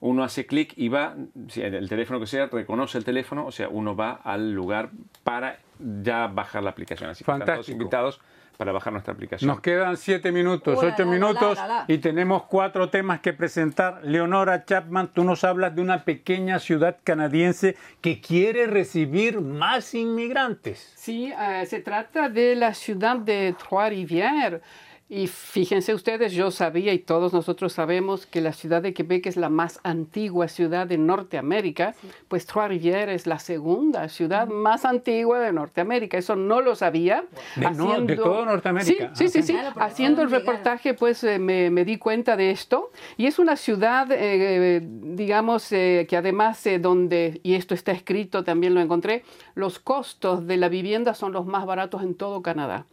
uno 0.00 0.22
hace 0.22 0.44
clic 0.44 0.74
y 0.76 0.88
va, 0.88 1.14
el 1.56 1.88
teléfono 1.88 2.20
que 2.20 2.26
sea, 2.26 2.46
reconoce 2.46 2.98
el 2.98 3.04
teléfono, 3.04 3.46
o 3.46 3.52
sea, 3.52 3.68
uno 3.68 3.96
va 3.96 4.20
al 4.22 4.52
lugar 4.52 4.90
para 5.22 5.60
ya 6.02 6.26
bajar 6.26 6.62
la 6.62 6.70
aplicación. 6.70 7.08
Así 7.08 7.24
que 7.24 7.30
están 7.32 7.46
todos 7.46 7.68
invitados 7.70 8.20
para 8.56 8.72
bajar 8.72 8.92
nuestra 8.92 9.12
aplicación. 9.14 9.48
Nos 9.48 9.60
quedan 9.60 9.96
siete 9.96 10.32
minutos, 10.32 10.78
ocho 10.82 11.06
minutos 11.06 11.58
y 11.88 11.98
tenemos 11.98 12.44
cuatro 12.44 12.90
temas 12.90 13.20
que 13.20 13.32
presentar. 13.32 14.00
Leonora 14.04 14.64
Chapman, 14.64 15.08
tú 15.08 15.24
nos 15.24 15.44
hablas 15.44 15.74
de 15.74 15.82
una 15.82 16.04
pequeña 16.04 16.58
ciudad 16.58 16.98
canadiense 17.04 17.76
que 18.00 18.20
quiere 18.20 18.66
recibir 18.66 19.40
más 19.40 19.94
inmigrantes. 19.94 20.92
Sí, 20.96 21.32
eh, 21.32 21.66
se 21.66 21.80
trata 21.80 22.28
de 22.28 22.54
la 22.54 22.74
ciudad 22.74 23.16
de 23.16 23.54
Trois-Rivières. 23.54 24.60
Y 25.06 25.26
fíjense 25.26 25.92
ustedes, 25.92 26.32
yo 26.32 26.50
sabía 26.50 26.94
y 26.94 26.98
todos 26.98 27.34
nosotros 27.34 27.74
sabemos 27.74 28.24
que 28.24 28.40
la 28.40 28.54
ciudad 28.54 28.80
de 28.80 28.94
Quebec 28.94 29.26
es 29.26 29.36
la 29.36 29.50
más 29.50 29.78
antigua 29.82 30.48
ciudad 30.48 30.86
de 30.86 30.96
Norteamérica, 30.96 31.94
pues 32.26 32.46
Trois-Rivières 32.46 33.10
es 33.10 33.26
la 33.26 33.38
segunda 33.38 34.08
ciudad 34.08 34.48
más 34.48 34.86
antigua 34.86 35.40
de 35.40 35.52
Norteamérica. 35.52 36.16
Eso 36.16 36.36
no 36.36 36.62
lo 36.62 36.74
sabía. 36.74 37.24
De, 37.54 37.70
no, 37.72 38.00
de 38.00 38.16
todo 38.16 38.46
Norteamérica. 38.46 39.14
Sí, 39.14 39.28
sí, 39.28 39.42
sí. 39.42 39.52
sí. 39.52 39.58
Haciendo 39.76 40.22
el 40.22 40.30
reportaje, 40.30 40.94
pues 40.94 41.22
eh, 41.22 41.38
me, 41.38 41.68
me, 41.68 41.84
di 41.84 41.98
cuenta 41.98 42.34
de 42.34 42.50
esto. 42.50 42.90
Y 43.18 43.26
es 43.26 43.38
una 43.38 43.56
ciudad, 43.56 44.08
eh, 44.10 44.80
digamos, 44.82 45.70
eh, 45.72 46.06
que 46.08 46.16
además 46.16 46.66
donde, 46.80 47.40
y 47.42 47.54
esto 47.54 47.74
está 47.74 47.92
escrito, 47.92 48.42
también 48.42 48.72
lo 48.72 48.80
encontré, 48.80 49.22
los 49.54 49.78
costos 49.78 50.46
de 50.46 50.56
la 50.56 50.70
vivienda 50.70 51.12
son 51.12 51.32
los 51.32 51.44
más 51.44 51.66
baratos 51.66 52.02
en 52.02 52.14
todo 52.14 52.40
Canadá. 52.40 52.86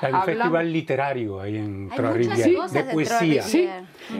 Hay 0.00 0.12
un 0.12 0.22
festival 0.22 0.72
literario 0.72 1.40
ahí 1.40 1.51
en 1.56 1.88
de 1.88 2.84
poesía. 2.84 3.42
Sí. 3.42 3.68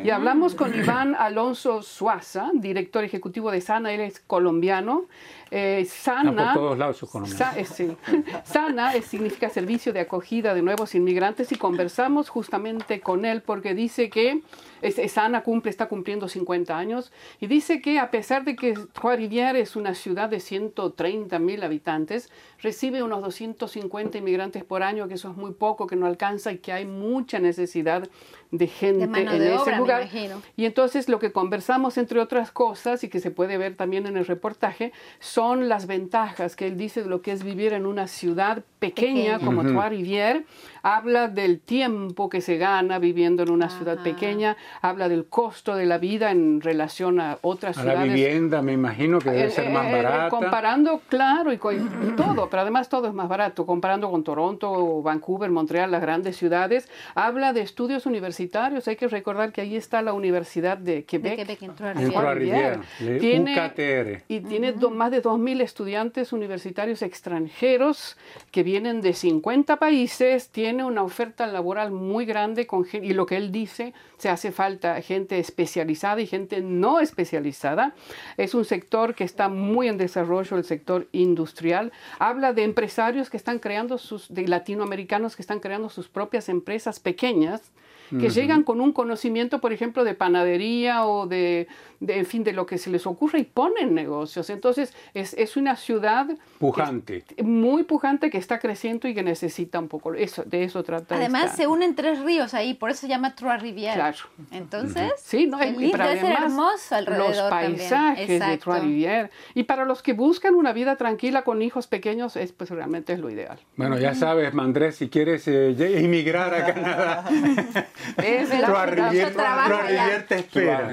Y 0.05 0.11
hablamos 0.11 0.55
con 0.55 0.75
Iván 0.75 1.15
Alonso 1.15 1.83
Suaza, 1.83 2.51
director 2.55 3.05
ejecutivo 3.05 3.51
de 3.51 3.61
Sana, 3.61 3.93
él 3.93 4.01
es 4.01 4.21
colombiano. 4.21 5.07
Eh, 5.55 5.85
sana, 5.85 6.55
por 6.55 6.55
todos 6.55 6.79
lados 6.79 7.05
sa, 7.27 7.53
eh, 7.59 7.67
sí. 7.67 7.95
sana 8.45 8.91
significa 9.03 9.51
servicio 9.51 9.93
de 9.93 10.01
acogida 10.01 10.55
de 10.55 10.63
nuevos 10.63 10.95
inmigrantes 10.95 11.53
y 11.53 11.57
conversamos 11.57 12.31
justamente 12.31 13.03
con 13.03 13.27
él 13.27 13.43
porque 13.43 13.75
dice 13.75 14.09
que 14.09 14.41
es, 14.81 15.13
Sana 15.13 15.43
cumple, 15.43 15.71
está 15.71 15.91
cumpliendo 15.91 16.27
50 16.27 16.77
años 16.77 17.13
y 17.39 17.49
dice 17.49 17.83
que 17.83 17.99
a 17.99 18.11
pesar 18.11 18.45
de 18.45 18.57
que 18.57 18.73
Trois-Rivières 18.95 19.57
es 19.57 19.77
una 19.77 19.95
ciudad 19.95 20.31
de 20.31 20.41
130 20.41 21.39
mil 21.39 21.63
habitantes, 21.63 22.31
recibe 22.63 23.03
unos 23.03 23.23
250 23.23 24.17
inmigrantes 24.17 24.65
por 24.65 24.83
año, 24.83 25.07
que 25.07 25.15
eso 25.15 25.31
es 25.31 25.37
muy 25.37 25.53
poco, 25.53 25.87
que 25.87 25.97
no 25.97 26.07
alcanza 26.07 26.51
y 26.51 26.59
que 26.59 26.73
hay 26.73 26.87
mucha 26.87 27.39
necesidad 27.39 28.09
de 28.53 28.67
gente 28.67 29.05
en 29.05 29.43
ese 29.43 29.77
lugar. 29.77 30.09
Y 30.57 30.67
entonces 30.67 31.09
lo 31.09 31.19
que 31.19 31.33
conversamos, 31.33 31.97
entre 31.97 32.21
otras 32.21 32.53
cosas, 32.53 33.03
y 33.03 33.09
que 33.09 33.19
se 33.19 33.31
puede 33.31 33.57
ver 33.57 33.77
también 33.77 34.07
en 34.07 34.17
el 34.17 34.27
reportaje, 34.27 34.93
son 35.19 35.69
las 35.69 35.87
ventajas 35.87 36.55
que 36.55 36.67
él 36.67 36.77
dice 36.77 37.03
de 37.03 37.09
lo 37.09 37.23
que 37.23 37.33
es 37.33 37.43
vivir 37.43 37.73
en 37.73 37.87
una 37.87 38.07
ciudad 38.07 38.63
pequeña 38.79 39.39
como 39.41 39.65
Trois-Rivières. 39.65 40.45
Habla 40.83 41.29
del 41.29 41.61
tiempo 41.61 42.29
que 42.29 42.41
se 42.41 42.57
gana 42.57 42.99
viviendo 42.99 43.43
en 43.43 43.51
una 43.51 43.69
ciudad 43.71 44.03
pequeña, 44.03 44.57
habla 44.81 45.09
del 45.09 45.27
costo 45.27 45.75
de 45.77 45.87
la 45.87 45.99
vida 45.99 46.31
en 46.31 46.61
relación 46.61 47.21
a 47.21 47.39
otras 47.43 47.79
a 47.79 47.83
ciudades. 47.83 48.09
La 48.09 48.15
vivienda, 48.15 48.63
me 48.63 48.73
imagino 48.73 49.19
que 49.19 49.31
debe 49.31 49.51
ser 49.51 49.71
más 49.71 49.91
barata. 49.91 50.29
comparando, 50.29 51.01
claro, 51.09 51.53
y, 51.53 51.57
y 51.57 51.59
todo, 52.17 52.49
pero 52.51 52.63
además 52.63 52.89
todo 52.89 53.09
es 53.09 53.15
más 53.15 53.29
barato, 53.29 53.67
comparando 53.67 54.11
con 54.11 54.25
Toronto, 54.25 55.03
Vancouver, 55.03 55.51
Montreal, 55.51 55.91
las 55.91 56.03
grandes 56.03 56.37
ciudades. 56.37 56.89
Habla 57.15 57.53
de 57.53 57.61
estudios 57.63 58.07
universitarios 58.07 58.89
hay 58.89 58.97
que 58.97 59.09
recordar 59.09 59.53
que 59.53 59.61
ahí 59.61 59.77
está 59.77 60.03
la 60.03 60.13
Universidad 60.13 60.79
de 60.79 61.05
Quebec. 61.05 61.37
De 61.37 61.57
Quebec 61.57 61.63
en 61.63 63.19
tiene, 63.21 63.53
UKTR. 63.55 64.25
Y 64.29 64.41
tiene 64.41 64.73
más 64.73 65.11
de 65.11 65.23
2.000 65.23 65.63
estudiantes 65.63 66.33
universitarios 66.33 67.03
extranjeros 67.03 68.17
que 68.51 68.63
vienen 68.63 69.01
de 69.01 69.13
50 69.13 69.77
países. 69.77 70.49
Tiene 70.49 70.72
una 70.81 71.03
oferta 71.03 71.47
laboral 71.47 71.91
muy 71.91 72.25
grande 72.25 72.67
con, 72.67 72.87
y 72.93 73.13
lo 73.13 73.27
que 73.27 73.37
él 73.37 73.53
dice, 73.53 73.93
se 74.17 74.31
hace 74.31 74.53
falta 74.53 75.01
gente 75.03 75.39
especializada 75.39 76.21
y 76.21 76.27
gente 76.27 76.63
no 76.63 77.01
especializada. 77.01 77.95
Es 78.37 78.55
un 78.55 78.65
sector 78.65 79.15
que 79.15 79.25
está 79.25 79.49
muy 79.49 79.89
en 79.89 79.99
desarrollo, 79.99 80.57
el 80.57 80.65
sector 80.65 81.09
industrial. 81.13 81.93
Habla 82.19 82.53
de 82.53 82.63
empresarios 82.63 83.29
que 83.29 83.37
están 83.37 83.59
creando 83.59 83.99
sus, 83.99 84.33
de 84.33 84.47
latinoamericanos 84.49 85.37
que 85.37 85.43
están 85.43 85.61
creando 85.61 85.89
sus 85.89 86.09
propias 86.09 86.49
empresas 86.49 87.01
pequeñas 87.01 87.73
que 88.19 88.31
llegan 88.31 88.63
con 88.63 88.81
un 88.81 88.93
conocimiento, 88.93 89.61
por 89.61 89.73
ejemplo, 89.73 90.05
de 90.05 90.15
panadería 90.15 91.07
o 91.07 91.27
de, 91.27 91.69
en 92.01 92.27
fin, 92.27 92.45
de 92.45 92.53
lo 92.53 92.67
que 92.67 92.79
se 92.79 92.91
les 92.91 93.07
ocurre 93.07 93.41
y 93.41 93.45
ponen 93.45 93.95
negocios. 93.95 94.51
Entonces, 94.51 94.95
es, 95.15 95.35
es 95.35 95.57
una 95.57 95.77
ciudad... 95.77 96.27
Pujante. 96.59 97.25
muy 97.43 97.85
pujante 97.85 98.31
que 98.31 98.39
está 98.39 98.59
creciendo 98.59 99.09
y 99.09 99.15
que 99.15 99.23
necesita 99.23 99.79
un 99.79 99.89
poco, 99.89 100.15
eso, 100.15 100.45
de 100.45 100.65
eso 100.65 100.83
trata. 100.83 101.17
Además, 101.17 101.57
se 101.57 101.67
unen 101.67 101.95
tres 101.95 102.21
ríos 102.21 102.55
ahí, 102.55 102.75
por 102.75 102.91
eso 102.91 103.03
se 103.03 103.09
llama 103.09 103.35
Trois-Rivières. 103.35 103.95
Claro. 103.95 104.19
Entonces, 104.51 105.13
sí, 105.17 105.47
no, 105.47 105.61
el 105.61 105.77
lindo, 105.77 106.03
es 106.05 106.23
hermoso 106.23 106.95
alrededor 106.95 107.31
Los 107.31 107.51
paisajes 107.51 108.29
de 108.29 108.59
Trois-Rivières. 108.59 109.31
Y 109.55 109.65
para 109.65 109.85
los 109.85 110.03
que 110.03 110.13
buscan 110.13 110.55
una 110.55 110.73
vida 110.73 110.97
tranquila 110.97 111.43
con 111.43 111.63
hijos 111.63 111.87
pequeños, 111.87 112.37
es, 112.37 112.53
pues 112.53 112.71
realmente 112.71 113.13
es 113.13 113.21
lo 113.21 113.31
ideal. 113.31 113.59
Bueno, 113.77 113.99
ya 113.99 114.15
sabes, 114.15 114.53
Mandrés, 114.55 114.97
si 114.97 115.09
quieres 115.09 115.47
eh, 115.49 116.01
inmigrar 116.03 116.55
a 116.55 116.67
Canadá, 116.67 117.25
Trois-Rivières 118.17 120.27
te 120.27 120.35
espera. 120.37 120.91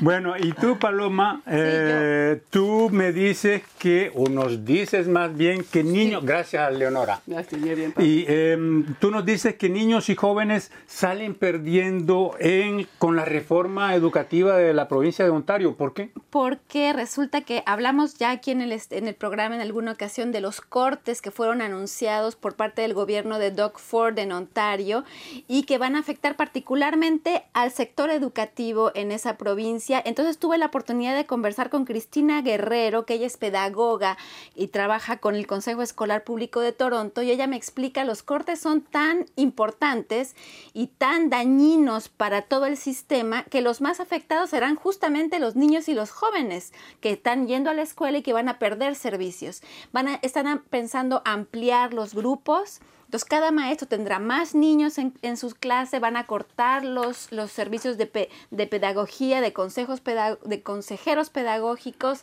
bueno, 0.00 0.34
y 0.38 0.52
tú, 0.52 0.78
Paloma, 0.78 1.42
eh, 1.46 2.40
tú 2.50 2.88
me 2.90 3.12
dices 3.12 3.62
que, 3.78 4.12
o 4.14 4.28
nos 4.28 4.64
dices 4.64 5.08
más 5.08 5.36
bien 5.36 5.64
que 5.64 5.82
niños, 5.82 6.24
gracias 6.24 6.72
Leonora, 6.76 7.20
gracias, 7.26 7.60
bien, 7.60 7.94
y 7.98 8.24
eh, 8.28 8.84
tú 8.98 9.10
nos 9.10 9.24
dices 9.24 9.56
que 9.56 9.68
niños 9.68 10.08
y 10.08 10.14
jóvenes 10.14 10.70
salen 10.86 11.34
perdiendo 11.34 12.34
en, 12.38 12.86
con 12.98 13.16
la 13.16 13.24
reforma 13.24 13.94
educativa 13.94 14.56
de 14.56 14.74
la 14.74 14.88
provincia 14.88 15.24
de 15.24 15.30
Ontario. 15.30 15.76
¿Por 15.76 15.94
qué? 15.94 16.10
Porque 16.30 16.92
resulta 16.92 17.42
que 17.42 17.62
hablamos 17.66 18.14
ya 18.14 18.30
aquí 18.30 18.50
en 18.50 18.60
el, 18.60 18.78
en 18.90 19.08
el 19.08 19.14
programa 19.14 19.54
en 19.54 19.60
alguna 19.60 19.92
ocasión 19.92 20.32
de 20.32 20.40
los 20.40 20.60
cortes 20.60 21.22
que 21.22 21.30
fueron 21.30 21.62
anunciados 21.62 22.36
por 22.36 22.54
parte 22.54 22.82
del 22.82 22.94
gobierno 22.94 23.38
de 23.38 23.50
Doug 23.50 23.78
Ford 23.78 24.18
en 24.18 24.32
Ontario 24.32 25.04
y 25.48 25.64
que 25.64 25.78
van 25.78 25.96
a 25.96 26.00
afectar 26.00 26.36
particularmente 26.36 27.44
al 27.52 27.70
sector 27.70 28.10
educativo 28.10 28.90
en 28.94 29.12
esa 29.12 29.36
provincia. 29.36 30.02
Entonces 30.04 30.38
tuve 30.38 30.58
la 30.58 30.66
oportunidad 30.66 31.16
de 31.16 31.26
conversar 31.26 31.70
con 31.70 31.84
Cristina 31.84 32.42
Guerrero, 32.42 33.06
que 33.06 33.14
ella 33.14 33.26
es 33.26 33.36
pedagoga 33.36 34.16
y 34.54 34.68
trabaja 34.68 35.18
con 35.18 35.34
el 35.34 35.46
Consejo 35.46 35.82
Escolar 35.82 36.24
Público 36.24 36.60
de 36.60 36.72
Toronto, 36.72 37.22
y 37.22 37.30
ella 37.30 37.46
me 37.46 37.56
explica 37.56 38.04
los 38.04 38.22
cortes 38.22 38.60
son 38.60 38.80
tan 38.82 39.26
importantes 39.36 40.34
y 40.72 40.88
tan 40.88 41.30
dañinos 41.30 42.08
para 42.08 42.42
todo 42.42 42.66
el 42.66 42.76
sistema 42.76 43.44
que 43.44 43.60
los 43.60 43.80
más 43.80 44.00
afectados 44.00 44.50
serán 44.50 44.76
justamente 44.76 45.38
los 45.38 45.56
niños 45.56 45.88
y 45.88 45.94
los 45.94 46.10
jóvenes 46.10 46.72
que 47.00 47.10
están 47.10 47.46
yendo 47.46 47.70
a 47.70 47.74
la 47.74 47.82
escuela 47.82 48.18
y 48.18 48.22
que 48.22 48.32
van 48.32 48.48
a 48.48 48.58
perder 48.58 48.94
servicios. 48.94 49.62
Van 49.92 50.08
a, 50.08 50.14
están 50.22 50.62
pensando 50.70 51.22
ampliar 51.24 51.94
los 51.94 52.14
grupos 52.14 52.80
entonces, 53.10 53.28
cada 53.28 53.50
maestro 53.50 53.88
tendrá 53.88 54.20
más 54.20 54.54
niños 54.54 54.96
en, 54.96 55.12
en 55.22 55.36
sus 55.36 55.56
clases, 55.56 56.00
van 56.00 56.16
a 56.16 56.28
cortar 56.28 56.84
los, 56.84 57.32
los 57.32 57.50
servicios 57.50 57.98
de, 57.98 58.30
de 58.52 58.66
pedagogía, 58.68 59.40
de, 59.40 59.52
consejos 59.52 60.00
de 60.44 60.62
consejeros 60.62 61.28
pedagógicos 61.28 62.20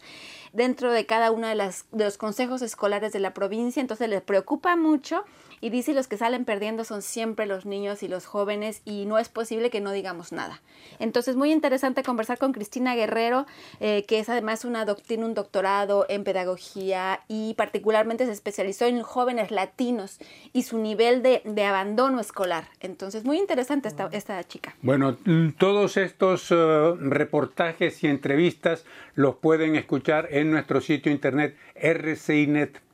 dentro 0.54 0.94
de 0.94 1.06
cada 1.06 1.32
uno 1.32 1.46
de, 1.48 1.56
las, 1.56 1.88
de 1.92 2.06
los 2.06 2.18
consejos 2.18 2.62
escolares 2.62 3.12
de 3.12 3.20
la 3.20 3.34
provincia. 3.34 3.82
Entonces, 3.82 4.08
les 4.08 4.22
preocupa 4.22 4.78
mucho 4.78 5.26
y 5.62 5.70
dice 5.70 5.93
los 5.93 6.08
que 6.08 6.18
salen 6.18 6.45
perdiendo 6.45 6.84
son 6.84 7.01
siempre 7.01 7.45
los 7.45 7.66
niños 7.66 8.03
y 8.03 8.08
los 8.08 8.26
jóvenes 8.26 8.82
y 8.86 9.05
no 9.05 9.18
es 9.18 9.30
posible 9.30 9.70
que 9.70 9.82
no 9.82 9.91
digamos 9.91 10.32
nada. 10.32 10.62
Entonces, 10.99 11.36
muy 11.36 11.51
interesante 11.51 12.03
conversar 12.03 12.38
con 12.38 12.53
Cristina 12.53 12.95
Guerrero, 12.95 13.45
eh, 13.80 14.05
que 14.08 14.20
es 14.20 14.30
además 14.30 14.66
una 14.66 14.86
tiene 14.95 15.26
un 15.26 15.34
doctorado 15.34 16.05
en 16.10 16.24
pedagogía 16.24 17.22
y 17.28 17.53
particularmente 17.55 18.26
se 18.26 18.32
especializó 18.32 18.86
en 18.86 19.01
jóvenes 19.01 19.51
latinos 19.51 20.20
y 20.53 20.64
su 20.64 20.78
nivel 20.78 21.24
de, 21.24 21.41
de 21.43 21.64
abandono 21.64 22.20
escolar. 22.20 22.70
Entonces, 22.80 23.24
muy 23.24 23.38
interesante 23.38 23.88
esta, 23.88 24.10
esta 24.12 24.43
chica. 24.43 24.76
Bueno, 24.82 25.18
todos 25.58 25.97
estos 25.97 26.51
uh, 26.51 26.95
reportajes 26.99 28.03
y 28.03 28.08
entrevistas 28.08 28.86
los 29.16 29.36
pueden 29.36 29.76
escuchar 29.76 30.28
en 30.32 30.51
nuestro 30.51 30.82
sitio 30.82 31.12
internet 31.12 31.55
rcinet.com 31.76 32.87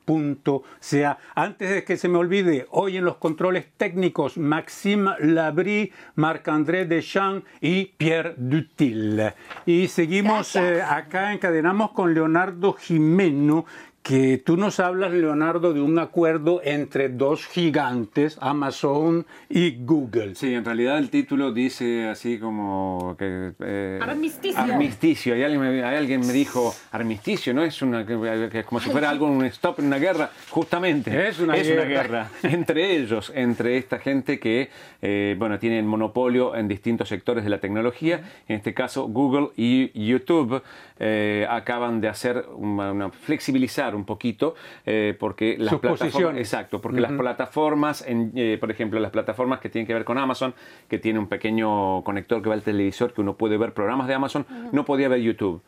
sea. 0.80 1.18
Antes 1.34 1.70
de 1.70 1.84
que 1.84 1.96
se 1.96 2.08
me 2.08 2.18
olvide, 2.18 2.66
hoy 2.70 2.96
en 2.96 3.04
los 3.04 3.16
controles 3.16 3.66
técnicos, 3.76 4.36
Maxime 4.36 5.12
Labrie, 5.20 5.92
Marc-André 6.16 6.84
Deschamps 6.84 7.46
y 7.60 7.86
Pierre 7.96 8.34
Dutil. 8.36 9.32
Y 9.66 9.88
seguimos 9.88 10.56
eh, 10.56 10.82
acá, 10.82 11.32
encadenamos 11.32 11.92
con 11.92 12.12
Leonardo 12.14 12.74
Jimeno, 12.74 13.64
que 14.04 14.36
tú 14.36 14.58
nos 14.58 14.80
hablas, 14.80 15.12
Leonardo, 15.12 15.72
de 15.72 15.80
un 15.80 15.98
acuerdo 15.98 16.60
entre 16.62 17.08
dos 17.08 17.46
gigantes, 17.46 18.36
Amazon 18.38 19.24
y 19.48 19.82
Google. 19.82 20.34
Sí, 20.34 20.52
en 20.52 20.62
realidad 20.62 20.98
el 20.98 21.08
título 21.08 21.52
dice 21.52 22.06
así 22.08 22.38
como 22.38 23.16
que... 23.18 23.52
Eh, 23.60 23.98
armisticio. 24.02 24.60
Armisticio. 24.60 25.34
Hay 25.34 25.42
alguien, 25.42 25.62
me, 25.62 25.82
alguien 25.82 26.20
me 26.20 26.34
dijo, 26.34 26.74
armisticio, 26.92 27.54
¿no? 27.54 27.64
Es 27.64 27.80
una 27.80 28.04
que, 28.04 28.12
es 28.52 28.66
como 28.66 28.78
si 28.78 28.90
fuera 28.90 29.08
algo, 29.08 29.26
un 29.26 29.46
stop 29.46 29.78
en 29.78 29.86
una 29.86 29.98
guerra. 29.98 30.30
Justamente, 30.50 31.26
es 31.26 31.40
una 31.40 31.56
es 31.56 31.66
guerra. 31.66 31.82
Una 31.84 31.90
guerra 31.90 32.30
entre 32.42 32.98
ellos, 32.98 33.32
entre 33.34 33.78
esta 33.78 33.98
gente 34.00 34.38
que, 34.38 34.68
eh, 35.00 35.34
bueno, 35.38 35.58
tienen 35.58 35.86
monopolio 35.86 36.54
en 36.54 36.68
distintos 36.68 37.08
sectores 37.08 37.42
de 37.42 37.48
la 37.48 37.58
tecnología. 37.58 38.20
En 38.48 38.56
este 38.56 38.74
caso, 38.74 39.08
Google 39.08 39.48
y 39.56 40.06
YouTube 40.06 40.62
eh, 40.98 41.46
acaban 41.48 42.02
de 42.02 42.08
hacer 42.08 42.44
una, 42.54 42.92
una 42.92 43.08
flexibilizar 43.08 43.93
un 43.96 44.04
poquito 44.04 44.54
eh, 44.86 45.16
porque 45.18 45.56
las 45.58 45.70
Sus 45.70 45.80
plataformas, 45.80 46.36
exacto, 46.38 46.80
porque 46.80 47.00
las 47.00 47.12
plataformas, 47.12 48.06
en, 48.06 48.32
eh, 48.34 48.58
por 48.60 48.70
ejemplo, 48.70 49.00
las 49.00 49.10
plataformas 49.10 49.60
que 49.60 49.68
tienen 49.68 49.86
que 49.86 49.94
ver 49.94 50.04
con 50.04 50.18
Amazon, 50.18 50.54
que 50.88 50.98
tiene 50.98 51.18
un 51.18 51.28
pequeño 51.28 52.02
conector 52.04 52.42
que 52.42 52.48
va 52.48 52.54
al 52.54 52.62
televisor 52.62 53.12
que 53.12 53.20
uno 53.20 53.36
puede 53.36 53.56
ver 53.56 53.72
programas 53.72 54.06
de 54.06 54.14
Amazon, 54.14 54.46
no 54.72 54.84
podía 54.84 55.08
ver 55.08 55.20
YouTube 55.20 55.62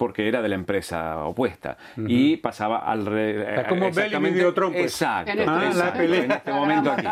porque 0.00 0.26
era 0.26 0.40
de 0.40 0.48
la 0.48 0.54
empresa 0.54 1.26
opuesta 1.26 1.76
y 2.06 2.38
pasaba 2.38 2.78
al 2.78 3.04
re- 3.04 3.60
Es 3.60 3.66
como 3.68 3.80
Bell 3.82 3.84
y 3.84 3.98
exactamente- 3.98 4.34
Videotron, 4.38 4.72
pues. 4.72 4.84
exacto, 4.86 5.30
En 5.30 5.38
este- 5.40 5.50
Ah, 5.50 5.58
la 5.60 5.66
exacto, 5.68 5.98
pelea. 5.98 6.24
en 6.24 6.30
este 6.32 6.52
momento 6.54 6.90
aquí. 6.92 7.06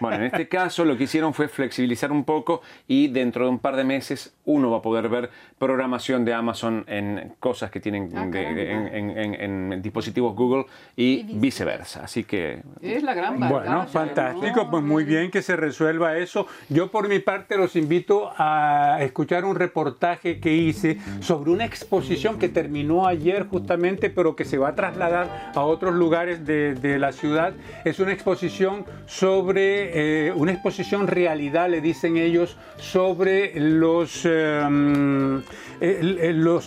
Bueno, 0.00 0.16
en 0.18 0.22
este 0.24 0.46
caso 0.46 0.84
lo 0.84 0.98
que 0.98 1.04
hicieron 1.04 1.32
fue 1.32 1.48
flexibilizar 1.48 2.12
un 2.12 2.24
poco 2.24 2.60
y 2.86 3.08
dentro 3.08 3.44
de 3.46 3.50
un 3.52 3.58
par 3.58 3.74
de 3.76 3.84
meses 3.84 4.34
uno 4.44 4.70
va 4.70 4.78
a 4.78 4.82
poder 4.82 5.08
ver 5.08 5.30
programación 5.58 6.26
de 6.26 6.34
Amazon 6.34 6.84
en 6.88 7.32
cosas 7.40 7.70
que 7.70 7.80
tienen 7.80 8.10
Ah, 8.14 8.26
de- 8.26 8.70
en, 8.70 8.86
en- 8.88 9.18
en- 9.40 9.72
en 9.72 9.80
dispositivos 9.82 10.36
Google 10.36 10.66
y 10.94 11.22
viceversa. 11.38 12.04
Así 12.04 12.24
que 12.24 12.60
Es 12.82 13.02
la 13.02 13.14
gran 13.14 13.40
batalla. 13.40 13.60
Bueno, 13.76 13.86
fantástico, 13.86 14.64
¿no? 14.64 14.70
pues 14.70 14.82
muy 14.82 15.04
bien 15.04 15.30
que 15.30 15.40
se 15.40 15.56
resuelva 15.56 16.18
eso. 16.18 16.46
Yo 16.68 16.90
por 16.90 17.08
mi 17.08 17.18
parte 17.20 17.56
los 17.56 17.76
invito 17.76 18.30
a 18.36 18.98
escuchar 19.00 19.46
un 19.46 19.56
reportaje 19.56 20.38
que 20.38 20.52
hice 20.52 20.98
sobre 21.20 21.50
una 21.50 21.64
exposición 21.64 22.25
que 22.34 22.48
terminó 22.48 23.06
ayer 23.06 23.46
justamente, 23.46 24.10
pero 24.10 24.34
que 24.36 24.44
se 24.44 24.58
va 24.58 24.68
a 24.70 24.74
trasladar 24.74 25.52
a 25.54 25.60
otros 25.62 25.94
lugares 25.94 26.44
de, 26.44 26.74
de 26.74 26.98
la 26.98 27.12
ciudad. 27.12 27.54
Es 27.84 28.00
una 28.00 28.12
exposición 28.12 28.84
sobre, 29.06 30.26
eh, 30.28 30.32
una 30.32 30.52
exposición 30.52 31.06
realidad, 31.06 31.70
le 31.70 31.80
dicen 31.80 32.16
ellos, 32.16 32.56
sobre 32.78 33.58
los, 33.60 34.24
em, 34.24 35.42
el- 35.80 36.18
el- 36.18 36.42
los 36.42 36.66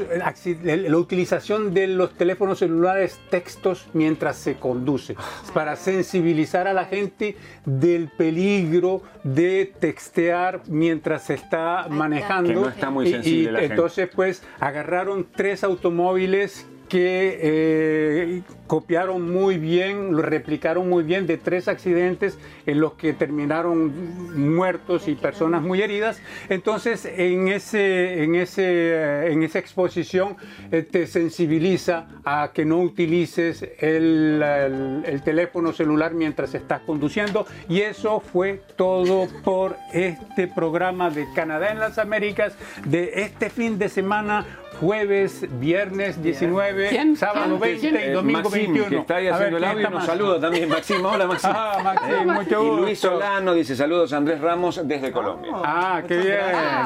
la 0.63 0.97
utilización 0.97 1.73
de 1.73 1.87
los 1.87 2.11
teléfonos 2.13 2.59
celulares 2.59 3.19
textos 3.29 3.87
mientras 3.93 4.37
se 4.37 4.55
conduce, 4.55 5.15
para 5.53 5.75
sensibilizar 5.75 6.67
a 6.67 6.73
la 6.73 6.85
gente 6.85 7.35
del 7.65 8.07
peligro 8.07 9.01
de 9.23 9.73
textear 9.79 10.61
mientras 10.67 11.23
se 11.23 11.33
está 11.33 11.87
manejando. 11.89 12.49
Que 12.49 12.55
no 12.55 12.69
está 12.69 12.89
muy 12.89 13.07
Y- 13.07 13.11
sensible 13.11 13.39
y 13.49 13.51
la 13.51 13.59
gente. 13.59 13.73
entonces 13.73 14.09
pues 14.15 14.43
agarraron 14.59 15.27
tres 15.35 15.48
automóviles 15.63 16.67
que 16.89 17.39
eh, 17.41 18.41
copiaron 18.65 19.31
muy 19.31 19.57
bien, 19.57 20.11
lo 20.11 20.23
replicaron 20.23 20.89
muy 20.89 21.03
bien 21.03 21.27
de 21.27 21.37
tres 21.37 21.67
accidentes 21.67 22.37
en 22.65 22.81
los 22.81 22.93
que 22.93 23.13
terminaron 23.13 24.55
muertos 24.55 25.07
y 25.07 25.13
personas 25.13 25.61
muy 25.61 25.81
heridas. 25.81 26.19
Entonces, 26.49 27.05
en, 27.05 27.47
ese, 27.47 28.23
en, 28.23 28.35
ese, 28.35 29.31
en 29.31 29.43
esa 29.43 29.59
exposición 29.59 30.35
eh, 30.71 30.81
te 30.81 31.05
sensibiliza 31.05 32.07
a 32.25 32.51
que 32.53 32.65
no 32.65 32.79
utilices 32.79 33.63
el 33.79 35.21
teléfono 35.23 35.73
celular 35.73 36.15
mientras 36.15 36.55
estás 36.55 36.81
conduciendo. 36.81 37.45
Y 37.69 37.81
eso 37.81 38.19
fue 38.19 38.63
todo 38.75 39.27
por 39.43 39.77
este 39.93 40.47
programa 40.47 41.11
de 41.11 41.27
Canadá 41.35 41.71
en 41.71 41.79
las 41.79 41.99
Américas 41.99 42.55
de 42.85 43.11
este 43.15 43.51
fin 43.51 43.77
de 43.77 43.89
semana. 43.89 44.45
Jueves, 44.79 45.45
viernes 45.59 46.21
19, 46.23 46.87
¿Quién? 46.89 47.17
sábado 47.17 47.59
¿Quién? 47.59 47.81
20 47.81 47.87
y 47.87 47.95
Eh, 48.09 48.11
domingo 48.13 48.41
Maxim, 48.43 48.61
21. 48.73 48.89
que 48.89 48.97
está 48.97 49.15
ahí 49.17 49.27
A 49.27 49.31
ver, 49.31 49.33
haciendo 49.35 49.57
el 49.57 49.63
¿quién 49.63 49.75
audio, 49.85 49.89
nos 49.89 50.05
saluda 50.05 50.39
también. 50.39 50.69
Maxim, 50.69 51.05
hola 51.05 51.27
Maxim. 51.27 51.49
Ah, 51.53 51.77
Maxim, 51.83 52.13
Eh, 52.15 52.25
mucho 52.25 52.63
Y 52.63 52.77
Luis 52.79 52.89
gusto. 53.01 53.09
Solano 53.11 53.53
dice 53.53 53.75
saludos 53.75 54.13
a 54.13 54.17
Andrés 54.17 54.39
Ramos 54.39 54.81
desde 54.87 55.11
Colombia. 55.11 55.51
Ah, 55.65 56.01
qué 56.07 56.17
bien, 56.17 56.39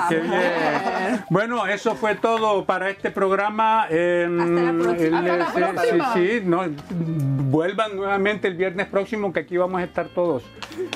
qué 0.10 0.20
bien. 0.20 1.24
Bueno, 1.30 1.68
eso 1.68 1.96
fue 1.96 2.16
todo 2.16 2.66
para 2.66 2.90
este 2.90 3.12
programa. 3.12 3.86
En- 3.90 4.40
Hasta 4.40 4.72
la 4.72 4.84
próxima. 4.84 5.20
el- 5.20 5.42
Hasta 5.42 5.60
la 5.60 5.68
sí, 5.68 5.74
próxima. 5.74 6.14
Sí, 6.14 6.28
sí, 6.40 6.42
no, 6.46 6.64
vuelvan 6.90 7.96
nuevamente 7.96 8.48
el 8.48 8.56
viernes 8.56 8.88
próximo 8.88 9.32
que 9.32 9.42
aquí 9.42 9.58
vamos 9.58 9.80
a 9.80 9.84
estar 9.84 10.08
todos. 10.08 10.44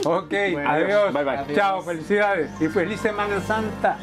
Ok, 0.03 0.33
adiós. 0.65 1.13
Bye, 1.13 1.23
bye. 1.23 1.55
Chao, 1.55 1.81
felicidades 1.83 2.49
y 2.59 2.67
feliz 2.67 2.99
Semana 2.99 3.39
Santa. 3.41 3.97